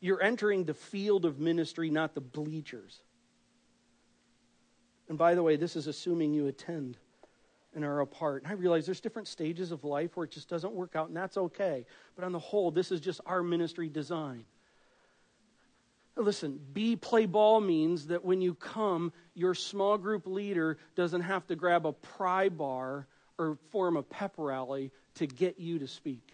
You're 0.00 0.22
entering 0.22 0.64
the 0.64 0.74
field 0.74 1.24
of 1.24 1.40
ministry, 1.40 1.90
not 1.90 2.14
the 2.14 2.20
bleachers. 2.20 3.00
And 5.08 5.18
by 5.18 5.34
the 5.34 5.42
way, 5.42 5.56
this 5.56 5.74
is 5.74 5.86
assuming 5.86 6.34
you 6.34 6.46
attend 6.46 6.98
and 7.78 7.84
are 7.84 8.00
apart. 8.00 8.42
And 8.42 8.50
I 8.50 8.56
realize 8.56 8.86
there's 8.86 9.00
different 9.00 9.28
stages 9.28 9.70
of 9.70 9.84
life 9.84 10.16
where 10.16 10.24
it 10.24 10.32
just 10.32 10.48
doesn't 10.48 10.72
work 10.72 10.96
out, 10.96 11.06
and 11.06 11.16
that's 11.16 11.36
okay. 11.36 11.86
But 12.16 12.24
on 12.24 12.32
the 12.32 12.38
whole, 12.40 12.72
this 12.72 12.90
is 12.90 13.00
just 13.00 13.20
our 13.24 13.40
ministry 13.40 13.88
design. 13.88 14.44
Listen, 16.16 16.58
be 16.72 16.96
play 16.96 17.26
ball 17.26 17.60
means 17.60 18.08
that 18.08 18.24
when 18.24 18.40
you 18.40 18.54
come, 18.54 19.12
your 19.34 19.54
small 19.54 19.96
group 19.96 20.26
leader 20.26 20.76
doesn't 20.96 21.20
have 21.20 21.46
to 21.46 21.54
grab 21.54 21.86
a 21.86 21.92
pry 21.92 22.48
bar 22.48 23.06
or 23.38 23.56
form 23.70 23.96
a 23.96 24.02
pep 24.02 24.32
rally 24.38 24.90
to 25.14 25.28
get 25.28 25.60
you 25.60 25.78
to 25.78 25.86
speak. 25.86 26.32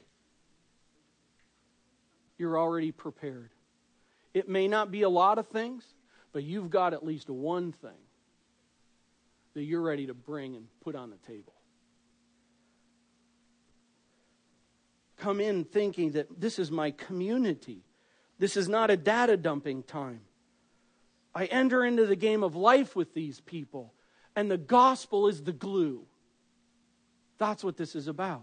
You're 2.39 2.59
already 2.59 2.91
prepared. 2.91 3.51
It 4.33 4.49
may 4.49 4.67
not 4.67 4.91
be 4.91 5.03
a 5.03 5.11
lot 5.11 5.37
of 5.37 5.49
things, 5.49 5.85
but 6.33 6.43
you've 6.43 6.71
got 6.71 6.95
at 6.95 7.05
least 7.05 7.29
one 7.29 7.73
thing 7.73 8.04
that 9.55 9.63
you're 9.63 9.81
ready 9.81 10.07
to 10.07 10.15
bring 10.15 10.57
and 10.57 10.67
put 10.83 10.95
on 10.95 11.11
the 11.11 11.17
table. 11.27 11.55
Come 15.17 15.41
in 15.41 15.65
thinking 15.65 16.13
that 16.13 16.41
this 16.41 16.59
is 16.59 16.71
my 16.71 16.91
community. 16.91 17.85
This 18.39 18.57
is 18.57 18.69
not 18.69 18.91
a 18.91 18.97
data 18.97 19.37
dumping 19.37 19.85
time. 19.85 20.21
I 21.35 21.47
enter 21.47 21.85
into 21.85 22.07
the 22.07 22.17
game 22.17 22.43
of 22.43 22.55
life 22.55 22.95
with 22.95 23.15
these 23.15 23.41
people, 23.41 23.93
and 24.37 24.51
the 24.51 24.59
gospel 24.59 25.29
is 25.29 25.43
the 25.43 25.53
glue. 25.53 26.03
That's 27.39 27.65
what 27.65 27.77
this 27.77 27.97
is 27.97 28.07
about. 28.07 28.43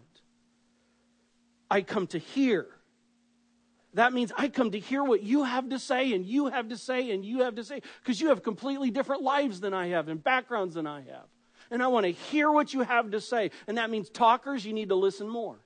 I 1.69 1.81
come 1.81 2.07
to 2.07 2.17
hear 2.17 2.67
that 3.93 4.13
means 4.13 4.31
I 4.37 4.47
come 4.47 4.71
to 4.71 4.79
hear 4.79 5.03
what 5.03 5.21
you 5.21 5.43
have 5.43 5.69
to 5.69 5.79
say, 5.79 6.13
and 6.13 6.25
you 6.25 6.47
have 6.47 6.69
to 6.69 6.77
say, 6.77 7.11
and 7.11 7.25
you 7.25 7.41
have 7.41 7.55
to 7.55 7.63
say, 7.63 7.81
because 8.01 8.21
you 8.21 8.29
have 8.29 8.41
completely 8.41 8.89
different 8.89 9.21
lives 9.21 9.59
than 9.59 9.73
I 9.73 9.87
have 9.87 10.07
and 10.07 10.23
backgrounds 10.23 10.75
than 10.75 10.87
I 10.87 11.01
have. 11.01 11.25
And 11.69 11.83
I 11.83 11.87
want 11.87 12.05
to 12.05 12.11
hear 12.11 12.49
what 12.51 12.73
you 12.73 12.81
have 12.81 13.11
to 13.11 13.21
say. 13.21 13.51
And 13.67 13.77
that 13.77 13.89
means 13.89 14.09
talkers, 14.09 14.65
you 14.65 14.73
need 14.73 14.89
to 14.89 14.95
listen 14.95 15.27
more. 15.27 15.57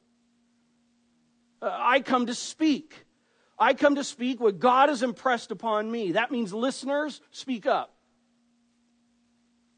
Uh, 1.62 1.70
I 1.72 2.00
come 2.00 2.26
to 2.28 2.36
speak. 2.36 3.06
I 3.58 3.74
come 3.74 3.96
to 3.96 4.04
speak 4.04 4.40
what 4.40 4.60
God 4.60 4.90
has 4.90 5.04
impressed 5.04 5.52
upon 5.52 5.90
me. 5.90 6.14
That 6.14 6.32
means 6.32 6.54
listeners, 6.54 7.22
speak 7.32 7.66
up. 7.66 7.96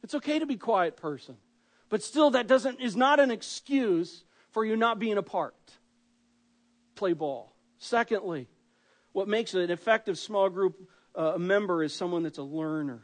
It's 0.03 0.15
okay 0.15 0.39
to 0.39 0.45
be 0.45 0.55
quiet 0.55 0.95
person, 0.95 1.35
but 1.89 2.01
still 2.01 2.31
that 2.31 2.47
doesn't 2.47 2.79
is 2.79 2.95
not 2.95 3.19
an 3.19 3.29
excuse 3.29 4.23
for 4.51 4.63
you 4.63 4.77
not 4.77 4.99
being 4.99 5.17
a 5.17 5.23
part. 5.23 5.53
Play 6.95 7.13
ball. 7.13 7.57
Secondly, 7.78 8.47
what 9.11 9.28
makes 9.28 9.53
an 9.53 9.69
effective 9.69 10.17
small 10.17 10.49
group 10.49 10.89
uh, 11.15 11.38
member 11.38 11.84
is 11.84 11.93
someone 11.93 12.23
that's 12.23 12.38
a 12.38 12.43
learner. 12.43 13.01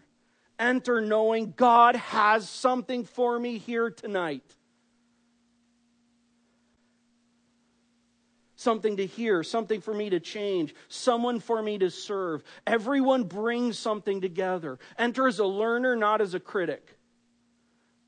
Enter 0.60 1.02
knowing 1.02 1.54
God 1.56 1.96
has 1.96 2.48
something 2.48 3.06
for 3.06 3.40
me 3.40 3.58
here 3.58 3.90
tonight. 3.90 4.44
Something 8.56 8.98
to 8.98 9.06
hear, 9.06 9.44
something 9.44 9.82
for 9.82 9.94
me 9.94 10.12
to 10.12 10.20
change, 10.20 10.74
someone 10.88 11.40
for 11.40 11.62
me 11.62 11.80
to 11.80 11.90
serve. 11.90 12.44
Everyone 12.66 13.24
brings 13.24 13.78
something 13.78 14.22
together. 14.22 14.80
Enter 14.98 15.28
as 15.28 15.40
a 15.40 15.46
learner, 15.46 15.96
not 15.96 16.22
as 16.22 16.34
a 16.34 16.40
critic. 16.40 16.98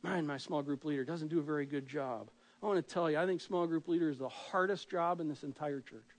Man, 0.02 0.26
my 0.26 0.38
small 0.38 0.62
group 0.62 0.86
leader 0.86 1.04
doesn't 1.04 1.28
do 1.28 1.40
a 1.40 1.44
very 1.44 1.66
good 1.66 1.88
job. 1.88 2.30
I 2.64 2.68
want 2.68 2.78
to 2.78 2.94
tell 2.94 3.12
you, 3.12 3.18
I 3.18 3.26
think 3.26 3.42
small 3.42 3.68
group 3.68 3.88
leader 3.88 4.10
is 4.10 4.20
the 4.20 4.30
hardest 4.30 4.90
job 4.90 5.20
in 5.20 5.28
this 5.28 5.44
entire 5.44 5.82
church. 5.82 6.15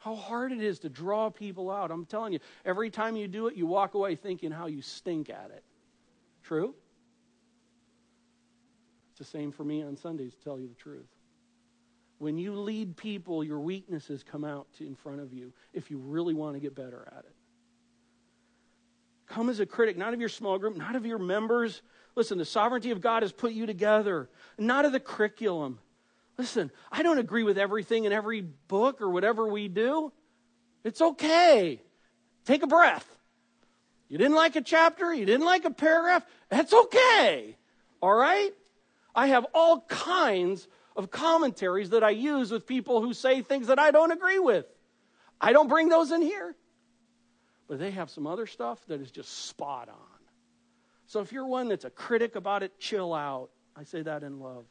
How 0.00 0.14
hard 0.14 0.52
it 0.52 0.60
is 0.60 0.80
to 0.80 0.88
draw 0.88 1.30
people 1.30 1.70
out. 1.70 1.90
I'm 1.90 2.04
telling 2.04 2.32
you, 2.32 2.40
every 2.64 2.90
time 2.90 3.16
you 3.16 3.28
do 3.28 3.46
it, 3.46 3.54
you 3.54 3.66
walk 3.66 3.94
away 3.94 4.16
thinking 4.16 4.50
how 4.50 4.66
you 4.66 4.82
stink 4.82 5.30
at 5.30 5.50
it. 5.54 5.64
True? 6.42 6.74
It's 9.10 9.18
the 9.18 9.24
same 9.24 9.52
for 9.52 9.64
me 9.64 9.82
on 9.82 9.96
Sundays, 9.96 10.34
to 10.34 10.40
tell 10.42 10.58
you 10.58 10.68
the 10.68 10.74
truth. 10.74 11.08
When 12.18 12.36
you 12.36 12.54
lead 12.54 12.96
people, 12.96 13.44
your 13.44 13.60
weaknesses 13.60 14.22
come 14.22 14.44
out 14.44 14.66
in 14.80 14.94
front 14.94 15.20
of 15.20 15.32
you 15.32 15.52
if 15.72 15.90
you 15.90 15.98
really 15.98 16.34
want 16.34 16.54
to 16.56 16.60
get 16.60 16.74
better 16.74 17.08
at 17.16 17.24
it. 17.24 17.34
Come 19.26 19.48
as 19.48 19.60
a 19.60 19.66
critic, 19.66 19.96
not 19.96 20.12
of 20.12 20.20
your 20.20 20.28
small 20.28 20.58
group, 20.58 20.76
not 20.76 20.96
of 20.96 21.06
your 21.06 21.18
members, 21.18 21.82
Listen, 22.16 22.38
the 22.38 22.44
sovereignty 22.44 22.90
of 22.90 23.00
God 23.00 23.22
has 23.22 23.32
put 23.32 23.52
you 23.52 23.66
together, 23.66 24.28
not 24.58 24.84
of 24.84 24.92
the 24.92 25.00
curriculum. 25.00 25.78
Listen, 26.40 26.70
I 26.90 27.02
don't 27.02 27.18
agree 27.18 27.42
with 27.42 27.58
everything 27.58 28.04
in 28.04 28.12
every 28.12 28.40
book 28.40 29.02
or 29.02 29.10
whatever 29.10 29.46
we 29.46 29.68
do. 29.68 30.10
It's 30.84 31.02
okay. 31.02 31.82
Take 32.46 32.62
a 32.62 32.66
breath. 32.66 33.06
You 34.08 34.16
didn't 34.16 34.36
like 34.36 34.56
a 34.56 34.62
chapter, 34.62 35.12
you 35.12 35.26
didn't 35.26 35.44
like 35.44 35.66
a 35.66 35.70
paragraph, 35.70 36.24
that's 36.48 36.72
okay. 36.72 37.58
All 38.00 38.14
right? 38.14 38.52
I 39.14 39.26
have 39.26 39.44
all 39.52 39.82
kinds 39.82 40.66
of 40.96 41.10
commentaries 41.10 41.90
that 41.90 42.02
I 42.02 42.08
use 42.10 42.50
with 42.50 42.66
people 42.66 43.02
who 43.02 43.12
say 43.12 43.42
things 43.42 43.66
that 43.66 43.78
I 43.78 43.90
don't 43.90 44.10
agree 44.10 44.38
with. 44.38 44.64
I 45.38 45.52
don't 45.52 45.68
bring 45.68 45.90
those 45.90 46.10
in 46.10 46.22
here. 46.22 46.56
But 47.68 47.78
they 47.78 47.90
have 47.90 48.08
some 48.08 48.26
other 48.26 48.46
stuff 48.46 48.82
that 48.86 49.02
is 49.02 49.10
just 49.10 49.46
spot 49.46 49.90
on. 49.90 50.18
So 51.06 51.20
if 51.20 51.32
you're 51.32 51.46
one 51.46 51.68
that's 51.68 51.84
a 51.84 51.90
critic 51.90 52.34
about 52.34 52.62
it, 52.62 52.78
chill 52.78 53.12
out. 53.12 53.50
I 53.76 53.84
say 53.84 54.00
that 54.00 54.22
in 54.22 54.40
love. 54.40 54.64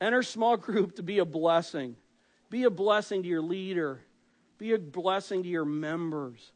Enter 0.00 0.22
small 0.22 0.56
group 0.56 0.96
to 0.96 1.02
be 1.02 1.18
a 1.18 1.24
blessing. 1.24 1.96
Be 2.48 2.64
a 2.64 2.70
blessing 2.70 3.22
to 3.22 3.28
your 3.28 3.42
leader. 3.42 4.00
Be 4.58 4.72
a 4.72 4.78
blessing 4.78 5.42
to 5.42 5.48
your 5.48 5.64
members. 5.64 6.52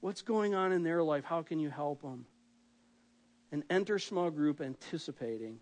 What's 0.00 0.22
going 0.22 0.54
on 0.54 0.72
in 0.72 0.82
their 0.82 1.02
life? 1.02 1.24
How 1.24 1.42
can 1.42 1.58
you 1.58 1.70
help 1.70 2.02
them? 2.02 2.26
And 3.50 3.64
enter 3.68 3.98
small 3.98 4.30
group 4.30 4.60
anticipating 4.60 5.58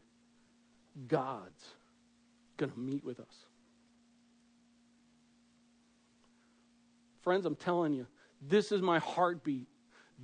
God's 1.09 1.64
going 2.57 2.72
to 2.72 2.78
meet 2.78 3.05
with 3.05 3.18
us. 3.20 3.34
Friends, 7.22 7.44
I'm 7.46 7.57
telling 7.57 7.92
you, 7.92 8.07
this 8.40 8.72
is 8.72 8.80
my 8.80 8.98
heartbeat. 8.98 9.68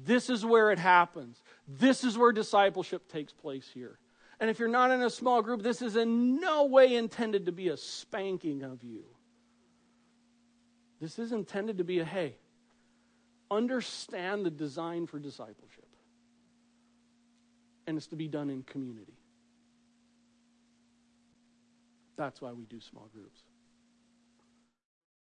This 0.04 0.30
is 0.30 0.44
where 0.44 0.70
it 0.70 0.78
happens. 0.78 1.42
This 1.66 2.04
is 2.04 2.16
where 2.16 2.32
discipleship 2.32 3.10
takes 3.10 3.32
place 3.32 3.68
here. 3.72 3.98
And 4.38 4.50
if 4.50 4.58
you're 4.58 4.68
not 4.68 4.90
in 4.90 5.02
a 5.02 5.10
small 5.10 5.40
group, 5.42 5.62
this 5.62 5.80
is 5.80 5.96
in 5.96 6.40
no 6.40 6.66
way 6.66 6.94
intended 6.94 7.46
to 7.46 7.52
be 7.52 7.68
a 7.68 7.76
spanking 7.76 8.62
of 8.62 8.82
you. 8.82 9.04
This 11.00 11.18
is 11.18 11.32
intended 11.32 11.78
to 11.78 11.84
be 11.84 12.00
a 12.00 12.04
hey, 12.04 12.36
understand 13.50 14.44
the 14.44 14.50
design 14.50 15.06
for 15.06 15.18
discipleship. 15.18 15.86
And 17.86 17.96
it's 17.96 18.08
to 18.08 18.16
be 18.16 18.28
done 18.28 18.50
in 18.50 18.62
community. 18.62 19.16
That's 22.16 22.40
why 22.40 22.52
we 22.52 22.64
do 22.64 22.80
small 22.80 23.08
groups. 23.12 23.40